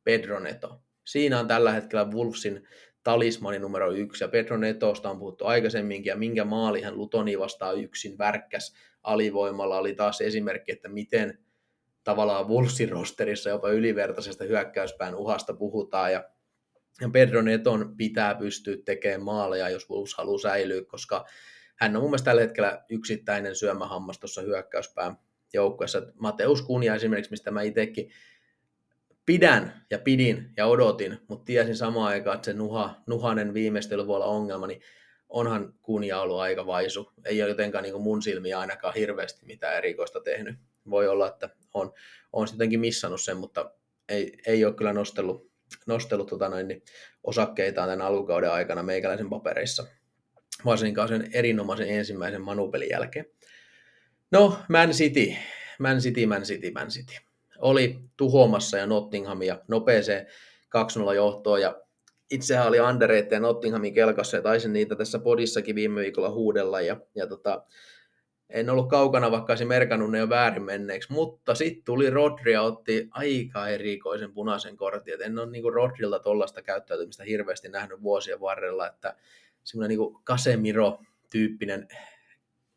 Pedro 0.04 0.40
Neto. 0.40 0.80
Siinä 1.04 1.40
on 1.40 1.48
tällä 1.48 1.72
hetkellä 1.72 2.04
Wolfsin 2.04 2.68
talismani 3.02 3.58
numero 3.58 3.92
yksi, 3.92 4.24
ja 4.24 4.28
Pedro 4.28 4.56
Netosta 4.56 5.10
on 5.10 5.18
puhuttu 5.18 5.46
aikaisemminkin, 5.46 6.10
ja 6.10 6.16
minkä 6.16 6.44
maali 6.44 6.82
hän 6.82 6.96
Lutoni 6.96 7.38
vastaa 7.38 7.72
yksin 7.72 8.18
värkkäs 8.18 8.74
alivoimalla, 9.02 9.78
oli 9.78 9.94
taas 9.94 10.20
esimerkki, 10.20 10.72
että 10.72 10.88
miten 10.88 11.38
tavallaan 12.04 12.48
Wolfsin 12.48 12.88
rosterissa 12.88 13.50
jopa 13.50 13.70
ylivertaisesta 13.70 14.44
hyökkäyspään 14.44 15.14
uhasta 15.14 15.54
puhutaan, 15.54 16.12
ja 16.12 16.24
Pedro 17.10 17.42
Neton 17.42 17.94
pitää 17.96 18.34
pystyä 18.34 18.76
tekemään 18.84 19.22
maaleja, 19.22 19.68
jos 19.68 19.90
Wolves 19.90 20.14
haluaa 20.14 20.38
säilyä, 20.38 20.82
koska 20.84 21.24
hän 21.76 21.96
on 21.96 22.02
mun 22.02 22.10
mielestä 22.10 22.24
tällä 22.24 22.40
hetkellä 22.42 22.84
yksittäinen 22.90 23.56
syömähammas 23.56 24.18
tuossa 24.18 24.42
hyökkäyspään 24.42 25.16
joukkueessa. 25.52 26.02
Mateus 26.18 26.62
Kunja 26.62 26.94
esimerkiksi, 26.94 27.30
mistä 27.30 27.50
mä 27.50 27.62
itsekin 27.62 28.10
pidän 29.26 29.86
ja 29.90 29.98
pidin 29.98 30.52
ja 30.56 30.66
odotin, 30.66 31.18
mutta 31.28 31.44
tiesin 31.44 31.76
samaan 31.76 32.08
aikaan, 32.08 32.34
että 32.34 32.44
se 32.44 32.52
nuha, 32.52 33.02
nuhanen 33.06 33.54
viimeistely 33.54 34.06
voi 34.06 34.16
olla 34.16 34.26
ongelma, 34.26 34.66
niin 34.66 34.80
onhan 35.28 35.74
Kunja 35.82 36.20
ollut 36.20 36.40
aika 36.40 36.66
vaisu. 36.66 37.12
Ei 37.24 37.42
ole 37.42 37.50
jotenkaan 37.50 37.82
niin 37.82 38.02
mun 38.02 38.22
silmiä 38.22 38.58
ainakaan 38.58 38.94
hirveästi 38.94 39.46
mitään 39.46 39.76
erikoista 39.76 40.20
tehnyt. 40.20 40.54
Voi 40.90 41.08
olla, 41.08 41.28
että 41.28 41.50
on, 41.74 41.92
on 42.32 42.48
jotenkin 42.52 42.80
missannut 42.80 43.20
sen, 43.20 43.36
mutta 43.36 43.70
ei, 44.08 44.38
ei 44.46 44.64
ole 44.64 44.74
kyllä 44.74 44.92
nostellut, 44.92 45.51
nostellut 45.86 46.28
tota 46.28 46.48
noin, 46.48 46.68
niin 46.68 46.82
osakkeitaan 47.24 47.88
tämän 47.88 48.06
alkukauden 48.06 48.52
aikana 48.52 48.82
meikäläisen 48.82 49.30
papereissa, 49.30 49.86
varsinkaan 50.64 51.08
sen 51.08 51.30
erinomaisen 51.32 51.88
ensimmäisen 51.88 52.42
manupelin 52.42 52.88
jälkeen. 52.90 53.26
No, 54.30 54.58
Man 54.68 54.90
City, 54.90 55.36
Man 55.78 55.98
City, 55.98 56.26
Man 56.26 56.42
City, 56.42 56.70
Man 56.70 56.88
City. 56.88 57.14
Oli 57.58 58.00
tuhoamassa 58.16 58.78
ja 58.78 58.86
Nottinghamia 58.86 59.58
nopeeseen 59.68 60.26
2-0 61.10 61.14
johtoon 61.14 61.60
ja 61.60 61.82
itsehän 62.30 62.68
oli 62.68 62.78
Andereette 62.78 63.34
ja 63.34 63.40
Nottinghamin 63.40 63.94
kelkassa 63.94 64.36
ja 64.36 64.42
taisin 64.42 64.72
niitä 64.72 64.96
tässä 64.96 65.18
podissakin 65.18 65.74
viime 65.74 66.00
viikolla 66.00 66.30
huudella 66.30 66.80
ja, 66.80 66.96
ja 67.14 67.26
tota, 67.26 67.64
en 68.52 68.70
ollut 68.70 68.88
kaukana, 68.88 69.30
vaikka 69.30 69.52
olisin 69.52 69.68
merkannut 69.68 70.10
ne 70.10 70.18
jo 70.18 70.28
väärin 70.28 70.62
menneeksi, 70.62 71.12
mutta 71.12 71.54
sitten 71.54 71.84
tuli 71.84 72.10
Rodri 72.10 72.52
ja 72.52 72.62
otti 72.62 73.08
aika 73.10 73.68
erikoisen 73.68 74.32
punaisen 74.32 74.76
kortin, 74.76 75.14
että 75.14 75.26
en 75.26 75.38
ole 75.38 75.50
niin 75.50 75.72
Rodrilta 75.72 76.18
tuollaista 76.18 76.62
käyttäytymistä 76.62 77.24
hirveästi 77.24 77.68
nähnyt 77.68 78.02
vuosien 78.02 78.40
varrella, 78.40 78.86
että 78.86 79.16
semmoinen 79.64 79.98
niin 79.98 80.14
Casemiro-tyyppinen 80.24 81.88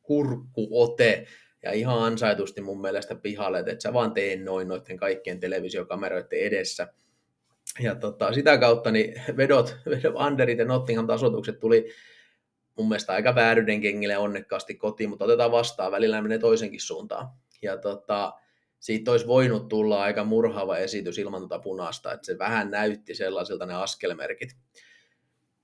kurkkuote, 0.01 1.25
ja 1.63 1.71
ihan 1.71 2.03
ansaitusti 2.03 2.61
mun 2.61 2.81
mielestä 2.81 3.15
pihalle, 3.15 3.59
että 3.59 3.71
et 3.71 3.81
sä 3.81 3.93
vaan 3.93 4.13
tee 4.13 4.35
noin 4.35 4.67
noiden 4.67 4.97
kaikkien 4.97 5.39
televisiokameroiden 5.39 6.39
edessä. 6.39 6.87
Ja 7.79 7.95
tota, 7.95 8.33
sitä 8.33 8.57
kautta 8.57 8.91
niin 8.91 9.21
vedot, 9.37 9.77
vedot 9.89 10.13
Anderit 10.17 10.59
ja 10.59 10.65
Nottingham 10.65 11.07
tasoitukset 11.07 11.59
tuli 11.59 11.89
mun 12.77 12.89
mielestä 12.89 13.13
aika 13.13 13.35
vääryyden 13.35 13.81
kengille 13.81 14.17
onnekkaasti 14.17 14.75
kotiin, 14.75 15.09
mutta 15.09 15.25
otetaan 15.25 15.51
vastaan, 15.51 15.91
välillä 15.91 16.21
menee 16.21 16.39
toisenkin 16.39 16.81
suuntaan. 16.81 17.29
Ja 17.61 17.77
tota, 17.77 18.33
siitä 18.79 19.11
olisi 19.11 19.27
voinut 19.27 19.67
tulla 19.67 20.01
aika 20.01 20.23
murhaava 20.23 20.77
esitys 20.77 21.17
ilman 21.17 21.41
tuota 21.41 21.59
punaista, 21.59 22.13
että 22.13 22.25
se 22.25 22.37
vähän 22.37 22.71
näytti 22.71 23.15
sellaisilta 23.15 23.65
ne 23.65 23.73
askelmerkit. 23.73 24.49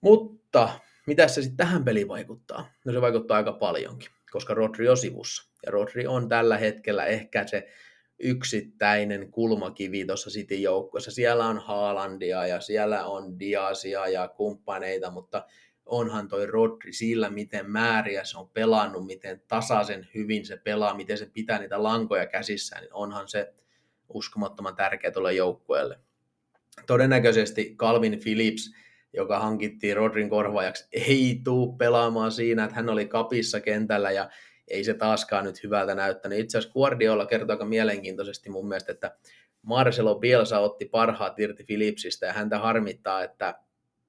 Mutta 0.01 0.69
mitä 1.07 1.27
se 1.27 1.41
sitten 1.41 1.57
tähän 1.57 1.85
peliin 1.85 2.07
vaikuttaa? 2.07 2.73
No 2.85 2.93
se 2.93 3.01
vaikuttaa 3.01 3.37
aika 3.37 3.53
paljonkin, 3.53 4.09
koska 4.31 4.53
Rodri 4.53 4.89
on 4.89 4.97
sivussa. 4.97 5.51
Ja 5.65 5.71
Rodri 5.71 6.07
on 6.07 6.29
tällä 6.29 6.57
hetkellä 6.57 7.05
ehkä 7.05 7.47
se 7.47 7.67
yksittäinen 8.19 9.31
kulmakivi 9.31 10.05
tuossa 10.05 10.29
City 10.29 10.55
joukkueessa. 10.55 11.11
Siellä 11.11 11.45
on 11.45 11.59
Haalandia 11.59 12.47
ja 12.47 12.61
siellä 12.61 13.05
on 13.05 13.39
Diasia 13.39 14.07
ja 14.07 14.27
kumppaneita, 14.27 15.11
mutta 15.11 15.45
onhan 15.85 16.27
toi 16.27 16.45
Rodri 16.45 16.93
sillä, 16.93 17.29
miten 17.29 17.71
määriä 17.71 18.23
se 18.23 18.37
on 18.37 18.49
pelannut, 18.49 19.05
miten 19.05 19.41
tasaisen 19.47 20.07
hyvin 20.15 20.45
se 20.45 20.57
pelaa, 20.57 20.93
miten 20.93 21.17
se 21.17 21.29
pitää 21.33 21.59
niitä 21.59 21.83
lankoja 21.83 22.25
käsissään, 22.27 22.81
niin 22.81 22.93
onhan 22.93 23.27
se 23.27 23.53
uskomattoman 24.09 24.75
tärkeä 24.75 25.11
tuolle 25.11 25.33
joukkueelle. 25.33 25.99
Todennäköisesti 26.87 27.75
Calvin 27.77 28.19
Phillips, 28.23 28.71
joka 29.13 29.39
hankittiin 29.39 29.97
Rodrin 29.97 30.29
korvaajaksi, 30.29 30.87
ei 30.91 31.41
tule 31.43 31.77
pelaamaan 31.77 32.31
siinä, 32.31 32.63
että 32.63 32.75
hän 32.75 32.89
oli 32.89 33.07
kapissa 33.07 33.59
kentällä 33.59 34.11
ja 34.11 34.29
ei 34.67 34.83
se 34.83 34.93
taaskaan 34.93 35.45
nyt 35.45 35.63
hyvältä 35.63 35.95
näyttänyt. 35.95 36.39
Itse 36.39 36.57
asiassa 36.57 36.73
Guardiola 36.73 37.25
kertoo 37.25 37.53
aika 37.53 37.65
mielenkiintoisesti 37.65 38.49
mun 38.49 38.67
mielestä, 38.67 38.91
että 38.91 39.17
Marcelo 39.61 40.15
Bielsa 40.15 40.59
otti 40.59 40.85
parhaat 40.85 41.39
irti 41.39 41.63
Philipsistä 41.63 42.25
ja 42.25 42.33
häntä 42.33 42.59
harmittaa, 42.59 43.23
että, 43.23 43.55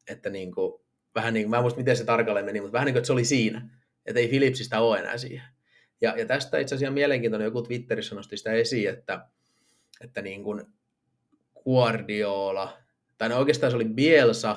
että 0.09 0.31
niin 0.31 0.55
kuin, 0.55 0.82
vähän 1.15 1.35
niin 1.35 1.51
mä 1.51 1.57
en 1.57 1.63
muista 1.63 1.81
miten 1.81 1.97
se 1.97 2.05
tarkalleen 2.05 2.47
meni, 2.47 2.61
mutta 2.61 2.73
vähän 2.73 2.87
niin 2.87 2.95
kuin, 2.95 2.99
että 2.99 3.07
se 3.07 3.13
oli 3.13 3.25
siinä, 3.25 3.69
että 4.07 4.21
ei 4.21 4.29
Philipsistä 4.29 4.81
ole 4.81 4.99
enää 4.99 5.19
siihen. 5.19 5.47
Ja, 6.01 6.15
ja 6.19 6.27
tästä 6.27 6.59
itse 6.59 6.75
asiassa 6.75 6.95
mielenkiintoinen, 6.95 7.47
joku 7.47 7.63
Twitterissä 7.63 8.15
nosti 8.15 8.37
sitä 8.37 8.53
esiin, 8.53 8.91
että, 8.91 9.27
että 10.01 10.23
niin 10.23 10.43
kuin 10.43 10.65
Guardiola, 11.65 12.79
tai 13.19 13.29
no 13.29 13.39
oikeastaan 13.39 13.71
se 13.71 13.77
oli 13.77 13.85
Bielsa, 13.85 14.57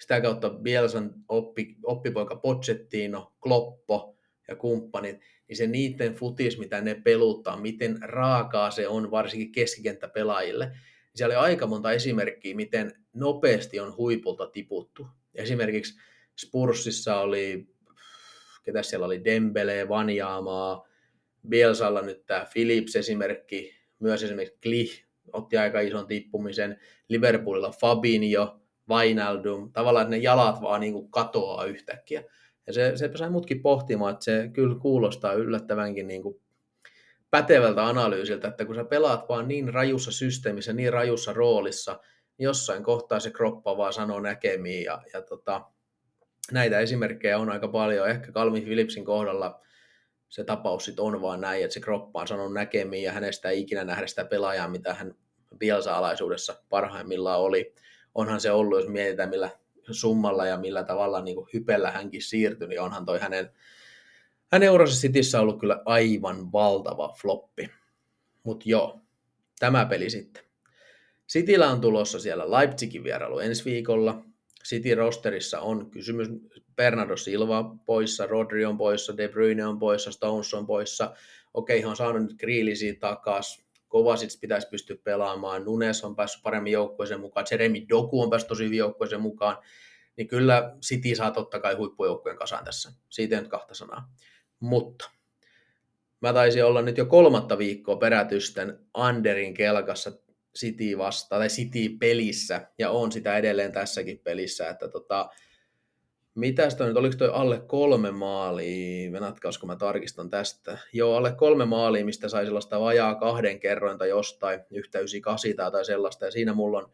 sitä 0.00 0.20
kautta 0.20 0.50
Bielsan 0.50 1.14
oppi, 1.28 1.76
oppipoika 1.82 2.36
Pochettino, 2.36 3.32
Kloppo 3.40 4.16
ja 4.48 4.56
kumppanit, 4.56 5.20
niin 5.48 5.56
se 5.56 5.66
niiden 5.66 6.14
futis, 6.14 6.58
mitä 6.58 6.80
ne 6.80 6.94
peluttaa, 6.94 7.56
miten 7.56 7.98
raakaa 8.02 8.70
se 8.70 8.88
on 8.88 9.10
varsinkin 9.10 9.52
keskikenttäpelaajille, 9.52 10.66
niin 10.66 10.76
siellä 11.14 11.38
oli 11.38 11.46
aika 11.46 11.66
monta 11.66 11.92
esimerkkiä, 11.92 12.56
miten 12.56 12.92
nopeasti 13.12 13.80
on 13.80 13.96
huipulta 13.96 14.46
tiputtu. 14.46 15.06
Esimerkiksi 15.34 16.00
Spursissa 16.40 17.20
oli, 17.20 17.66
ketä 18.62 18.82
siellä 18.82 19.06
oli, 19.06 19.24
Dembele, 19.24 19.88
Vanjaamaa, 19.88 20.88
Bielsalla 21.48 22.02
nyt 22.02 22.26
tämä 22.26 22.46
Philips 22.52 22.96
esimerkki, 22.96 23.74
myös 23.98 24.22
esimerkiksi 24.22 24.58
Klich 24.62 25.04
otti 25.32 25.56
aika 25.58 25.80
ison 25.80 26.06
tippumisen, 26.06 26.80
Liverpoolilla 27.08 27.70
Fabinho, 27.80 28.60
Vainaldum, 28.88 29.72
tavallaan 29.72 30.10
ne 30.10 30.16
jalat 30.16 30.62
vaan 30.62 30.80
niin 30.80 30.92
kuin 30.92 31.10
katoaa 31.10 31.64
yhtäkkiä. 31.64 32.24
Ja 32.66 32.72
se, 32.72 32.92
se 32.96 33.10
sai 33.14 33.30
mutkin 33.30 33.62
pohtimaan, 33.62 34.12
että 34.12 34.24
se 34.24 34.50
kyllä 34.52 34.76
kuulostaa 34.78 35.32
yllättävänkin 35.32 36.06
niin 36.06 36.22
kuin 36.22 36.40
pätevältä 37.30 37.86
analyysiltä, 37.86 38.48
että 38.48 38.64
kun 38.64 38.74
sä 38.74 38.84
pelaat 38.84 39.28
vaan 39.28 39.48
niin 39.48 39.74
rajussa 39.74 40.12
systeemissä, 40.12 40.72
niin 40.72 40.92
rajussa 40.92 41.32
roolissa, 41.32 42.00
jossain 42.38 42.82
kohtaa 42.82 43.20
se 43.20 43.30
kroppa 43.30 43.76
vaan 43.76 43.92
sanoo 43.92 44.20
näkemiin 44.20 44.84
ja, 44.84 45.02
ja 45.12 45.22
tota, 45.22 45.62
näitä 46.52 46.78
esimerkkejä 46.78 47.38
on 47.38 47.50
aika 47.50 47.68
paljon. 47.68 48.10
Ehkä 48.10 48.32
Calvin 48.32 48.64
Philipsin 48.64 49.04
kohdalla 49.04 49.60
se 50.28 50.44
tapaus 50.44 50.84
sit 50.84 51.00
on 51.00 51.22
vaan 51.22 51.40
näin, 51.40 51.64
että 51.64 51.74
se 51.74 51.80
kroppa 51.80 52.20
on 52.20 52.28
sanonut 52.28 52.52
näkemiin 52.52 53.02
ja 53.02 53.12
hänestä 53.12 53.50
ei 53.50 53.60
ikinä 53.60 53.84
nähdä 53.84 54.06
sitä 54.06 54.24
pelaajaa, 54.24 54.68
mitä 54.68 54.94
hän 54.94 55.14
Bielsa-alaisuudessa 55.58 56.62
parhaimmillaan 56.68 57.40
oli. 57.40 57.74
Onhan 58.14 58.40
se 58.40 58.50
ollut, 58.50 58.80
jos 58.80 58.88
mietitään, 58.88 59.28
millä 59.28 59.50
summalla 59.90 60.46
ja 60.46 60.56
millä 60.56 60.84
tavalla 60.84 61.22
niin 61.22 61.34
kuin 61.34 61.48
hypellä 61.52 61.90
hänkin 61.90 62.22
siirtyi, 62.22 62.68
niin 62.68 62.80
onhan 62.80 63.06
toi 63.06 63.20
hänen, 63.20 63.50
hänen 64.52 64.70
uransa 64.70 65.00
Cityssä 65.00 65.40
ollut 65.40 65.60
kyllä 65.60 65.82
aivan 65.84 66.52
valtava 66.52 67.14
floppi. 67.20 67.70
Mutta 68.42 68.64
joo, 68.68 69.00
tämä 69.58 69.86
peli 69.86 70.10
sitten. 70.10 70.44
Cityllä 71.28 71.70
on 71.70 71.80
tulossa 71.80 72.20
siellä 72.20 72.50
Leipzigin 72.50 73.04
vierailu 73.04 73.38
ensi 73.38 73.64
viikolla. 73.64 74.24
City 74.64 74.94
rosterissa 74.94 75.60
on 75.60 75.90
kysymys 75.90 76.28
Bernardo 76.76 77.16
Silva 77.16 77.76
poissa, 77.86 78.26
Rodri 78.26 78.64
on 78.64 78.78
poissa, 78.78 79.16
De 79.16 79.28
Bruyne 79.28 79.66
on 79.66 79.78
poissa, 79.78 80.12
Stones 80.12 80.54
on 80.54 80.66
poissa. 80.66 81.14
Okei, 81.54 81.80
hän 81.80 81.90
on 81.90 81.96
saanut 81.96 82.22
nyt 82.22 82.38
Grealisia 82.38 82.94
takas. 83.00 83.64
Kovacic 83.88 84.40
pitäisi 84.40 84.68
pystyä 84.68 84.96
pelaamaan, 85.04 85.64
Nunes 85.64 86.04
on 86.04 86.16
päässyt 86.16 86.42
paremmin 86.42 86.72
joukkueeseen 86.72 87.20
mukaan, 87.20 87.46
Jeremy 87.50 87.78
Doku 87.88 88.22
on 88.22 88.30
päässyt 88.30 88.48
tosi 88.48 88.64
hyvin 88.64 88.78
joukkueeseen 88.78 89.20
mukaan, 89.20 89.56
niin 90.16 90.28
kyllä 90.28 90.76
City 90.80 91.14
saa 91.14 91.30
totta 91.30 91.60
kai 91.60 91.74
huippujoukkueen 91.74 92.38
kasaan 92.38 92.64
tässä. 92.64 92.92
Siitä 93.08 93.40
nyt 93.40 93.48
kahta 93.48 93.74
sanaa. 93.74 94.12
Mutta 94.60 95.10
mä 96.20 96.32
taisin 96.32 96.64
olla 96.64 96.82
nyt 96.82 96.98
jo 96.98 97.06
kolmatta 97.06 97.58
viikkoa 97.58 97.96
perätysten 97.96 98.78
Anderin 98.94 99.54
kelkassa 99.54 100.12
City 100.58 100.98
vastaan, 100.98 101.40
tai 101.40 101.48
City-pelissä, 101.48 102.68
ja 102.78 102.90
on 102.90 103.12
sitä 103.12 103.36
edelleen 103.36 103.72
tässäkin 103.72 104.18
pelissä, 104.18 104.68
että 104.68 104.88
tota, 104.88 105.28
Mitäs 106.34 106.74
toi 106.74 106.86
nyt, 106.86 106.96
oliko 106.96 107.16
toi 107.16 107.30
alle 107.32 107.60
kolme 107.60 108.10
maalia? 108.10 109.12
Venatkaas, 109.12 109.58
kun 109.58 109.66
mä 109.66 109.76
tarkistan 109.76 110.30
tästä. 110.30 110.78
Joo, 110.92 111.16
alle 111.16 111.32
kolme 111.32 111.64
maalia, 111.64 112.04
mistä 112.04 112.28
sai 112.28 112.44
sellaista 112.44 112.80
vajaa 112.80 113.14
kahden 113.14 113.60
kerrointa 113.60 114.06
jostain, 114.06 114.60
yhtä 114.70 114.98
98 114.98 115.72
tai 115.72 115.84
sellaista, 115.84 116.24
ja 116.24 116.30
siinä 116.30 116.54
mulla 116.54 116.78
on 116.78 116.90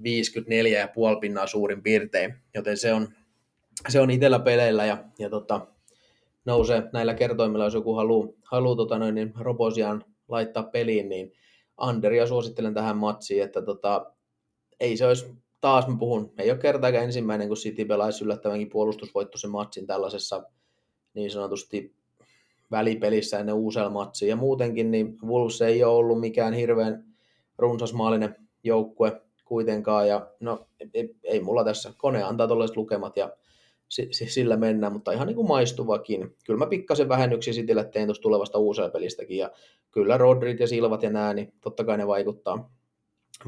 54,5 0.00 1.20
pinnaa 1.20 1.46
suurin 1.46 1.82
piirtein, 1.82 2.34
joten 2.54 2.76
se 2.76 2.92
on, 2.92 3.08
se 3.88 4.00
on 4.00 4.10
itsellä 4.10 4.38
peleillä, 4.38 4.86
ja, 4.86 5.04
ja 5.18 5.30
tota, 5.30 5.66
nousee 6.44 6.82
näillä 6.92 7.14
kertoimilla, 7.14 7.64
jos 7.64 7.74
joku 7.74 7.94
haluaa, 7.94 8.28
haluu, 8.42 8.76
tota 8.76 8.98
noin, 8.98 9.14
niin 9.14 9.32
Roposiaan 9.38 10.04
laittaa 10.28 10.62
peliin, 10.62 11.08
niin 11.08 11.32
Anderia 11.78 12.26
suosittelen 12.26 12.74
tähän 12.74 12.96
matsiin, 12.96 13.42
että 13.42 13.62
tota, 13.62 14.12
ei 14.80 14.96
se 14.96 15.06
olisi 15.06 15.26
taas 15.60 15.86
mä 15.88 15.96
puhun, 15.98 16.32
ei 16.38 16.50
ole 16.50 16.58
kertaakaan 16.58 17.04
ensimmäinen, 17.04 17.48
kun 17.48 17.56
City 17.56 17.84
pelaisi 17.84 18.24
yllättävänkin 18.24 18.68
puolustusvoittoisen 18.68 19.50
matsin 19.50 19.86
tällaisessa 19.86 20.42
niin 21.14 21.30
sanotusti 21.30 21.94
välipelissä 22.70 23.38
ennen 23.38 23.54
uusella 23.54 23.90
matsia. 23.90 24.28
Ja 24.28 24.36
muutenkin 24.36 24.90
niin 24.90 25.18
Wolves 25.26 25.62
ei 25.62 25.84
ole 25.84 25.96
ollut 25.96 26.20
mikään 26.20 26.54
hirveän 26.54 27.04
runsasmaallinen 27.58 28.36
joukkue 28.64 29.22
kuitenkaan. 29.44 30.08
Ja 30.08 30.30
no, 30.40 30.66
ei, 30.94 31.14
ei 31.24 31.40
mulla 31.40 31.64
tässä. 31.64 31.92
Kone 31.96 32.22
antaa 32.22 32.46
tuollaiset 32.46 32.76
lukemat 32.76 33.16
ja 33.16 33.30
sillä 33.88 34.56
mennään, 34.56 34.92
mutta 34.92 35.12
ihan 35.12 35.26
niin 35.26 35.36
kuin 35.36 35.48
maistuvakin. 35.48 36.36
Kyllä 36.46 36.58
mä 36.58 36.66
pikkasen 36.66 37.08
vähennyksiä 37.08 37.54
Citylle 37.54 37.84
tein 37.84 38.06
tuosta 38.06 38.22
tulevasta 38.22 38.58
uusella 38.58 38.90
pelistäkin, 38.90 39.38
ja 39.38 39.50
kyllä 39.90 40.18
Rodrit 40.18 40.60
ja 40.60 40.66
Silvat 40.66 41.02
ja 41.02 41.10
nää, 41.10 41.34
niin 41.34 41.52
totta 41.60 41.84
kai 41.84 41.98
ne 41.98 42.06
vaikuttaa, 42.06 42.74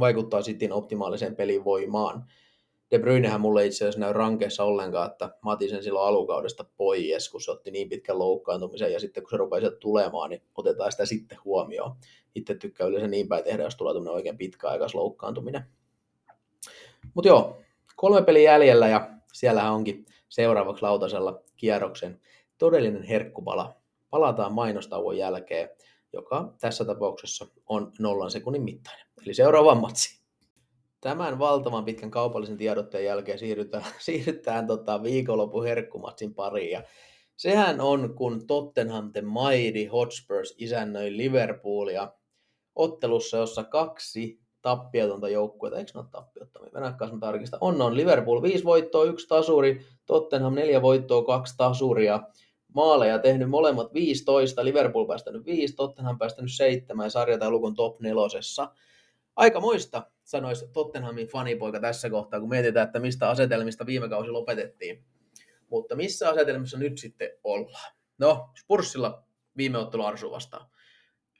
vaikuttaa 0.01 0.43
sitten 0.43 0.72
optimaaliseen 0.72 1.36
pelivoimaan. 1.36 2.24
De 2.91 2.99
Bruynehän 2.99 3.41
mulle 3.41 3.66
itse 3.66 3.84
asiassa 3.84 4.01
näy 4.01 4.12
rankeessa 4.12 4.64
ollenkaan, 4.64 5.11
että 5.11 5.30
mä 5.45 5.51
otin 5.51 5.68
sen 5.70 5.82
silloin 5.82 6.09
alukaudesta 6.09 6.64
pois, 6.76 7.30
kun 7.30 7.41
se 7.41 7.51
otti 7.51 7.70
niin 7.70 7.88
pitkän 7.88 8.18
loukkaantumisen, 8.18 8.93
ja 8.93 9.01
sitten 9.01 9.22
kun 9.22 9.30
se 9.30 9.36
rupesi 9.36 9.66
tulemaan, 9.80 10.30
niin 10.30 10.43
otetaan 10.55 10.93
sitä 10.93 11.07
sitten 11.07 11.38
huomioon. 11.45 11.97
Itse 12.34 12.55
tykkään 12.55 12.91
yleensä 12.91 13.09
niin 13.09 13.28
päin 13.28 13.45
tehdä, 13.45 13.62
jos 13.62 13.76
tulee 13.76 14.12
oikein 14.12 14.38
pitkäaikais 14.38 14.95
loukkaantuminen. 14.95 15.62
Mutta 17.14 17.28
joo, 17.28 17.61
kolme 17.97 18.22
peliä 18.22 18.53
jäljellä, 18.53 18.88
ja 18.88 19.11
siellähän 19.32 19.72
onkin 19.72 20.05
seuraavaksi 20.31 20.83
lautasella 20.83 21.43
kierroksen 21.57 22.20
todellinen 22.59 23.03
herkkupala. 23.03 23.74
Palataan 24.11 24.53
mainostauon 24.53 25.16
jälkeen, 25.16 25.70
joka 26.12 26.55
tässä 26.61 26.85
tapauksessa 26.85 27.47
on 27.66 27.93
nollan 27.99 28.31
sekunnin 28.31 28.62
mittainen. 28.62 29.07
Eli 29.22 29.35
seuraava 29.35 29.74
matsi. 29.74 30.20
Tämän 31.01 31.39
valtavan 31.39 31.85
pitkän 31.85 32.11
kaupallisen 32.11 32.57
tiedotteen 32.57 33.05
jälkeen 33.05 33.39
siirrytään, 33.39 33.85
siirrytään 33.99 34.66
tota 34.66 35.03
viikonlopun 35.03 35.64
herkkumatsin 35.64 36.35
pariin. 36.35 36.70
Ja 36.70 36.83
sehän 37.37 37.81
on, 37.81 38.14
kun 38.14 38.47
Tottenham 38.47 39.12
the 39.12 39.22
Mighty 39.22 39.85
Hotspurs 39.87 40.55
isännöi 40.59 41.16
Liverpoolia 41.16 42.12
ottelussa, 42.74 43.37
jossa 43.37 43.64
kaksi 43.64 44.41
tappiotonta 44.63 45.29
joukkuetta. 45.29 45.79
Eikö 45.79 45.91
ne 45.95 46.01
ole 46.01 46.09
tappiottomia? 46.11 46.71
Mennään 46.73 46.97
mä 47.13 47.19
tarkistan. 47.21 47.59
On, 47.63 47.83
on. 47.83 47.97
Liverpool 47.97 48.43
5 48.43 48.65
voittoa, 48.65 49.05
yksi 49.05 49.29
tasuri. 49.29 49.87
Tottenham 50.07 50.55
4 50.55 50.83
voittoa, 50.83 51.25
kaksi 51.25 51.55
tasuria. 51.57 52.21
Maaleja 52.75 53.19
tehnyt 53.19 53.51
molemmat 53.51 53.95
15. 53.95 54.65
Liverpool 54.65 55.07
päästänyt 55.07 55.45
5, 55.45 55.75
Tottenham 55.75 56.19
päästänyt 56.19 56.53
7 56.53 57.07
ja 57.07 57.11
sarjataulukon 57.11 57.75
top 57.75 58.01
nelosessa. 58.01 58.69
Aika 59.37 59.61
moista, 59.61 60.03
sanoisi 60.25 60.69
Tottenhamin 60.73 61.27
fanipoika 61.27 61.81
tässä 61.81 62.11
kohtaa, 62.11 62.41
kun 62.41 62.49
mietitään, 62.49 62.87
että 62.87 63.01
mistä 63.01 63.31
asetelmista 63.31 63.87
viime 63.87 64.09
kausi 64.09 64.31
lopetettiin. 64.31 65.05
Mutta 65.69 65.97
missä 65.97 66.29
asetelmissa 66.29 66.79
nyt 66.79 66.99
sitten 66.99 67.31
ollaan? 67.45 67.93
No, 68.19 68.49
Spurssilla 68.59 69.25
viime 69.57 69.79
ottelu 69.79 70.05
Arsu 70.05 70.31
vastaan 70.31 70.67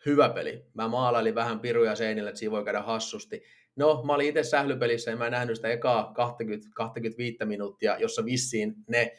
hyvä 0.07 0.29
peli. 0.29 0.67
Mä 0.75 0.89
maalailin 0.89 1.35
vähän 1.35 1.61
piruja 1.61 1.97
seinille, 1.97 2.31
että 2.31 2.39
siinä 2.39 2.53
voi 2.53 2.65
käydä 2.65 2.83
hassusti. 2.83 3.43
No, 3.77 4.03
mä 4.07 4.15
olin 4.15 4.29
itse 4.29 4.43
sählypelissä 4.43 5.11
ja 5.11 5.17
mä 5.17 5.27
en 5.27 5.33
nähnyt 5.33 5.57
sitä 5.57 5.69
ekaa 5.69 6.13
20, 6.15 6.69
25 6.75 7.37
minuuttia, 7.45 7.99
jossa 7.99 8.25
vissiin 8.25 8.75
ne 8.89 9.13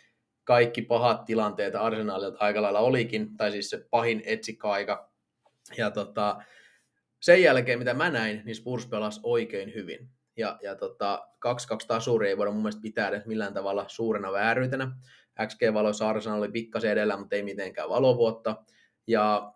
kaikki 0.44 0.82
pahat 0.82 1.26
tilanteet 1.26 1.76
Arsenalilta 1.76 2.38
aika 2.40 2.62
lailla 2.62 2.80
olikin, 2.80 3.38
tai 3.38 3.52
siis 3.52 3.70
se 3.70 3.88
pahin 3.90 4.22
etsikkoaika. 4.26 5.12
Ja 5.78 5.92
tota, 5.92 6.42
sen 7.22 7.42
jälkeen, 7.42 7.80
mitä 7.80 7.94
mä 7.94 8.10
näin, 8.10 8.42
niin 8.46 8.56
Spurs 8.56 8.88
pelasi 8.88 9.20
oikein 9.24 9.74
hyvin. 9.74 10.10
Ja, 10.38 10.60
ja 10.64 10.76
tota, 10.76 11.28
2-2 11.48 11.50
tasuri 11.88 12.28
ei 12.28 12.38
voida 12.38 12.52
mun 12.52 12.62
mielestä 12.62 12.82
pitää 12.82 13.08
edes 13.08 13.26
millään 13.26 13.54
tavalla 13.54 13.86
suurena 13.88 14.32
vääryytenä. 14.32 14.92
XG-valoissa 15.48 16.10
Arsenal 16.10 16.40
oli 16.40 16.52
pikkasen 16.52 16.92
edellä, 16.92 17.18
mutta 17.18 17.36
ei 17.36 17.44
mitenkään 17.44 17.90
valovuotta. 17.90 18.64
Ja 19.08 19.54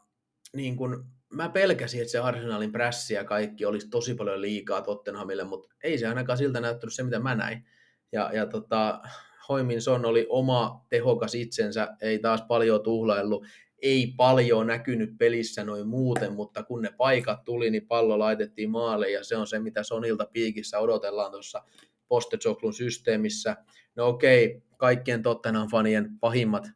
niin 0.56 0.76
kun, 0.76 1.06
mä 1.36 1.50
pelkäsin, 1.50 2.02
että 2.02 2.12
se 2.12 2.20
Arsenalin 2.20 2.72
prässi 2.72 3.14
ja 3.14 3.24
kaikki 3.24 3.66
olisi 3.66 3.90
tosi 3.90 4.16
paljon 4.16 4.42
liikaa 4.42 4.82
Tottenhamille, 4.82 5.44
mutta 5.44 5.70
ei 5.84 5.98
se 5.98 6.08
ainakaan 6.08 6.38
siltä 6.38 6.60
näyttänyt 6.60 6.94
se, 6.94 7.04
mitä 7.04 7.20
mä 7.20 7.36
näin. 7.36 7.66
Ja, 8.12 8.30
ja 8.34 8.46
tota, 8.46 9.02
Hoiminson 9.50 10.06
oli 10.06 10.26
oma 10.30 10.86
tehokas 10.90 11.36
itsensä, 11.36 11.88
ei 12.02 12.20
taas 12.20 12.42
paljon 12.42 12.84
tuhlaillut, 12.84 13.46
ei 13.82 14.14
paljon 14.18 14.68
näkynyt 14.68 15.18
pelissä 15.18 15.64
noin 15.64 15.88
muuten, 15.88 16.34
mutta 16.34 16.64
kun 16.64 16.82
ne 16.82 16.90
paikat 16.98 17.44
tuli, 17.44 17.72
niin 17.72 17.88
pallo 17.88 18.20
laitettiin 18.20 18.70
maalle 18.70 19.12
ja 19.12 19.24
se 19.24 19.38
on 19.38 19.48
se, 19.48 19.60
mitä 19.60 19.84
Sonilta 19.84 20.28
piikissä 20.34 20.80
odotellaan 20.80 21.32
tuossa 21.32 21.64
Postecoglun 22.08 22.74
systeemissä. 22.74 23.56
No 23.96 24.08
okei, 24.08 24.64
kaikkien 24.78 25.22
Tottenham 25.22 25.70
fanien 25.70 26.20
pahimmat 26.20 26.68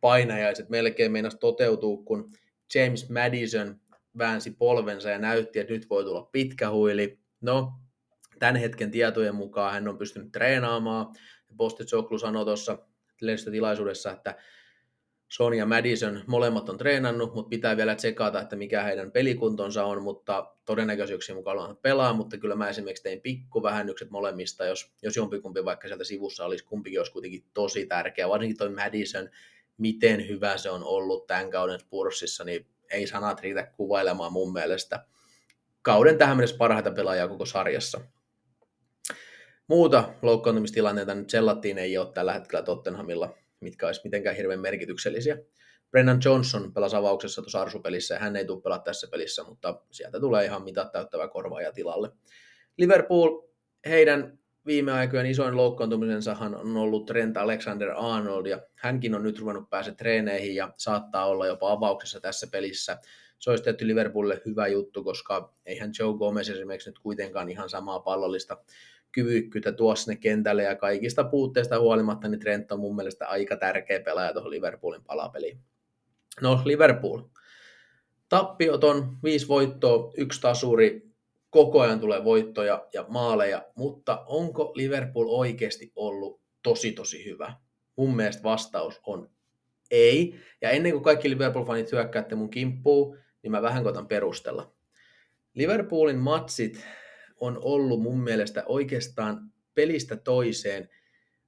painajaiset 0.00 0.68
melkein 0.68 1.12
meinas 1.12 1.36
toteutuu, 1.36 2.02
kun 2.04 2.30
James 2.74 3.10
Madison 3.10 3.81
väänsi 4.18 4.50
polvensa 4.50 5.10
ja 5.10 5.18
näytti, 5.18 5.58
että 5.58 5.72
nyt 5.72 5.90
voi 5.90 6.04
tulla 6.04 6.28
pitkä 6.32 6.70
huili. 6.70 7.18
No, 7.40 7.72
tämän 8.38 8.56
hetken 8.56 8.90
tietojen 8.90 9.34
mukaan 9.34 9.72
hän 9.72 9.88
on 9.88 9.98
pystynyt 9.98 10.32
treenaamaan. 10.32 11.14
Postetsoklu 11.56 12.18
sanoi 12.18 12.44
tuossa 12.44 12.78
tilaisuudessa, 13.50 14.10
että 14.10 14.36
Son 15.32 15.54
ja 15.54 15.66
Madison 15.66 16.24
molemmat 16.26 16.68
on 16.68 16.78
treenannut, 16.78 17.34
mutta 17.34 17.48
pitää 17.48 17.76
vielä 17.76 17.94
tsekata, 17.94 18.40
että 18.40 18.56
mikä 18.56 18.82
heidän 18.82 19.12
pelikuntonsa 19.12 19.84
on, 19.84 20.02
mutta 20.02 20.54
todennäköisyyksiä 20.64 21.34
mukaan 21.34 21.76
pelaa, 21.76 22.12
mutta 22.12 22.38
kyllä 22.38 22.56
mä 22.56 22.68
esimerkiksi 22.68 23.02
tein 23.02 23.20
pikkuvähennykset 23.20 24.10
molemmista, 24.10 24.66
jos, 24.66 24.92
jos 25.02 25.16
jompikumpi 25.16 25.64
vaikka 25.64 25.88
sieltä 25.88 26.04
sivussa 26.04 26.44
olisi, 26.44 26.64
kumpikin 26.64 27.00
olisi 27.00 27.12
kuitenkin 27.12 27.44
tosi 27.54 27.86
tärkeä, 27.86 28.28
varsinkin 28.28 28.56
toi 28.56 28.70
Madison, 28.70 29.30
miten 29.78 30.28
hyvä 30.28 30.56
se 30.56 30.70
on 30.70 30.84
ollut 30.84 31.26
tämän 31.26 31.50
kauden 31.50 31.80
Spurssissa, 31.80 32.44
niin 32.44 32.66
ei 32.92 33.06
sanat 33.06 33.40
riitä 33.40 33.66
kuvailemaan 33.76 34.32
mun 34.32 34.52
mielestä 34.52 35.06
kauden 35.82 36.18
tähän 36.18 36.36
mennessä 36.36 36.56
parhaita 36.56 36.90
pelaajia 36.90 37.28
koko 37.28 37.46
sarjassa. 37.46 38.00
Muuta 39.68 40.14
loukkaantumistilanteita 40.22 41.14
nyt 41.14 41.30
sellattiin 41.30 41.78
ei 41.78 41.98
ole 41.98 42.12
tällä 42.12 42.32
hetkellä 42.32 42.62
Tottenhamilla, 42.62 43.34
mitkä 43.60 43.86
olisi 43.86 44.00
mitenkään 44.04 44.36
hirveän 44.36 44.60
merkityksellisiä. 44.60 45.38
Brennan 45.90 46.20
Johnson 46.24 46.72
pelasi 46.74 46.96
avauksessa 46.96 47.42
tuossa 47.42 47.60
Arsupelissä 47.60 48.14
ja 48.14 48.20
hän 48.20 48.36
ei 48.36 48.44
tule 48.44 48.62
pelaa 48.62 48.78
tässä 48.78 49.08
pelissä, 49.10 49.44
mutta 49.44 49.82
sieltä 49.90 50.20
tulee 50.20 50.44
ihan 50.44 50.62
mitat 50.62 50.92
täyttävä 50.92 51.28
korvaaja 51.28 51.72
tilalle. 51.72 52.10
Liverpool, 52.76 53.42
heidän 53.86 54.38
viime 54.66 54.92
aikojen 54.92 55.26
isoin 55.26 55.56
loukkaantumisensahan 55.56 56.54
on 56.54 56.76
ollut 56.76 57.06
Trent 57.06 57.36
Alexander-Arnold, 57.36 58.46
ja 58.46 58.60
hänkin 58.74 59.14
on 59.14 59.22
nyt 59.22 59.38
ruvennut 59.38 59.70
pääse 59.70 59.92
treeneihin 59.92 60.54
ja 60.54 60.72
saattaa 60.76 61.26
olla 61.26 61.46
jopa 61.46 61.72
avauksessa 61.72 62.20
tässä 62.20 62.46
pelissä. 62.46 62.98
Se 63.38 63.50
olisi 63.50 63.64
tietysti 63.64 63.86
Liverpoolille 63.86 64.42
hyvä 64.46 64.66
juttu, 64.66 65.04
koska 65.04 65.52
eihän 65.66 65.90
Joe 65.98 66.18
Gomez 66.18 66.48
esimerkiksi 66.48 66.88
nyt 66.90 66.98
kuitenkaan 66.98 67.48
ihan 67.48 67.68
samaa 67.68 68.00
pallollista 68.00 68.56
kyvykkyyttä 69.12 69.72
tuo 69.72 69.96
sinne 69.96 70.16
kentälle, 70.16 70.62
ja 70.62 70.76
kaikista 70.76 71.24
puutteista 71.24 71.80
huolimatta, 71.80 72.28
niin 72.28 72.40
Trent 72.40 72.72
on 72.72 72.80
mun 72.80 72.96
mielestä 72.96 73.28
aika 73.28 73.56
tärkeä 73.56 74.00
pelaaja 74.00 74.32
tuohon 74.32 74.50
Liverpoolin 74.50 75.04
palapeliin. 75.04 75.58
No, 76.40 76.62
Liverpool. 76.64 77.20
Tappiot 78.28 78.84
on 78.84 79.16
viisi 79.24 79.48
voittoa, 79.48 80.12
yksi 80.16 80.40
tasuri, 80.40 81.11
koko 81.52 81.80
ajan 81.80 82.00
tulee 82.00 82.24
voittoja 82.24 82.88
ja 82.92 83.04
maaleja, 83.08 83.66
mutta 83.74 84.24
onko 84.26 84.72
Liverpool 84.74 85.26
oikeasti 85.28 85.92
ollut 85.96 86.40
tosi 86.62 86.92
tosi 86.92 87.24
hyvä? 87.24 87.56
Mun 87.96 88.16
mielestä 88.16 88.42
vastaus 88.42 89.00
on 89.06 89.30
ei. 89.90 90.34
Ja 90.60 90.70
ennen 90.70 90.92
kuin 90.92 91.04
kaikki 91.04 91.30
Liverpool-fanit 91.30 91.92
hyökkäätte 91.92 92.34
mun 92.34 92.50
kimppuun, 92.50 93.18
niin 93.42 93.50
mä 93.50 93.62
vähän 93.62 93.82
koitan 93.82 94.08
perustella. 94.08 94.74
Liverpoolin 95.54 96.18
matsit 96.18 96.86
on 97.40 97.58
ollut 97.62 98.02
mun 98.02 98.20
mielestä 98.20 98.62
oikeastaan 98.66 99.52
pelistä 99.74 100.16
toiseen 100.16 100.88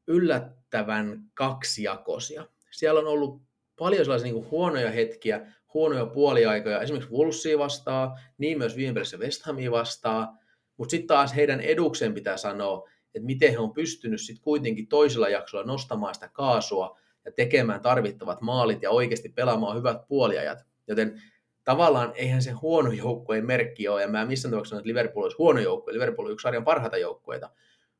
yllättävän 0.07 1.23
kaksijakoisia. 1.35 2.47
Siellä 2.71 3.01
on 3.01 3.07
ollut 3.07 3.43
paljon 3.79 4.05
sellaisia 4.05 4.33
niin 4.33 4.51
huonoja 4.51 4.91
hetkiä, 4.91 5.53
huonoja 5.75 6.07
puoliaikoja, 6.07 6.81
esimerkiksi 6.81 7.13
Wolvesia 7.13 7.59
vastaa, 7.59 8.19
niin 8.39 8.59
myös 8.59 8.77
viime 8.77 8.95
pelissä 8.95 9.17
West 9.17 9.43
Hamia 9.43 9.71
vastaa, 9.71 10.39
mutta 10.77 10.91
sitten 10.91 11.07
taas 11.07 11.37
heidän 11.37 11.61
edukseen 11.61 12.15
pitää 12.15 12.37
sanoa, 12.37 12.89
että 13.15 13.27
miten 13.27 13.51
he 13.51 13.59
on 13.59 13.75
pystynyt 13.75 14.21
sitten 14.21 14.45
kuitenkin 14.45 14.89
toisella 14.89 15.29
jaksolla 15.29 15.65
nostamaan 15.65 16.15
sitä 16.15 16.29
kaasua 16.33 16.99
ja 17.25 17.33
tekemään 17.33 17.81
tarvittavat 17.81 18.41
maalit 18.41 18.83
ja 18.83 18.91
oikeasti 18.91 19.29
pelaamaan 19.29 19.77
hyvät 19.77 20.09
puoliajat. 20.09 20.59
Joten 20.89 21.23
tavallaan 21.65 22.13
eihän 22.15 22.43
se 22.43 22.51
huono 22.51 22.93
joukkueen 22.93 23.47
merkki 23.47 23.89
ole, 23.89 24.03
ja 24.03 24.09
mä 24.09 24.27
missään 24.27 24.51
tapauksessa 24.51 24.77
että 24.77 24.89
Liverpool 24.89 25.25
olisi 25.25 25.37
huono 25.37 25.61
joukkue, 25.61 25.93
Liverpool 25.93 26.27
on 26.27 26.33
yksi 26.33 26.43
sarjan 26.43 26.65
parhaita 26.65 26.99
joukkueita, 26.99 27.51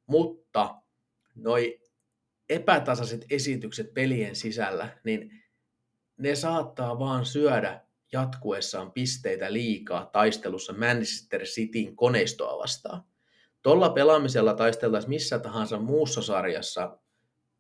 mutta 0.07 0.75
noi 1.35 1.81
epätasaiset 2.49 3.27
esitykset 3.31 3.95
pelien 3.95 4.37
sisällä, 4.37 4.89
niin 5.05 5.44
ne 6.17 6.35
saattaa 6.35 6.99
vaan 6.99 7.27
syödä 7.27 7.81
jatkuessaan 8.13 8.93
pisteitä 8.93 9.53
liikaa 9.53 10.07
taistelussa 10.07 10.73
Manchester 10.73 11.43
Cityn 11.43 11.97
koneistoa 11.97 12.59
vastaan. 12.59 13.03
Tuolla 13.63 13.91
pelaamisella 13.91 14.55
taisteltaisiin 14.55 15.11
missä 15.11 15.39
tahansa 15.39 15.79
muussa 15.79 16.23
sarjassa 16.23 16.99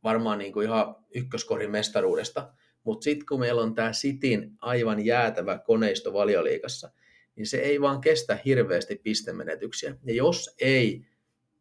varmaan 0.04 0.38
niin 0.38 0.52
kuin 0.52 0.66
ihan 0.66 0.96
ykköskorin 1.14 1.70
mestaruudesta, 1.70 2.52
mutta 2.84 3.04
sitten 3.04 3.26
kun 3.26 3.40
meillä 3.40 3.62
on 3.62 3.74
tämä 3.74 3.90
Cityn 3.90 4.52
aivan 4.60 5.04
jäätävä 5.04 5.58
koneisto 5.58 6.12
valioliikassa, 6.12 6.90
niin 7.36 7.46
se 7.46 7.56
ei 7.56 7.80
vaan 7.80 8.00
kestä 8.00 8.38
hirveästi 8.44 8.96
pistemenetyksiä. 8.96 9.96
Ja 10.04 10.14
jos 10.14 10.54
ei 10.60 11.06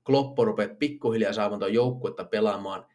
Kloppo 0.05 0.45
rupea 0.45 0.69
pikkuhiljaa 0.79 1.33
saamaan 1.33 1.73
joukkuetta 1.73 2.23
pelaamaan 2.23 2.85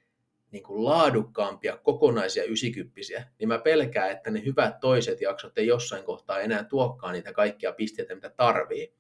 niin 0.51 0.63
kuin 0.63 0.85
laadukkaampia 0.85 1.77
kokonaisia 1.77 2.45
ysikymppisiä, 2.45 3.27
niin 3.39 3.49
mä 3.49 3.59
pelkään, 3.59 4.11
että 4.11 4.31
ne 4.31 4.45
hyvät 4.45 4.81
toiset 4.81 5.21
jaksot 5.21 5.59
ei 5.59 5.67
jossain 5.67 6.05
kohtaa 6.05 6.41
enää 6.41 6.65
tuokkaan 6.65 7.13
niitä 7.13 7.33
kaikkia 7.33 7.73
pisteitä, 7.73 8.15
mitä 8.15 8.31
tarvii. 8.31 8.95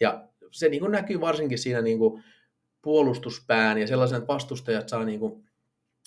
Ja 0.00 0.28
se 0.50 0.68
niin 0.68 0.80
kuin 0.80 0.92
näkyy 0.92 1.20
varsinkin 1.20 1.58
siinä 1.58 1.82
niin 1.82 1.98
kuin 1.98 2.24
puolustuspään 2.82 3.78
ja 3.78 3.86
sellaisen, 3.86 4.18
että 4.18 4.32
vastustajat 4.32 4.88
saa 4.88 5.04
niin 5.04 5.20
kuin 5.20 5.44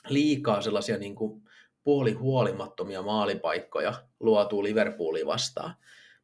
liikaa 0.09 0.61
sellaisia 0.61 0.97
niin 0.97 1.15
kuin 1.15 1.41
puolihuolimattomia 1.83 3.01
maalipaikkoja 3.01 3.93
luotuu 4.19 4.63
Liverpoolia 4.63 5.25
vastaan. 5.25 5.73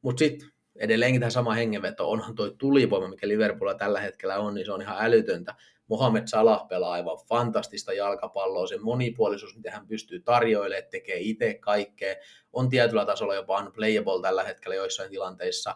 Mutta 0.01 0.19
sitten 0.19 0.49
edelleenkin 0.75 1.21
tämä 1.21 1.29
sama 1.29 1.53
hengenveto, 1.53 2.11
onhan 2.11 2.35
tuo 2.35 2.49
tulivoima, 2.49 3.07
mikä 3.07 3.27
Liverpoolilla 3.27 3.77
tällä 3.77 3.99
hetkellä 3.99 4.39
on, 4.39 4.53
niin 4.53 4.65
se 4.65 4.71
on 4.71 4.81
ihan 4.81 4.97
älytöntä. 4.99 5.55
Mohamed 5.87 6.23
Salah 6.25 6.67
pelaa 6.67 6.91
aivan 6.91 7.17
fantastista 7.29 7.93
jalkapalloa, 7.93 8.67
se 8.67 8.77
monipuolisuus, 8.77 9.55
mitä 9.55 9.71
hän 9.71 9.87
pystyy 9.87 10.19
tarjoilemaan, 10.19 10.89
tekee 10.91 11.17
itse 11.19 11.53
kaikkea, 11.53 12.15
on 12.53 12.69
tietyllä 12.69 13.05
tasolla 13.05 13.35
jopa 13.35 13.59
unplayable 13.59 14.21
tällä 14.21 14.43
hetkellä 14.43 14.75
joissain 14.75 15.09
tilanteissa. 15.09 15.75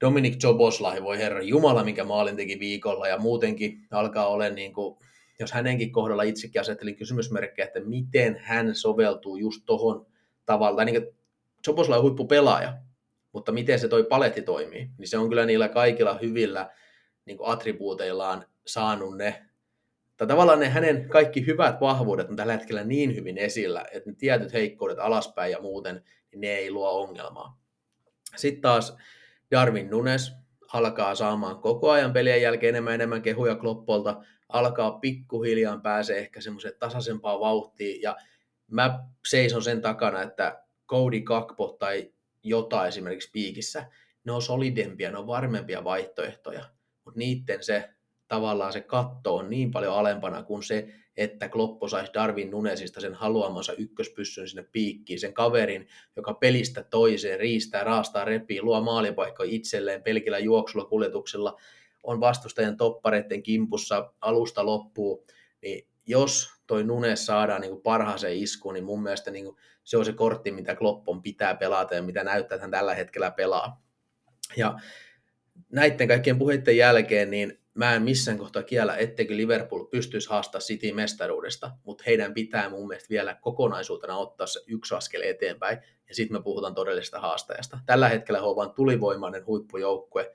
Dominic 0.00 0.42
Joboslahi, 0.42 1.02
voi 1.02 1.18
herra 1.18 1.42
Jumala, 1.42 1.84
mikä 1.84 2.04
maalin 2.04 2.36
teki 2.36 2.58
viikolla, 2.58 3.08
ja 3.08 3.18
muutenkin 3.18 3.86
alkaa 3.90 4.26
olla 4.26 4.48
niin 4.48 4.72
kuin, 4.72 4.98
jos 5.40 5.52
hänenkin 5.52 5.92
kohdalla 5.92 6.22
itsekin 6.22 6.60
asettelin 6.60 6.96
kysymysmerkkejä, 6.96 7.66
että 7.66 7.80
miten 7.80 8.40
hän 8.42 8.74
soveltuu 8.74 9.36
just 9.36 9.62
tohon 9.66 10.06
tavalla, 10.46 10.84
niin 10.84 11.06
Joboslahi 11.66 11.98
on 11.98 12.02
huippupelaaja, 12.02 12.78
mutta 13.32 13.52
miten 13.52 13.78
se 13.78 13.88
toi 13.88 14.04
paletti 14.04 14.42
toimii, 14.42 14.90
niin 14.98 15.08
se 15.08 15.18
on 15.18 15.28
kyllä 15.28 15.46
niillä 15.46 15.68
kaikilla 15.68 16.18
hyvillä 16.22 16.70
niin 17.24 17.36
kuin 17.36 17.50
attribuuteillaan 17.50 18.44
saanut 18.66 19.16
ne, 19.16 19.46
tai 20.16 20.26
tavallaan 20.26 20.60
ne 20.60 20.68
hänen 20.68 21.08
kaikki 21.08 21.46
hyvät 21.46 21.80
vahvuudet 21.80 22.30
on 22.30 22.36
tällä 22.36 22.52
hetkellä 22.52 22.84
niin 22.84 23.14
hyvin 23.16 23.38
esillä, 23.38 23.84
että 23.92 24.10
ne 24.10 24.16
tietyt 24.18 24.52
heikkoudet 24.52 24.98
alaspäin 24.98 25.52
ja 25.52 25.60
muuten, 25.60 26.04
niin 26.30 26.40
ne 26.40 26.48
ei 26.48 26.70
luo 26.70 27.02
ongelmaa. 27.02 27.58
Sitten 28.36 28.62
taas 28.62 28.96
Darwin 29.50 29.90
Nunes 29.90 30.32
alkaa 30.72 31.14
saamaan 31.14 31.58
koko 31.58 31.90
ajan 31.90 32.12
pelien 32.12 32.42
jälkeen 32.42 32.68
enemmän 32.68 32.94
enemmän 32.94 33.22
kehuja 33.22 33.54
Kloppolta, 33.54 34.22
alkaa 34.48 34.92
pikkuhiljaa 34.92 35.78
pääsee 35.78 36.18
ehkä 36.18 36.40
semmoiseen 36.40 36.74
tasaisempaan 36.78 37.40
vauhtiin, 37.40 38.02
ja 38.02 38.16
mä 38.70 39.04
seison 39.28 39.62
sen 39.62 39.82
takana, 39.82 40.22
että 40.22 40.62
Cody 40.88 41.20
Kakpo 41.20 41.76
tai 41.78 42.12
Jota 42.42 42.86
esimerkiksi 42.86 43.30
piikissä, 43.32 43.86
ne 44.24 44.32
on 44.32 44.42
solidempia, 44.42 45.10
ne 45.10 45.18
on 45.18 45.26
varmempia 45.26 45.84
vaihtoehtoja, 45.84 46.64
mutta 47.04 47.18
niiden 47.18 47.62
se 47.62 47.90
tavallaan 48.28 48.72
se 48.72 48.80
katto 48.80 49.36
on 49.36 49.50
niin 49.50 49.70
paljon 49.70 49.94
alempana 49.94 50.42
kuin 50.42 50.62
se, 50.62 50.88
että 51.16 51.48
Kloppo 51.48 51.88
saisi 51.88 52.12
Darwin 52.14 52.50
Nunesista 52.50 53.00
sen 53.00 53.14
haluamansa 53.14 53.72
ykköspyssyn 53.72 54.48
sinne 54.48 54.68
piikkiin, 54.72 55.20
sen 55.20 55.34
kaverin, 55.34 55.88
joka 56.16 56.34
pelistä 56.34 56.82
toiseen 56.82 57.40
riistää, 57.40 57.84
raastaa, 57.84 58.24
repii, 58.24 58.62
luo 58.62 58.80
maalipaikkoja 58.80 59.50
itselleen 59.52 60.02
pelkillä 60.02 60.38
juoksulla, 60.38 60.86
kuljetuksella, 60.86 61.56
on 62.02 62.20
vastustajan 62.20 62.76
toppareiden 62.76 63.42
kimpussa 63.42 64.12
alusta 64.20 64.66
loppuu, 64.66 65.26
niin 65.62 65.88
jos 66.06 66.50
toi 66.66 66.84
Nunes 66.84 67.26
saadaan 67.26 67.60
niin 67.60 67.82
parhaaseen 67.82 68.36
iskuun, 68.36 68.74
niin 68.74 68.84
mun 68.84 69.02
mielestä 69.02 69.30
niin 69.30 69.46
se 69.84 69.96
on 69.96 70.04
se 70.04 70.12
kortti, 70.12 70.52
mitä 70.52 70.74
Kloppon 70.74 71.22
pitää 71.22 71.54
pelata 71.54 71.94
ja 71.94 72.02
mitä 72.02 72.24
näyttää, 72.24 72.56
että 72.56 72.64
hän 72.64 72.70
tällä 72.70 72.94
hetkellä 72.94 73.30
pelaa. 73.30 73.82
Ja 74.56 74.78
näiden 75.72 76.08
kaikkien 76.08 76.38
puheiden 76.38 76.76
jälkeen, 76.76 77.30
niin 77.30 77.58
mä 77.76 77.94
en 77.94 78.02
missään 78.02 78.38
kohtaa 78.38 78.62
kiellä, 78.62 78.96
etteikö 78.96 79.36
Liverpool 79.36 79.84
pystyisi 79.84 80.28
haastaa 80.28 80.60
City 80.60 80.92
mestaruudesta, 80.92 81.70
mutta 81.84 82.04
heidän 82.06 82.34
pitää 82.34 82.68
mun 82.68 82.88
mielestä 82.88 83.08
vielä 83.10 83.34
kokonaisuutena 83.34 84.16
ottaa 84.16 84.46
se 84.46 84.60
yksi 84.66 84.94
askel 84.94 85.22
eteenpäin, 85.22 85.78
ja 86.08 86.14
sitten 86.14 86.36
me 86.38 86.42
puhutaan 86.42 86.74
todellisesta 86.74 87.20
haastajasta. 87.20 87.78
Tällä 87.86 88.08
hetkellä 88.08 88.38
he 88.38 88.44
ovat 88.44 88.74
tulivoimainen 88.74 89.46
huippujoukkue, 89.46 90.34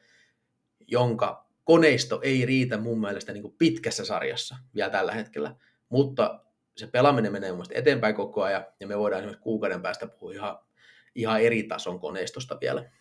jonka 0.87 1.47
koneisto 1.63 2.19
ei 2.23 2.45
riitä 2.45 2.77
mun 2.77 3.01
mielestä 3.01 3.33
niin 3.33 3.55
pitkässä 3.57 4.05
sarjassa 4.05 4.55
vielä 4.75 4.89
tällä 4.89 5.11
hetkellä, 5.11 5.55
mutta 5.89 6.39
se 6.77 6.87
pelaaminen 6.87 7.31
menee 7.31 7.51
mun 7.51 7.65
eteenpäin 7.71 8.15
koko 8.15 8.43
ajan, 8.43 8.65
ja 8.79 8.87
me 8.87 8.97
voidaan 8.97 9.19
esimerkiksi 9.19 9.43
kuukauden 9.43 9.81
päästä 9.81 10.07
puhua 10.07 10.33
ihan, 10.33 10.59
ihan 11.15 11.41
eri 11.41 11.63
tason 11.63 11.99
koneistosta 11.99 12.57
vielä. 12.61 12.91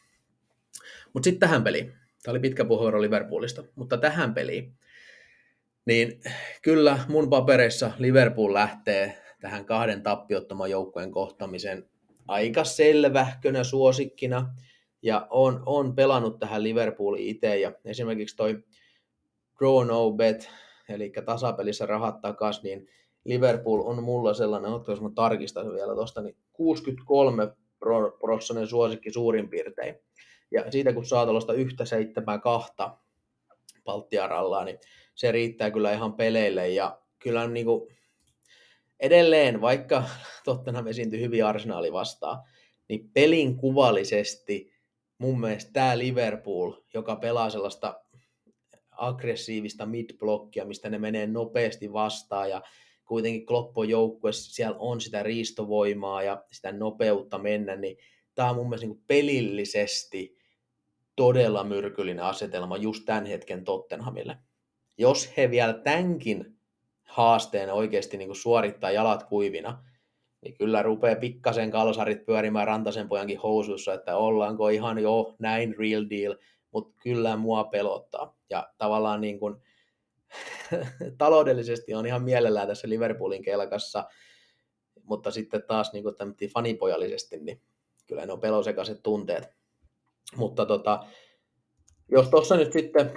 Mutta 1.12 1.24
sitten 1.24 1.40
tähän 1.48 1.64
peliin. 1.64 1.99
Tämä 2.22 2.32
oli 2.32 2.40
pitkä 2.40 2.64
puheenvuoro 2.64 3.02
Liverpoolista, 3.02 3.64
mutta 3.74 3.96
tähän 3.96 4.34
peliin. 4.34 4.74
Niin 5.86 6.20
kyllä 6.62 6.98
mun 7.08 7.30
papereissa 7.30 7.92
Liverpool 7.98 8.54
lähtee 8.54 9.22
tähän 9.40 9.64
kahden 9.64 10.02
tappiottoman 10.02 10.70
joukkueen 10.70 11.10
kohtamisen 11.10 11.90
aika 12.28 12.64
selvähkönä 12.64 13.64
suosikkina. 13.64 14.54
Ja 15.02 15.26
on, 15.30 15.62
on 15.66 15.94
pelannut 15.94 16.38
tähän 16.38 16.62
Liverpooliin 16.62 17.28
itse. 17.28 17.58
Ja 17.58 17.72
esimerkiksi 17.84 18.36
toi 18.36 18.64
draw 19.58 19.86
no 19.86 20.10
bet, 20.10 20.50
eli 20.88 21.12
tasapelissä 21.24 21.86
rahat 21.86 22.20
takas, 22.20 22.62
niin 22.62 22.88
Liverpool 23.24 23.80
on 23.84 24.02
mulla 24.02 24.34
sellainen, 24.34 24.70
otko 24.70 24.92
jos 24.92 25.00
mä 25.00 25.10
tarkistan 25.14 25.72
vielä 25.72 25.94
tuosta, 25.94 26.22
niin 26.22 26.36
63 26.52 27.52
prosentinen 28.20 28.68
suosikki 28.68 29.12
suurin 29.12 29.48
piirtein. 29.48 29.94
Ja 30.50 30.70
siitä 30.70 30.92
kun 30.92 31.06
saa 31.06 31.24
tuollaista 31.24 31.52
yhtä 31.52 31.84
seitsemää 31.84 32.38
kahta 32.38 32.98
Baltiarallaa, 33.84 34.64
niin 34.64 34.78
se 35.14 35.32
riittää 35.32 35.70
kyllä 35.70 35.92
ihan 35.92 36.12
peleille. 36.12 36.68
Ja 36.68 37.00
kyllä 37.18 37.48
niin 37.48 37.66
kuin 37.66 37.96
edelleen, 39.00 39.60
vaikka 39.60 40.04
Tottenham 40.44 40.86
esiintyi 40.86 41.20
hyvin 41.20 41.44
arsenaali 41.44 41.92
vastaan, 41.92 42.42
niin 42.88 43.10
pelin 43.12 43.56
kuvallisesti 43.56 44.72
mun 45.18 45.40
mielestä 45.40 45.70
tämä 45.72 45.98
Liverpool, 45.98 46.72
joka 46.94 47.16
pelaa 47.16 47.50
sellaista 47.50 48.04
aggressiivista 48.90 49.86
mid-blokkia, 49.86 50.64
mistä 50.64 50.90
ne 50.90 50.98
menee 50.98 51.26
nopeasti 51.26 51.92
vastaan 51.92 52.50
ja 52.50 52.62
kuitenkin 53.04 53.46
Kloppo 53.46 53.84
joukkueessa 53.84 54.54
siellä 54.54 54.76
on 54.78 55.00
sitä 55.00 55.22
riistovoimaa 55.22 56.22
ja 56.22 56.44
sitä 56.52 56.72
nopeutta 56.72 57.38
mennä, 57.38 57.76
niin 57.76 57.96
tämä 58.34 58.50
on 58.50 58.56
mun 58.56 58.68
mielestä 58.68 58.86
niin 58.86 59.02
pelillisesti 59.06 60.39
todella 61.16 61.64
myrkyllinen 61.64 62.24
asetelma 62.24 62.76
just 62.76 63.02
tämän 63.06 63.26
hetken 63.26 63.64
Tottenhamille. 63.64 64.38
Jos 64.98 65.36
he 65.36 65.50
vielä 65.50 65.72
tämänkin 65.72 66.58
haasteen 67.02 67.72
oikeasti 67.72 68.16
niin 68.16 68.28
kuin 68.28 68.36
suorittaa 68.36 68.90
jalat 68.90 69.22
kuivina, 69.22 69.84
niin 70.40 70.56
kyllä 70.56 70.82
rupeaa 70.82 71.16
pikkasen 71.16 71.70
kalsarit 71.70 72.26
pyörimään 72.26 72.66
Rantasen 72.66 73.08
pojankin 73.08 73.38
housussa, 73.38 73.94
että 73.94 74.16
ollaanko 74.16 74.68
ihan 74.68 74.98
jo 74.98 75.34
näin 75.38 75.74
real 75.78 76.04
deal, 76.10 76.36
mutta 76.70 76.94
kyllä 77.02 77.36
mua 77.36 77.64
pelottaa. 77.64 78.36
Ja 78.50 78.72
tavallaan 78.78 79.20
niin 79.20 79.38
kuin, 79.38 79.56
taloudellisesti 81.18 81.94
on 81.94 82.06
ihan 82.06 82.22
mielellään 82.22 82.68
tässä 82.68 82.88
Liverpoolin 82.88 83.42
kelkassa, 83.42 84.04
mutta 85.02 85.30
sitten 85.30 85.62
taas 85.62 85.92
niin 85.92 86.02
kuin 86.02 86.14
fanipojallisesti, 86.54 87.38
niin 87.38 87.62
kyllä 88.06 88.26
ne 88.26 88.32
on 88.32 88.40
pelosekaiset 88.40 89.02
tunteet. 89.02 89.59
Mutta 90.36 90.66
tota, 90.66 91.04
jos 92.08 92.28
tuossa 92.28 92.56
nyt 92.56 92.72
sitten 92.72 93.12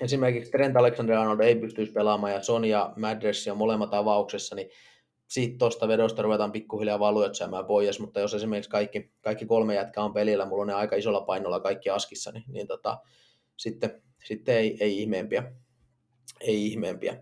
esimerkiksi 0.00 0.50
Trent 0.50 0.76
Alexander-Arnold 0.76 1.40
ei 1.40 1.56
pystyisi 1.56 1.92
pelaamaan 1.92 2.32
ja 2.32 2.42
Sonia 2.42 2.92
Madres 2.96 3.48
on 3.48 3.56
molemmat 3.56 3.94
avauksessa, 3.94 4.54
niin 4.56 4.70
siitä 5.28 5.58
tuosta 5.58 5.88
vedosta 5.88 6.22
ruvetaan 6.22 6.52
pikkuhiljaa 6.52 6.98
syömään 7.32 7.66
pois, 7.66 8.00
mutta 8.00 8.20
jos 8.20 8.34
esimerkiksi 8.34 8.70
kaikki, 8.70 9.12
kaikki 9.20 9.46
kolme 9.46 9.74
jätkää 9.74 10.04
on 10.04 10.14
pelillä, 10.14 10.46
mulla 10.46 10.62
on 10.62 10.66
ne 10.66 10.74
aika 10.74 10.96
isolla 10.96 11.20
painolla 11.20 11.60
kaikki 11.60 11.90
askissa, 11.90 12.32
niin, 12.32 12.44
niin 12.48 12.66
tota, 12.66 12.98
sitten, 13.56 14.02
sitten 14.24 14.56
ei, 14.56 14.76
ei 14.80 14.98
ihmeempiä. 14.98 15.52
Ei 16.40 16.66
ihmeempiä. 16.66 17.16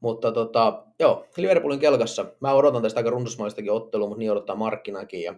Mutta 0.00 0.32
tota, 0.32 0.86
joo, 1.00 1.26
Liverpoolin 1.36 1.80
kelkassa. 1.80 2.26
Mä 2.40 2.52
odotan 2.52 2.82
tästä 2.82 3.00
aika 3.00 3.10
runsasmaistakin 3.10 3.72
ottelua, 3.72 4.08
mutta 4.08 4.18
niin 4.18 4.32
odottaa 4.32 4.56
markkinakin. 4.56 5.22
Ja 5.22 5.34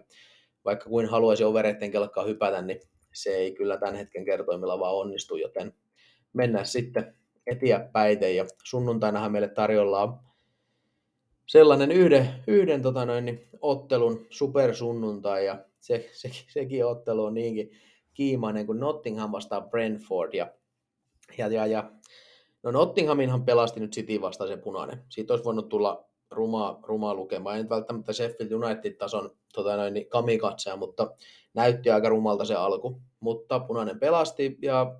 vaikka 0.65 0.89
kuin 0.89 1.05
haluaisi 1.05 1.43
overeiden 1.43 1.91
kelkkaa 1.91 2.23
hypätä, 2.23 2.61
niin 2.61 2.81
se 3.13 3.29
ei 3.29 3.51
kyllä 3.51 3.77
tämän 3.77 3.95
hetken 3.95 4.25
kertoimilla 4.25 4.79
vaan 4.79 4.95
onnistu, 4.95 5.35
joten 5.35 5.73
mennään 6.33 6.65
sitten 6.65 7.15
eteenpäin. 7.47 8.35
Ja 8.35 8.45
sunnuntainahan 8.63 9.31
meille 9.31 9.49
tarjolla 9.49 10.23
sellainen 11.47 11.91
yhden, 11.91 12.29
yhden 12.47 12.81
tota 12.81 13.05
noin, 13.05 13.25
niin 13.25 13.47
ottelun 13.61 14.27
supersunnuntai, 14.29 15.45
ja 15.45 15.65
se, 15.79 16.09
se, 16.11 16.29
sekin 16.47 16.85
ottelu 16.85 17.23
on 17.23 17.33
niinkin 17.33 17.71
kiimainen 18.13 18.65
kuin 18.65 18.79
Nottingham 18.79 19.31
vastaan 19.31 19.69
Brentford, 19.69 20.33
ja, 20.33 20.53
ja, 21.37 21.47
ja, 21.47 21.65
ja 21.65 21.91
no 22.63 22.71
Nottinghaminhan 22.71 23.45
pelasti 23.45 23.79
nyt 23.79 23.91
City 23.91 24.21
vastaan 24.21 24.47
se 24.49 24.57
punainen. 24.57 25.03
Siitä 25.09 25.33
olisi 25.33 25.45
voinut 25.45 25.69
tulla 25.69 26.08
rumaa 26.31 27.13
lukemaan. 27.13 27.55
Ei 27.55 27.61
nyt 27.61 27.69
välttämättä 27.69 28.13
Sheffield 28.13 28.51
United-tason 28.51 29.35
tota 29.53 29.77
noin, 29.77 29.93
niin 29.93 30.09
kamikatseja, 30.09 30.75
mutta 30.75 31.15
näytti 31.53 31.89
aika 31.89 32.09
rumalta 32.09 32.45
se 32.45 32.55
alku. 32.55 33.01
Mutta 33.19 33.59
punainen 33.59 33.99
pelasti 33.99 34.57
ja 34.61 34.95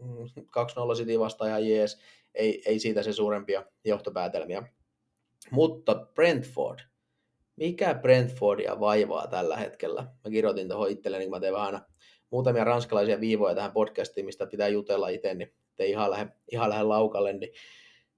mm, 0.00 0.94
City 0.94 1.18
vastaan 1.18 1.50
ja 1.50 1.58
jees, 1.58 1.98
ei, 2.34 2.62
ei 2.66 2.78
siitä 2.78 3.02
se 3.02 3.12
suurempia 3.12 3.64
johtopäätelmiä. 3.84 4.62
Mutta 5.50 6.06
Brentford, 6.14 6.78
mikä 7.56 7.94
Brentfordia 7.94 8.80
vaivaa 8.80 9.26
tällä 9.26 9.56
hetkellä? 9.56 10.02
Mä 10.02 10.30
kirjoitin 10.30 10.68
tuohon 10.68 10.90
itselleni, 10.90 11.24
kun 11.24 11.30
mä 11.30 11.40
teen 11.40 11.54
vähän 11.54 11.80
muutamia 12.30 12.64
ranskalaisia 12.64 13.20
viivoja 13.20 13.54
tähän 13.54 13.72
podcastiin, 13.72 14.26
mistä 14.26 14.46
pitää 14.46 14.68
jutella 14.68 15.08
itse, 15.08 15.34
niin 15.34 15.54
ei 15.78 15.90
ihan 15.90 16.10
lähde, 16.10 16.32
ihan 16.52 16.70
lähde 16.70 16.82
laukalle, 16.82 17.32
niin 17.32 17.52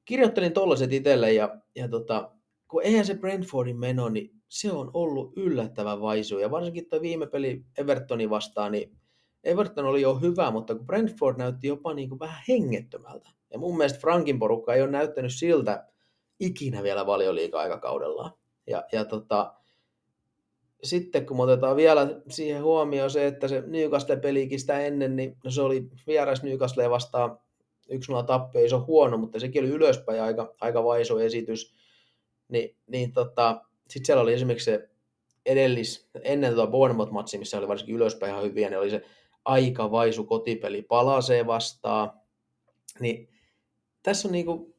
kirjoittelin 0.05 0.53
tollaset 0.53 0.93
itselle 0.93 1.33
ja, 1.33 1.59
ja 1.77 1.89
tota, 1.89 2.31
kun 2.69 2.83
eihän 2.83 3.07
se 3.07 3.15
Brentfordin 3.15 3.79
meno, 3.79 4.09
niin 4.09 4.31
se 4.49 4.73
on 4.73 4.91
ollut 4.95 5.33
yllättävän 5.37 6.01
vaisu. 6.01 6.39
Ja 6.39 6.51
varsinkin 6.51 6.89
tuo 6.89 7.01
viime 7.01 7.27
peli 7.27 7.65
Evertoni 7.79 8.31
vastaan, 8.31 8.73
niin 8.73 8.97
Everton 9.45 9.85
oli 9.85 10.03
jo 10.03 10.15
hyvä, 10.15 10.51
mutta 10.51 10.75
kun 10.75 10.87
Brentford 10.87 11.39
näytti 11.39 11.67
jopa 11.67 11.95
niin 11.95 12.09
kuin 12.09 12.19
vähän 12.19 12.43
hengettömältä. 12.49 13.31
Ja 13.53 13.59
mun 13.59 13.77
mielestä 13.77 14.01
Frankin 14.01 14.39
porukka 14.39 14.75
ei 14.75 14.83
ole 14.83 14.91
näyttänyt 14.91 15.35
siltä 15.35 15.87
ikinä 16.41 16.83
vielä 16.83 17.07
valioliiga-aikakaudellaan. 17.07 18.31
Ja, 18.67 18.85
ja 18.93 19.05
tota, 19.05 19.55
sitten 20.83 21.27
kun 21.27 21.41
otetaan 21.41 21.77
vielä 21.77 22.21
siihen 22.31 22.63
huomioon 22.63 23.11
se, 23.11 23.27
että 23.27 23.49
se 23.49 23.63
Newcastle-pelikin 23.67 24.61
sitä 24.61 24.81
ennen, 24.81 25.17
niin 25.17 25.37
no 25.45 25.51
se 25.51 25.63
oli 25.63 25.89
vieras 26.07 26.43
Newcastle 26.43 26.91
vastaan 26.91 27.39
1-0 27.93 28.25
tappio, 28.27 28.61
ei 28.61 28.69
se 28.69 28.75
ole 28.75 28.85
huono, 28.85 29.17
mutta 29.17 29.41
sekin 29.41 29.63
oli 29.63 29.71
ylöspäin 29.71 30.23
aika, 30.23 30.55
aika 30.61 30.85
vaisu 30.85 31.19
esitys. 31.19 31.75
Ni, 32.49 32.77
niin 32.87 33.13
tota, 33.13 33.65
sitten 33.89 34.07
siellä 34.07 34.23
oli 34.23 34.33
esimerkiksi 34.33 34.65
se 34.65 34.89
edellis, 35.47 36.09
ennen 36.23 36.55
tuota 36.55 36.71
Bournemouth-matsia, 36.71 37.39
missä 37.39 37.59
oli 37.59 37.69
varsinkin 37.69 37.95
ylöspäin 37.95 38.33
ihan 38.33 38.45
hyviä, 38.45 38.71
niin 38.71 38.79
oli 38.79 38.91
se 38.91 39.03
aika 39.45 39.91
vaisu 39.91 40.25
kotipeli 40.25 40.83
palasee 40.83 41.47
vastaan. 41.47 42.13
Niin 43.01 43.29
tässä 44.03 44.29
on 44.29 44.33
niinku, 44.33 44.77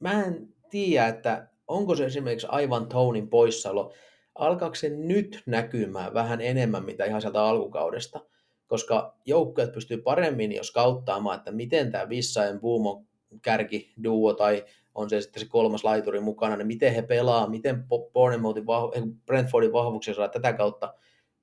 mä 0.00 0.24
en 0.24 0.54
tiedä, 0.70 1.08
että 1.08 1.48
onko 1.68 1.96
se 1.96 2.04
esimerkiksi 2.04 2.46
aivan 2.50 2.88
Tonin 2.88 3.28
poissaolo, 3.28 3.92
alkaako 4.34 4.74
se 4.74 4.88
nyt 4.88 5.42
näkymään 5.46 6.14
vähän 6.14 6.40
enemmän 6.40 6.84
mitä 6.84 7.04
ihan 7.04 7.20
sieltä 7.20 7.42
alkukaudesta, 7.42 8.20
koska 8.66 9.16
joukkueet 9.24 9.72
pystyy 9.72 9.98
paremmin 9.98 10.52
jos 10.52 10.70
kauttaamaan, 10.70 11.38
että 11.38 11.52
miten 11.52 11.92
tämä 11.92 12.08
Vissaen 12.08 12.60
Buumo 12.60 13.04
kärki 13.40 13.94
duo 14.04 14.34
tai 14.34 14.64
on 14.94 15.10
se 15.10 15.20
sitten 15.20 15.40
se 15.40 15.48
kolmas 15.48 15.84
laituri 15.84 16.20
mukana, 16.20 16.56
niin 16.56 16.66
miten 16.66 16.94
he 16.94 17.02
pelaa, 17.02 17.48
miten 17.48 17.84
vahv- 17.88 18.96
eh, 18.96 19.02
Brentfordin 19.26 19.72
vahvuuksia 19.72 20.14
saa 20.14 20.28
tätä 20.28 20.52
kautta 20.52 20.94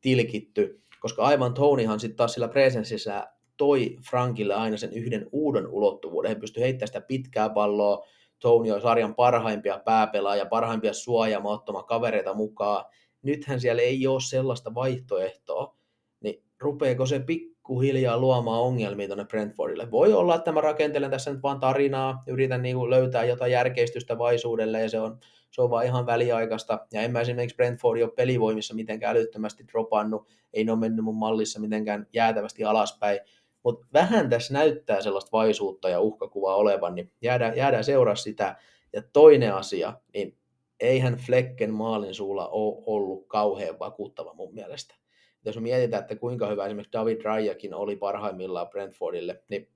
tilkitty, 0.01 0.81
koska 0.99 1.23
aivan 1.23 1.53
Tonyhan 1.53 1.99
sitten 1.99 2.17
taas 2.17 2.33
sillä 2.33 2.47
presenssissä 2.47 3.27
toi 3.57 3.97
Frankille 4.09 4.53
aina 4.53 4.77
sen 4.77 4.93
yhden 4.93 5.29
uuden 5.31 5.67
ulottuvuuden. 5.67 6.29
He 6.29 6.35
pystyivät 6.35 6.65
heittämään 6.65 6.87
sitä 6.87 7.01
pitkää 7.01 7.49
palloa, 7.49 8.05
Tony 8.39 8.71
on 8.71 8.81
sarjan 8.81 9.15
parhaimpia 9.15 9.79
pääpelaajia, 9.79 10.45
parhaimpia 10.45 10.93
suojaamattoman 10.93 11.85
kavereita 11.85 12.33
mukaan. 12.33 12.85
Nythän 13.21 13.59
siellä 13.59 13.81
ei 13.81 14.07
ole 14.07 14.21
sellaista 14.21 14.75
vaihtoehtoa, 14.75 15.75
niin 16.21 16.43
rupeeko 16.59 17.05
se 17.05 17.19
pikkuhiljaa 17.63 18.17
luomaan 18.17 18.61
ongelmia 18.61 19.07
tuonne 19.07 19.25
Brentfordille? 19.25 19.91
Voi 19.91 20.13
olla, 20.13 20.35
että 20.35 20.51
mä 20.51 20.61
rakentelen 20.61 21.11
tässä 21.11 21.31
nyt 21.31 21.43
vaan 21.43 21.59
tarinaa, 21.59 22.23
yritän 22.27 22.61
niin 22.61 22.75
kuin 22.75 22.89
löytää 22.89 23.23
jotain 23.23 23.51
järkeistystä 23.51 24.17
vaisuudelle 24.17 24.81
ja 24.81 24.89
se 24.89 24.99
on, 24.99 25.19
se 25.51 25.61
on 25.61 25.69
vaan 25.69 25.85
ihan 25.85 26.05
väliaikaista. 26.05 26.87
Ja 26.93 27.01
en 27.01 27.11
mä 27.11 27.21
esimerkiksi 27.21 27.55
Brentford 27.55 28.01
ole 28.01 28.11
pelivoimissa 28.11 28.73
mitenkään 28.73 29.17
älyttömästi 29.17 29.67
dropannut, 29.67 30.27
ei 30.53 30.63
ne 30.63 30.71
ole 30.71 30.79
mennyt 30.79 31.05
mun 31.05 31.15
mallissa 31.15 31.59
mitenkään 31.59 32.07
jäätävästi 32.13 32.63
alaspäin, 32.63 33.19
mutta 33.63 33.87
vähän 33.93 34.29
tässä 34.29 34.53
näyttää 34.53 35.01
sellaista 35.01 35.31
vaisuutta 35.31 35.89
ja 35.89 35.99
uhkakuvaa 35.99 36.55
olevan, 36.55 36.95
niin 36.95 37.11
jäädään, 37.21 37.57
jäädään 37.57 37.83
seuraa 37.83 38.15
sitä. 38.15 38.55
Ja 38.93 39.01
toinen 39.13 39.53
asia, 39.53 39.93
niin 40.13 40.37
eihän 40.79 41.15
Flecken 41.15 41.73
maalin 41.73 42.13
suulla 42.13 42.47
ole 42.47 42.83
ollut 42.85 43.27
kauhean 43.27 43.79
vakuuttava 43.79 44.33
mun 44.33 44.53
mielestä. 44.53 45.02
Jos 45.45 45.59
mietitään, 45.59 46.01
että 46.01 46.15
kuinka 46.15 46.47
hyvä 46.47 46.65
esimerkiksi 46.65 46.93
David 46.93 47.21
Rajakin 47.21 47.73
oli 47.73 47.95
parhaimmillaan 47.95 48.69
Brentfordille, 48.69 49.43
niin 49.49 49.69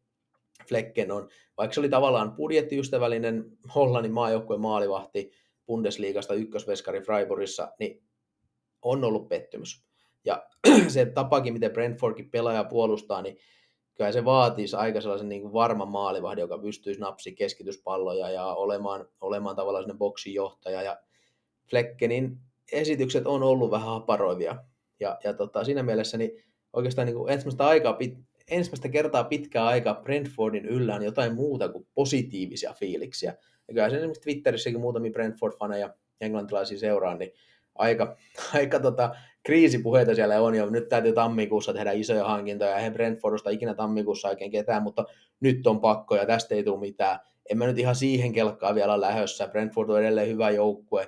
Flecken 0.68 1.11
on, 1.11 1.30
vaikka 1.57 1.74
se 1.74 1.80
oli 1.80 1.89
tavallaan 1.89 2.32
budjettiystävällinen 2.32 3.57
Hollannin 3.76 4.13
maajoukkueen 4.13 4.61
maalivahti 4.61 5.32
Bundesliigasta 5.65 6.34
ykkösveskari 6.34 7.01
Freiburgissa, 7.01 7.74
niin 7.80 8.03
on 8.82 9.03
ollut 9.03 9.30
pettymys. 9.30 9.84
Ja 10.26 10.47
se 10.88 11.05
tapakin, 11.05 11.53
miten 11.53 11.72
Brentfordkin 11.72 12.30
pelaaja 12.30 12.63
puolustaa, 12.63 13.22
niin 13.22 13.38
kyllä 13.95 14.11
se 14.11 14.26
vaatisi 14.26 14.76
aika 14.76 15.01
sellaisen 15.01 15.30
niin 15.30 15.53
varman 15.53 15.88
maalivahdin, 15.88 16.41
joka 16.41 16.57
pystyisi 16.57 16.99
napsi 16.99 17.32
keskityspalloja 17.32 18.30
ja 18.30 18.45
olemaan, 18.45 19.07
olemaan 19.22 19.55
tavallaan 19.55 19.84
sellainen 19.84 19.99
boksin 19.99 20.34
johtaja. 20.34 20.82
Ja 20.82 20.97
Fleckenin 21.70 22.38
esitykset 22.72 23.28
on 23.28 23.43
ollut 23.43 23.72
vähän 23.72 23.88
haparoivia. 23.88 24.55
Ja, 24.99 25.17
ja 25.23 25.33
tota, 25.33 25.63
siinä 25.63 25.83
mielessä 25.83 26.17
niin 26.17 26.43
oikeastaan 26.73 27.05
niin 27.05 27.15
kuin 27.15 27.31
ensimmäistä, 27.31 27.67
aikaa, 27.67 27.97
ensimmäistä 28.47 28.89
kertaa 28.89 29.23
pitkää 29.23 29.65
aikaa 29.65 30.01
Brentfordin 30.03 30.65
yllään 30.65 31.03
jotain 31.03 31.35
muuta 31.35 31.69
kuin 31.69 31.87
positiivisia 31.93 32.73
fiiliksiä. 32.73 33.35
Ja 33.67 33.73
kyllä 33.73 33.89
se 33.89 33.95
esimerkiksi 33.95 34.21
Twitterissäkin 34.21 34.79
muutamia 34.79 35.11
Brentford-faneja 35.11 35.93
englantilaisia 36.21 36.79
seuraa, 36.79 37.15
niin 37.15 37.31
aika, 37.75 38.17
aika 38.53 38.79
tota, 38.79 39.15
kriisipuheita 39.43 40.15
siellä 40.15 40.41
on, 40.41 40.55
ja 40.55 40.65
nyt 40.65 40.89
täytyy 40.89 41.13
tammikuussa 41.13 41.73
tehdä 41.73 41.91
isoja 41.91 42.27
hankintoja, 42.27 42.77
eihän 42.77 42.93
Brentfordista 42.93 43.49
ikinä 43.49 43.73
tammikuussa 43.73 44.27
oikein 44.27 44.51
ketään, 44.51 44.83
mutta 44.83 45.05
nyt 45.39 45.67
on 45.67 45.81
pakko, 45.81 46.15
ja 46.15 46.25
tästä 46.25 46.55
ei 46.55 46.63
tule 46.63 46.79
mitään. 46.79 47.19
En 47.49 47.57
mä 47.57 47.65
nyt 47.65 47.79
ihan 47.79 47.95
siihen 47.95 48.33
kelkkaan 48.33 48.75
vielä 48.75 49.01
lähössä, 49.01 49.47
Brentford 49.47 49.89
on 49.89 49.99
edelleen 49.99 50.27
hyvä 50.27 50.49
joukkue, 50.49 51.07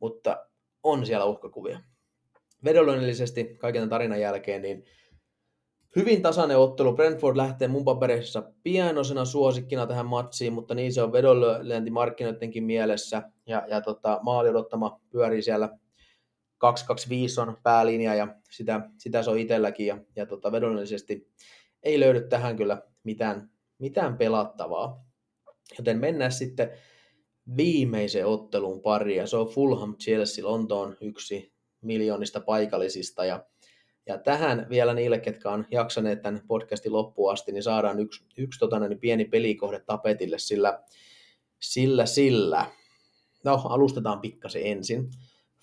mutta 0.00 0.46
on 0.82 1.06
siellä 1.06 1.24
uhkakuvia. 1.24 1.80
Vedonlyönnillisesti 2.64 3.56
kaiken 3.58 3.88
tarinan 3.88 4.20
jälkeen, 4.20 4.62
niin 4.62 4.84
hyvin 5.96 6.22
tasainen 6.22 6.58
ottelu. 6.58 6.92
Brentford 6.92 7.36
lähtee 7.36 7.68
mun 7.68 7.84
papereissa 7.84 8.42
pianosena 8.62 9.24
suosikkina 9.24 9.86
tähän 9.86 10.06
matsiin, 10.06 10.52
mutta 10.52 10.74
niin 10.74 10.92
se 10.92 11.02
on 11.02 11.12
vedonlyöntimarkkinoidenkin 11.12 12.64
mielessä. 12.64 13.22
Ja, 13.46 13.66
ja 13.68 13.80
tota, 13.80 14.20
maali 14.22 14.48
odottama 14.48 15.00
pyörii 15.10 15.42
siellä 15.42 15.78
225 16.58 17.40
on 17.40 17.56
päälinja 17.62 18.14
ja 18.14 18.36
sitä, 18.50 18.80
sitä 18.98 19.22
se 19.22 19.30
on 19.30 19.38
itselläkin 19.38 19.86
ja, 19.86 19.98
ja 20.16 20.26
tota, 20.26 20.52
vedollisesti 20.52 21.28
ei 21.82 22.00
löydy 22.00 22.20
tähän 22.28 22.56
kyllä 22.56 22.82
mitään, 23.04 23.50
mitään 23.78 24.18
pelattavaa. 24.18 25.04
Joten 25.78 25.98
mennään 25.98 26.32
sitten 26.32 26.70
viimeisen 27.56 28.26
ottelun 28.26 28.82
pari 28.82 29.16
ja 29.16 29.26
se 29.26 29.36
on 29.36 29.48
Fulham 29.48 29.96
Chelsea 29.96 30.44
Lontoon 30.44 30.96
yksi 31.00 31.51
miljoonista 31.82 32.40
paikallisista 32.40 33.24
ja, 33.24 33.44
ja 34.06 34.18
tähän 34.18 34.66
vielä 34.70 34.94
niille, 34.94 35.18
ketkä 35.18 35.50
on 35.50 35.66
jaksaneet 35.70 36.22
tämän 36.22 36.42
podcastin 36.46 36.92
loppuun 36.92 37.32
asti, 37.32 37.52
niin 37.52 37.62
saadaan 37.62 38.00
yksi, 38.00 38.24
yksi 38.36 38.58
tota, 38.58 38.78
niin 38.78 38.98
pieni 38.98 39.24
pelikohde 39.24 39.80
tapetille, 39.80 40.38
sillä, 40.38 40.82
sillä, 41.60 42.06
sillä, 42.06 42.66
no 43.44 43.54
alustetaan 43.54 44.20
pikkasen 44.20 44.62
ensin. 44.64 45.10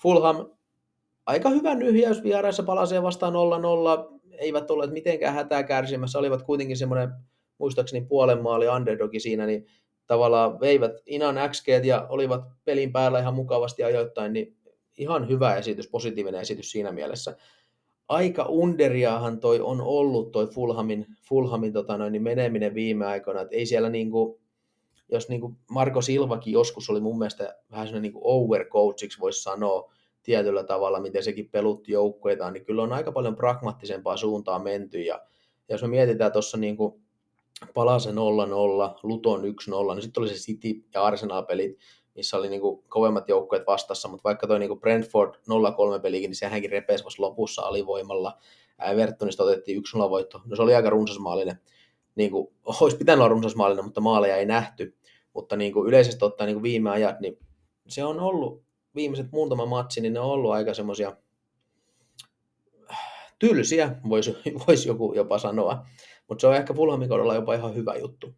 Fulham 0.01 0.49
aika 1.25 1.49
hyvä 1.49 1.75
nyhjäys 1.75 2.23
vieraissa 2.23 2.63
palasee 2.63 3.03
vastaan 3.03 3.33
0-0. 3.33 4.19
eivät 4.31 4.71
olleet 4.71 4.91
mitenkään 4.91 5.33
hätää 5.33 5.63
kärsimässä, 5.63 6.19
olivat 6.19 6.43
kuitenkin 6.43 6.77
semmoinen, 6.77 7.09
muistaakseni 7.57 8.05
puolen 8.05 8.41
maali 8.41 8.67
underdogi 8.67 9.19
siinä, 9.19 9.45
niin 9.45 9.67
tavallaan 10.07 10.59
veivät 10.59 10.91
Inan 11.05 11.35
XG 11.49 11.67
ja 11.83 12.05
olivat 12.09 12.41
pelin 12.65 12.91
päällä 12.91 13.19
ihan 13.19 13.33
mukavasti 13.33 13.83
ajoittain, 13.83 14.33
niin 14.33 14.57
ihan 14.99 15.29
hyvä 15.29 15.55
esitys, 15.55 15.87
positiivinen 15.87 16.41
esitys 16.41 16.71
siinä 16.71 16.91
mielessä. 16.91 17.37
Aika 18.07 18.45
underiahan 18.49 19.39
toi 19.39 19.59
on 19.61 19.81
ollut 19.81 20.31
toi 20.31 20.47
Fulhamin, 20.47 21.05
Fulhamin 21.21 21.73
tota 21.73 21.97
noin, 21.97 22.11
niin 22.11 22.23
meneminen 22.23 22.73
viime 22.73 23.05
aikoina, 23.05 23.41
että 23.41 23.55
ei 23.55 23.65
siellä 23.65 23.89
niinku, 23.89 24.39
jos 25.11 25.29
niinku 25.29 25.55
Marko 25.69 26.01
Silvakin 26.01 26.53
joskus 26.53 26.89
oli 26.89 26.99
mun 26.99 27.17
mielestä 27.17 27.55
vähän 27.71 27.87
sellainen 27.87 28.01
niinku 28.01 28.21
overcoachiksi 28.23 29.19
voisi 29.19 29.43
sanoa 29.43 29.93
tietyllä 30.23 30.63
tavalla, 30.63 30.99
miten 30.99 31.23
sekin 31.23 31.49
pelutti 31.49 31.91
joukkueitaan, 31.91 32.53
niin 32.53 32.65
kyllä 32.65 32.83
on 32.83 32.93
aika 32.93 33.11
paljon 33.11 33.35
pragmaattisempaa 33.35 34.17
suuntaa 34.17 34.59
menty 34.59 35.01
ja, 35.01 35.15
ja 35.69 35.75
jos 35.75 35.81
me 35.81 35.87
mietitään 35.87 36.31
tuossa 36.31 36.57
niinku 36.57 37.01
Palase 37.73 38.09
0-0, 38.11 38.13
Luton 39.03 39.41
1-0, 39.41 39.45
niin 39.95 40.01
sitten 40.01 40.21
oli 40.21 40.29
se 40.29 40.35
City 40.35 40.83
ja 40.93 41.03
Arsenal-pelit, 41.03 41.77
missä 42.15 42.37
oli 42.37 42.49
niinku 42.49 42.83
kovemmat 42.87 43.29
joukkueet 43.29 43.67
vastassa, 43.67 44.07
mutta 44.07 44.23
vaikka 44.23 44.47
toi 44.47 44.59
niinku 44.59 44.75
Brentford 44.75 45.35
0-3 45.35 46.01
pelikin, 46.01 46.29
niin 46.29 46.35
sehänkin 46.35 46.71
repesi 46.71 47.03
vasta 47.03 47.21
lopussa 47.21 47.61
alivoimalla. 47.61 48.37
Evertonista 48.91 49.43
otettiin 49.43 49.83
1-0 49.97 50.09
voitto. 50.09 50.41
No 50.45 50.55
se 50.55 50.61
oli 50.61 50.75
aika 50.75 50.89
runsasmaalinen. 50.89 51.59
Niin 52.15 52.31
kuin, 52.31 52.47
olisi 52.81 52.97
pitänyt 52.97 53.19
olla 53.19 53.27
runsasmaalinen, 53.27 53.85
mutta 53.85 54.01
maaleja 54.01 54.37
ei 54.37 54.45
nähty. 54.45 54.95
Mutta 55.33 55.55
niin 55.55 55.73
kuin 55.73 55.87
yleisesti 55.87 56.25
ottaen 56.25 56.45
niin 56.45 56.55
kuin 56.55 56.63
viime 56.63 56.89
ajat, 56.89 57.19
niin 57.19 57.39
se 57.87 58.03
on 58.03 58.19
ollut, 58.19 58.63
viimeiset 58.95 59.31
muutama 59.31 59.65
matsi, 59.65 60.01
niin 60.01 60.13
ne 60.13 60.19
on 60.19 60.31
ollut 60.31 60.51
aika 60.51 60.73
semmoisia 60.73 61.15
tylsiä, 63.39 63.95
voisi 64.09 64.37
vois 64.67 64.85
joku 64.85 65.13
jopa 65.15 65.37
sanoa. 65.37 65.85
Mutta 66.27 66.41
se 66.41 66.47
on 66.47 66.55
ehkä 66.55 66.73
Fulhamin 66.73 67.09
jopa 67.35 67.53
ihan 67.53 67.75
hyvä 67.75 67.95
juttu. 67.95 68.35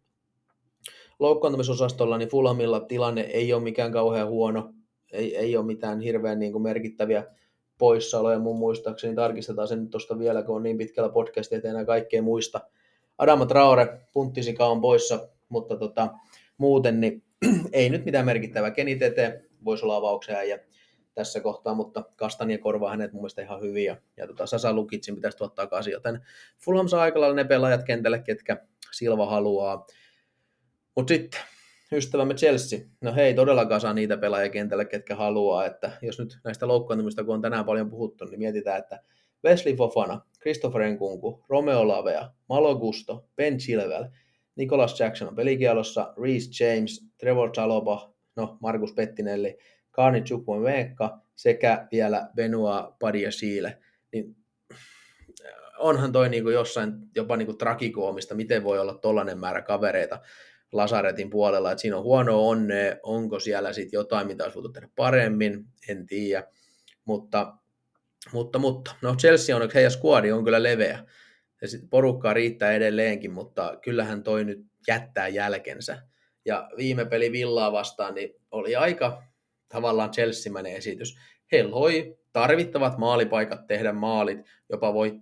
Loukkaantumisosastolla 1.22 2.18
niin 2.18 2.28
Fulhamilla 2.28 2.80
tilanne 2.80 3.20
ei 3.20 3.52
ole 3.52 3.62
mikään 3.62 3.92
kauhean 3.92 4.28
huono, 4.28 4.74
ei, 5.12 5.36
ei 5.36 5.56
ole 5.56 5.66
mitään 5.66 6.00
hirveän 6.00 6.38
niin 6.38 6.52
kuin 6.52 6.62
merkittäviä 6.62 7.24
poissaoloja 7.78 8.38
mun 8.38 8.58
muistaakseni. 8.58 9.14
Tarkistetaan 9.14 9.68
sen 9.68 9.88
tuosta 9.90 10.18
vielä, 10.18 10.42
kun 10.42 10.56
on 10.56 10.62
niin 10.62 10.78
pitkällä 10.78 11.08
podcastia, 11.08 11.56
että 11.56 11.70
enää 11.70 11.84
kaikkea 11.84 12.22
muista. 12.22 12.60
Adama 13.18 13.46
Traore, 13.46 14.00
punttisika 14.12 14.66
on 14.66 14.80
poissa, 14.80 15.28
mutta 15.48 15.76
tota, 15.76 16.08
muuten 16.58 17.00
niin 17.00 17.22
ei 17.72 17.90
nyt 17.90 18.04
mitään 18.04 18.26
merkittävää. 18.26 18.70
Keni 18.70 18.96
Tete 18.96 19.44
voisi 19.64 19.84
olla 19.84 19.96
avauksia 19.96 20.44
ja 20.44 20.58
tässä 21.14 21.40
kohtaa, 21.40 21.74
mutta 21.74 22.04
Kastania 22.16 22.58
korvaa 22.58 22.90
hänet 22.90 23.12
mun 23.12 23.22
mielestä 23.22 23.42
ihan 23.42 23.60
hyvin 23.60 23.84
ja, 23.84 23.96
ja 24.16 24.26
tota 24.26 24.46
Sasa 24.46 24.72
Lukitsin 24.72 25.14
pitäisi 25.14 25.38
tuottaa 25.38 25.64
takaisin, 25.64 25.92
joten 25.92 26.20
Fulham 26.58 26.88
saa 26.88 27.02
aika 27.02 27.20
lailla 27.20 27.36
ne 27.36 27.44
pelaajat 27.44 27.82
kentälle, 27.82 28.18
ketkä 28.18 28.56
Silva 28.92 29.26
haluaa. 29.26 29.86
Mutta 30.96 31.14
sitten 31.14 31.40
ystävämme 31.92 32.34
Chelsea, 32.34 32.78
no 33.00 33.14
hei 33.14 33.34
todellakaan 33.34 33.80
saa 33.80 33.94
niitä 33.94 34.16
pelaajia 34.16 34.50
kentälle, 34.50 34.84
ketkä 34.84 35.16
haluaa, 35.16 35.66
että 35.66 35.90
jos 36.02 36.18
nyt 36.18 36.38
näistä 36.44 36.68
loukkaantumista, 36.68 37.24
kun 37.24 37.34
on 37.34 37.42
tänään 37.42 37.64
paljon 37.64 37.90
puhuttu, 37.90 38.24
niin 38.24 38.38
mietitään, 38.38 38.78
että 38.78 39.02
Wesley 39.44 39.76
Fofana, 39.76 40.20
Christopher 40.40 40.82
Nkunku, 40.82 41.44
Romeo 41.48 41.88
Lavea, 41.88 42.30
Malo 42.48 42.74
Gusto, 42.74 43.28
Ben 43.36 43.58
Chilwell, 43.58 44.04
Nicholas 44.56 45.00
Jackson 45.00 45.28
on 45.28 45.36
pelikielossa, 45.36 46.14
Reece 46.22 46.64
James, 46.64 47.06
Trevor 47.18 47.52
Chaloba, 47.52 48.14
no 48.36 48.58
Markus 48.60 48.92
Pettinelli, 48.92 49.58
Kaani 49.90 50.22
Chukwuemeka 50.22 51.18
sekä 51.34 51.88
vielä 51.92 52.30
Benoit 52.34 52.98
Padiasile, 52.98 53.78
niin 54.12 54.36
onhan 55.78 56.12
toi 56.12 56.28
niinku 56.28 56.50
jossain 56.50 56.92
jopa 57.16 57.36
niinku 57.36 57.54
trakikoomista, 57.54 58.34
miten 58.34 58.64
voi 58.64 58.78
olla 58.78 58.94
tollainen 58.94 59.38
määrä 59.38 59.62
kavereita 59.62 60.20
Lasaretin 60.72 61.30
puolella, 61.30 61.72
että 61.72 61.82
siinä 61.82 61.96
on 61.96 62.02
huono 62.02 62.48
onne, 62.48 63.00
onko 63.02 63.40
siellä 63.40 63.72
sitten 63.72 63.98
jotain, 63.98 64.26
mitä 64.26 64.44
olisi 64.44 64.54
voitu 64.54 64.68
tehdä 64.68 64.88
paremmin, 64.96 65.64
en 65.88 66.06
tiedä, 66.06 66.44
mutta, 67.04 67.54
mutta, 68.32 68.58
mutta, 68.58 68.94
no 69.02 69.16
Chelsea 69.16 69.56
on, 69.56 69.70
heidän 69.74 69.90
skuadi 69.90 70.32
on 70.32 70.44
kyllä 70.44 70.62
leveä, 70.62 71.04
ja 71.62 71.68
sit 71.68 71.90
porukkaa 71.90 72.34
riittää 72.34 72.72
edelleenkin, 72.72 73.32
mutta 73.32 73.78
kyllähän 73.82 74.22
toi 74.22 74.44
nyt 74.44 74.60
jättää 74.88 75.28
jälkensä, 75.28 76.02
ja 76.44 76.70
viime 76.76 77.04
peli 77.04 77.32
Villaa 77.32 77.72
vastaan, 77.72 78.14
niin 78.14 78.34
oli 78.50 78.76
aika 78.76 79.22
tavallaan 79.68 80.10
Chelsea-mäinen 80.10 80.76
esitys. 80.76 81.16
He 81.52 81.62
loi 81.62 82.18
tarvittavat 82.32 82.98
maalipaikat 82.98 83.66
tehdä 83.66 83.92
maalit, 83.92 84.38
jopa 84.68 84.94
voit, 84.94 85.14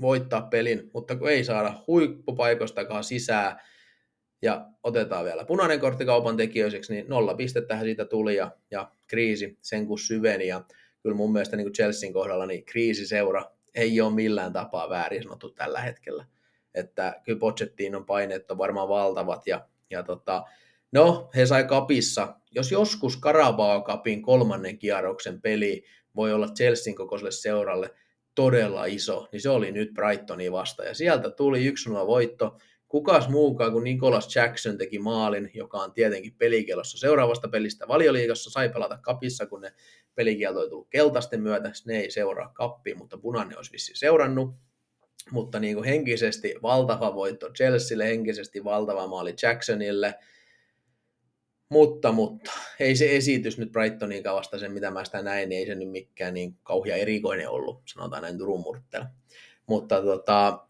voittaa 0.00 0.42
pelin, 0.42 0.90
mutta 0.94 1.16
kun 1.16 1.30
ei 1.30 1.44
saada 1.44 1.84
huippupaikoistakaan 1.86 3.04
sisään, 3.04 3.60
ja 4.42 4.66
otetaan 4.82 5.24
vielä 5.24 5.44
punainen 5.44 5.80
kortti 5.80 6.04
kaupan 6.04 6.36
tekijöiseksi, 6.36 6.94
niin 6.94 7.08
nolla 7.08 7.34
pistettähän 7.34 7.84
siitä 7.84 8.04
tuli 8.04 8.36
ja, 8.36 8.50
ja 8.70 8.90
kriisi 9.06 9.58
sen 9.62 9.86
kun 9.86 9.98
syveni. 9.98 10.46
Ja 10.46 10.64
kyllä 11.02 11.16
mun 11.16 11.32
mielestä 11.32 11.56
niin 11.56 11.64
kuin 11.64 11.72
Chelsean 11.72 12.12
kohdalla 12.12 12.46
niin 12.46 12.64
kriisiseura 12.64 13.44
ei 13.74 14.00
ole 14.00 14.14
millään 14.14 14.52
tapaa 14.52 14.90
väärin 14.90 15.22
sanottu 15.22 15.50
tällä 15.50 15.80
hetkellä. 15.80 16.26
Että 16.74 17.20
kyllä 17.24 17.38
Pochettinon 17.38 18.06
paineet 18.06 18.50
on 18.50 18.58
varmaan 18.58 18.88
valtavat 18.88 19.46
ja, 19.46 19.68
ja 19.90 20.02
tota, 20.02 20.44
no 20.92 21.30
he 21.36 21.46
sai 21.46 21.64
kapissa, 21.64 22.34
jos 22.50 22.72
joskus 22.72 23.20
Carabao 23.20 23.82
Cupin 23.82 24.22
kolmannen 24.22 24.78
kierroksen 24.78 25.40
peli 25.40 25.84
voi 26.16 26.32
olla 26.32 26.48
Chelsean 26.48 26.96
kokoiselle 26.96 27.30
seuralle 27.30 27.94
todella 28.34 28.84
iso, 28.84 29.28
niin 29.32 29.40
se 29.40 29.48
oli 29.48 29.72
nyt 29.72 29.94
Brightoni 29.94 30.52
vasta 30.52 30.84
ja 30.84 30.94
sieltä 30.94 31.30
tuli 31.30 31.70
1-0 31.70 31.92
voitto, 32.06 32.56
kukas 32.90 33.28
muukaan 33.28 33.72
kuin 33.72 33.84
Nicholas 33.84 34.36
Jackson 34.36 34.78
teki 34.78 34.98
maalin, 34.98 35.50
joka 35.54 35.78
on 35.78 35.92
tietenkin 35.92 36.34
pelikielossa 36.38 36.98
seuraavasta 36.98 37.48
pelistä 37.48 37.88
valioliigassa, 37.88 38.50
sai 38.50 38.68
pelata 38.68 38.98
kapissa, 38.98 39.46
kun 39.46 39.60
ne 39.60 39.72
pelikielto 40.14 40.62
ei 40.62 40.68
tullut 40.68 40.90
keltaisten 40.90 41.42
myötä, 41.42 41.72
ne 41.86 41.98
ei 41.98 42.10
seuraa 42.10 42.52
kappiin, 42.54 42.98
mutta 42.98 43.18
punainen 43.18 43.56
olisi 43.56 43.72
vissi 43.72 43.92
seurannut. 43.96 44.54
Mutta 45.30 45.60
niin 45.60 45.74
kuin 45.74 45.84
henkisesti 45.84 46.54
valtava 46.62 47.14
voitto 47.14 47.50
Chelsealle, 47.50 48.06
henkisesti 48.06 48.64
valtava 48.64 49.06
maali 49.06 49.34
Jacksonille, 49.42 50.14
mutta, 51.68 52.12
mutta 52.12 52.50
ei 52.80 52.96
se 52.96 53.16
esitys 53.16 53.58
nyt 53.58 53.72
Brightonin 53.72 54.24
vasta 54.24 54.58
sen, 54.58 54.72
mitä 54.72 54.90
mä 54.90 55.04
sitä 55.04 55.22
näin, 55.22 55.48
niin 55.48 55.58
ei 55.58 55.66
se 55.66 55.74
nyt 55.74 55.90
mikään 55.90 56.34
niin 56.34 56.56
kauhia 56.62 56.96
erikoinen 56.96 57.50
ollut, 57.50 57.82
sanotaan 57.86 58.22
näin 58.22 58.38
Turun 58.38 58.60
murtteella. 58.60 59.08
Mutta 59.66 60.02
tota, 60.02 60.66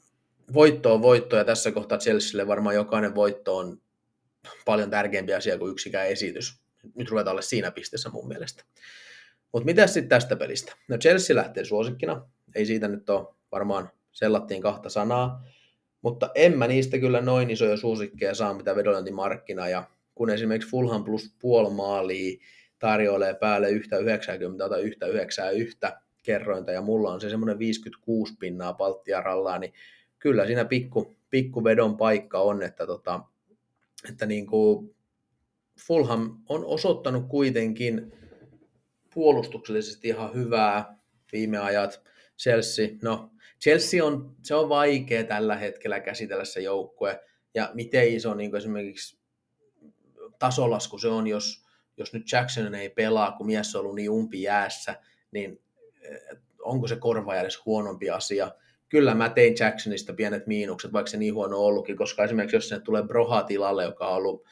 voitto 0.52 0.94
on 0.94 1.02
voitto 1.02 1.36
ja 1.36 1.44
tässä 1.44 1.72
kohtaa 1.72 1.98
Chelsealle 1.98 2.46
varmaan 2.46 2.74
jokainen 2.74 3.14
voitto 3.14 3.56
on 3.56 3.80
paljon 4.64 4.90
tärkeämpi 4.90 5.34
asia 5.34 5.58
kuin 5.58 5.72
yksikään 5.72 6.08
esitys. 6.08 6.60
Nyt 6.94 7.10
ruvetaan 7.10 7.32
olla 7.32 7.42
siinä 7.42 7.70
pisteessä 7.70 8.08
mun 8.08 8.28
mielestä. 8.28 8.64
Mutta 9.52 9.66
mitä 9.66 9.86
sitten 9.86 10.08
tästä 10.08 10.36
pelistä? 10.36 10.72
No 10.88 10.98
Chelsea 10.98 11.36
lähtee 11.36 11.64
suosikkina, 11.64 12.28
ei 12.54 12.66
siitä 12.66 12.88
nyt 12.88 13.10
ole 13.10 13.34
varmaan 13.52 13.90
sellattiin 14.12 14.62
kahta 14.62 14.88
sanaa, 14.88 15.44
mutta 16.02 16.30
en 16.34 16.58
mä 16.58 16.66
niistä 16.66 16.98
kyllä 16.98 17.20
noin 17.20 17.50
isoja 17.50 17.76
suosikkeja 17.76 18.34
saa, 18.34 18.54
mitä 18.54 18.76
vedonlyöntimarkkina, 18.76 19.68
ja 19.68 19.84
kun 20.14 20.30
esimerkiksi 20.30 20.70
Fulham 20.70 21.04
plus 21.04 21.34
puoli 21.40 21.70
maalia 21.70 22.38
tarjoilee 22.78 23.34
päälle 23.34 23.70
yhtä 23.70 23.98
90 23.98 24.68
tai 24.68 24.82
yhtä 24.82 25.06
91 25.06 25.76
kerrointa, 26.22 26.72
ja 26.72 26.82
mulla 26.82 27.12
on 27.12 27.20
se 27.20 27.30
semmoinen 27.30 27.58
56 27.58 28.34
pinnaa 28.38 28.72
palttia 28.72 29.20
rallaa, 29.20 29.58
niin 29.58 29.72
kyllä 30.20 30.46
siinä 30.46 30.64
pikku, 30.64 31.16
pikku 31.30 31.64
vedon 31.64 31.96
paikka 31.96 32.38
on, 32.38 32.62
että, 32.62 32.86
tota, 32.86 33.20
että 34.08 34.26
niin 34.26 34.46
kuin 34.46 34.94
Fulham 35.86 36.38
on 36.48 36.64
osoittanut 36.64 37.28
kuitenkin 37.28 38.12
puolustuksellisesti 39.14 40.08
ihan 40.08 40.34
hyvää 40.34 40.98
viime 41.32 41.58
ajat. 41.58 42.02
Chelsea, 42.38 42.88
no 43.02 43.30
Chelsea 43.60 44.04
on, 44.04 44.36
se 44.42 44.54
on 44.54 44.68
vaikea 44.68 45.24
tällä 45.24 45.56
hetkellä 45.56 46.00
käsitellä 46.00 46.44
se 46.44 46.60
joukkue, 46.60 47.20
ja 47.54 47.70
miten 47.74 48.08
iso 48.08 48.34
niin 48.34 48.50
kuin 48.50 48.58
esimerkiksi 48.58 49.18
tasolasku 50.38 50.98
se 50.98 51.08
on, 51.08 51.26
jos, 51.26 51.64
jos 51.96 52.12
nyt 52.12 52.32
Jackson 52.32 52.74
ei 52.74 52.90
pelaa, 52.90 53.32
kun 53.32 53.46
mies 53.46 53.74
on 53.74 53.80
ollut 53.80 53.94
niin 53.94 54.10
umpi 54.10 54.42
jäässä, 54.42 54.96
niin 55.30 55.62
eh, 56.00 56.20
onko 56.62 56.88
se 56.88 56.96
korva 56.96 57.34
edes 57.34 57.64
huonompi 57.66 58.10
asia 58.10 58.50
kyllä 58.90 59.14
mä 59.14 59.28
tein 59.28 59.56
Jacksonista 59.60 60.12
pienet 60.12 60.46
miinukset, 60.46 60.92
vaikka 60.92 61.10
se 61.10 61.16
niin 61.16 61.34
huono 61.34 61.58
ollutkin, 61.58 61.96
koska 61.96 62.24
esimerkiksi 62.24 62.56
jos 62.56 62.68
se 62.68 62.80
tulee 62.80 63.02
Broha 63.02 63.42
tilalle, 63.42 63.84
joka 63.84 64.08
on 64.08 64.16
ollut 64.16 64.44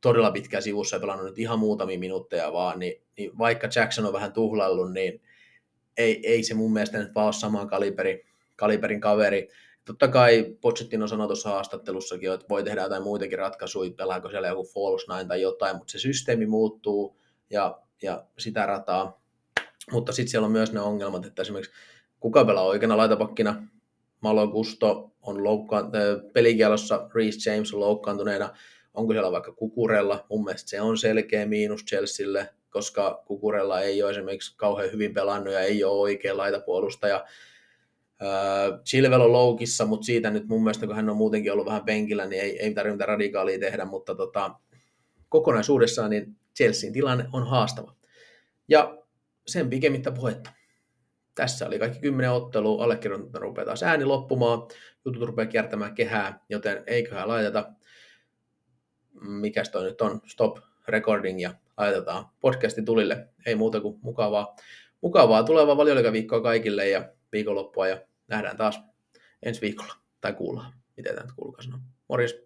todella 0.00 0.30
pitkään 0.30 0.62
sivussa 0.62 0.96
ja 0.96 1.00
pelannut 1.00 1.26
nyt 1.26 1.38
ihan 1.38 1.58
muutamia 1.58 1.98
minuutteja 1.98 2.52
vaan, 2.52 2.78
niin, 2.78 3.02
niin 3.18 3.38
vaikka 3.38 3.68
Jackson 3.76 4.06
on 4.06 4.12
vähän 4.12 4.32
tuhlaillut, 4.32 4.92
niin 4.92 5.22
ei, 5.96 6.20
ei 6.28 6.42
se 6.42 6.54
mun 6.54 6.72
mielestä 6.72 6.98
nyt 6.98 7.14
vaan 7.14 7.24
ole 7.24 7.32
saman 7.32 7.68
kaliberi, 7.68 8.26
kaliberin 8.56 9.00
kaveri. 9.00 9.48
Totta 9.84 10.08
kai 10.08 10.56
Pochettino 10.60 11.06
sanoi 11.06 11.26
tuossa 11.26 11.48
haastattelussakin, 11.48 12.32
että 12.32 12.46
voi 12.48 12.64
tehdä 12.64 12.82
jotain 12.82 13.02
muitakin 13.02 13.38
ratkaisuja, 13.38 13.90
pelaako 13.96 14.30
siellä 14.30 14.48
joku 14.48 14.64
false 14.74 15.12
nine 15.12 15.28
tai 15.28 15.42
jotain, 15.42 15.76
mutta 15.76 15.92
se 15.92 15.98
systeemi 15.98 16.46
muuttuu 16.46 17.20
ja, 17.50 17.80
ja 18.02 18.24
sitä 18.38 18.66
rataa. 18.66 19.22
Mutta 19.90 20.12
sitten 20.12 20.30
siellä 20.30 20.46
on 20.46 20.52
myös 20.52 20.72
ne 20.72 20.80
ongelmat, 20.80 21.24
että 21.24 21.42
esimerkiksi 21.42 21.72
kuka 22.22 22.44
pelaa 22.44 22.64
oikeana 22.64 22.96
laitapakkina, 22.96 23.68
Malo 24.20 24.46
Gusto 24.46 25.12
on 25.22 25.44
loukkaan, 25.44 25.92
pelikielossa, 26.32 27.08
Reece 27.14 27.50
James 27.50 27.74
on 27.74 27.80
loukkaantuneena, 27.80 28.50
onko 28.94 29.12
siellä 29.12 29.32
vaikka 29.32 29.52
Kukurella, 29.52 30.26
mun 30.30 30.44
mielestä 30.44 30.70
se 30.70 30.80
on 30.80 30.98
selkeä 30.98 31.46
miinus 31.46 31.84
Chelsealle, 31.84 32.48
koska 32.70 33.22
Kukurella 33.26 33.80
ei 33.80 34.02
ole 34.02 34.10
esimerkiksi 34.10 34.54
kauhean 34.56 34.92
hyvin 34.92 35.14
pelannut 35.14 35.52
ja 35.52 35.60
ei 35.60 35.84
ole 35.84 36.00
oikea 36.00 36.36
laitapuolustaja. 36.36 37.24
Chilvel 38.84 39.20
on 39.20 39.32
loukissa, 39.32 39.86
mutta 39.86 40.04
siitä 40.04 40.30
nyt 40.30 40.48
mun 40.48 40.62
mielestä, 40.62 40.86
kun 40.86 40.96
hän 40.96 41.10
on 41.10 41.16
muutenkin 41.16 41.52
ollut 41.52 41.66
vähän 41.66 41.84
penkillä, 41.84 42.26
niin 42.26 42.42
ei, 42.42 42.58
ei 42.58 42.74
tarvitse 42.74 42.94
mitään 42.94 43.08
radikaalia 43.08 43.58
tehdä, 43.58 43.84
mutta 43.84 44.14
tota, 44.14 44.54
kokonaisuudessaan 45.28 46.10
niin 46.10 46.36
Chelsean 46.56 46.92
tilanne 46.92 47.24
on 47.32 47.46
haastava. 47.46 47.94
Ja 48.68 48.98
sen 49.46 49.70
pikemmittä 49.70 50.10
puhetta. 50.10 50.50
Tässä 51.34 51.66
oli 51.66 51.78
kaikki 51.78 52.00
kymmenen 52.00 52.32
ottelua, 52.32 52.84
allekirjoittanut 52.84 53.42
rupeaa 53.42 53.64
taas 53.64 53.82
ääni 53.82 54.04
loppumaan, 54.04 54.62
jutut 55.04 55.22
rupeaa 55.22 55.46
kiertämään 55.46 55.94
kehää, 55.94 56.40
joten 56.48 56.82
eiköhän 56.86 57.28
laiteta, 57.28 57.72
mikäs 59.20 59.70
toi 59.70 59.84
nyt 59.84 60.00
on, 60.00 60.20
stop 60.26 60.58
recording 60.88 61.40
ja 61.40 61.54
laitetaan 61.76 62.26
podcasti 62.40 62.82
tulille. 62.82 63.28
Ei 63.46 63.54
muuta 63.54 63.80
kuin 63.80 63.98
mukavaa, 64.02 64.56
mukavaa 65.00 65.42
tulevaa 65.42 65.76
valioliikaviikkoa 65.76 66.40
kaikille 66.40 66.88
ja 66.88 67.08
viikonloppua 67.32 67.88
ja 67.88 68.00
nähdään 68.28 68.56
taas 68.56 68.80
ensi 69.42 69.60
viikolla. 69.60 69.94
Tai 70.20 70.32
kuullaan, 70.32 70.72
miten 70.96 71.14
tämä 71.14 71.28
kuulkaa 71.36 71.62
sanoa. 71.62 71.80
Morjes! 72.08 72.42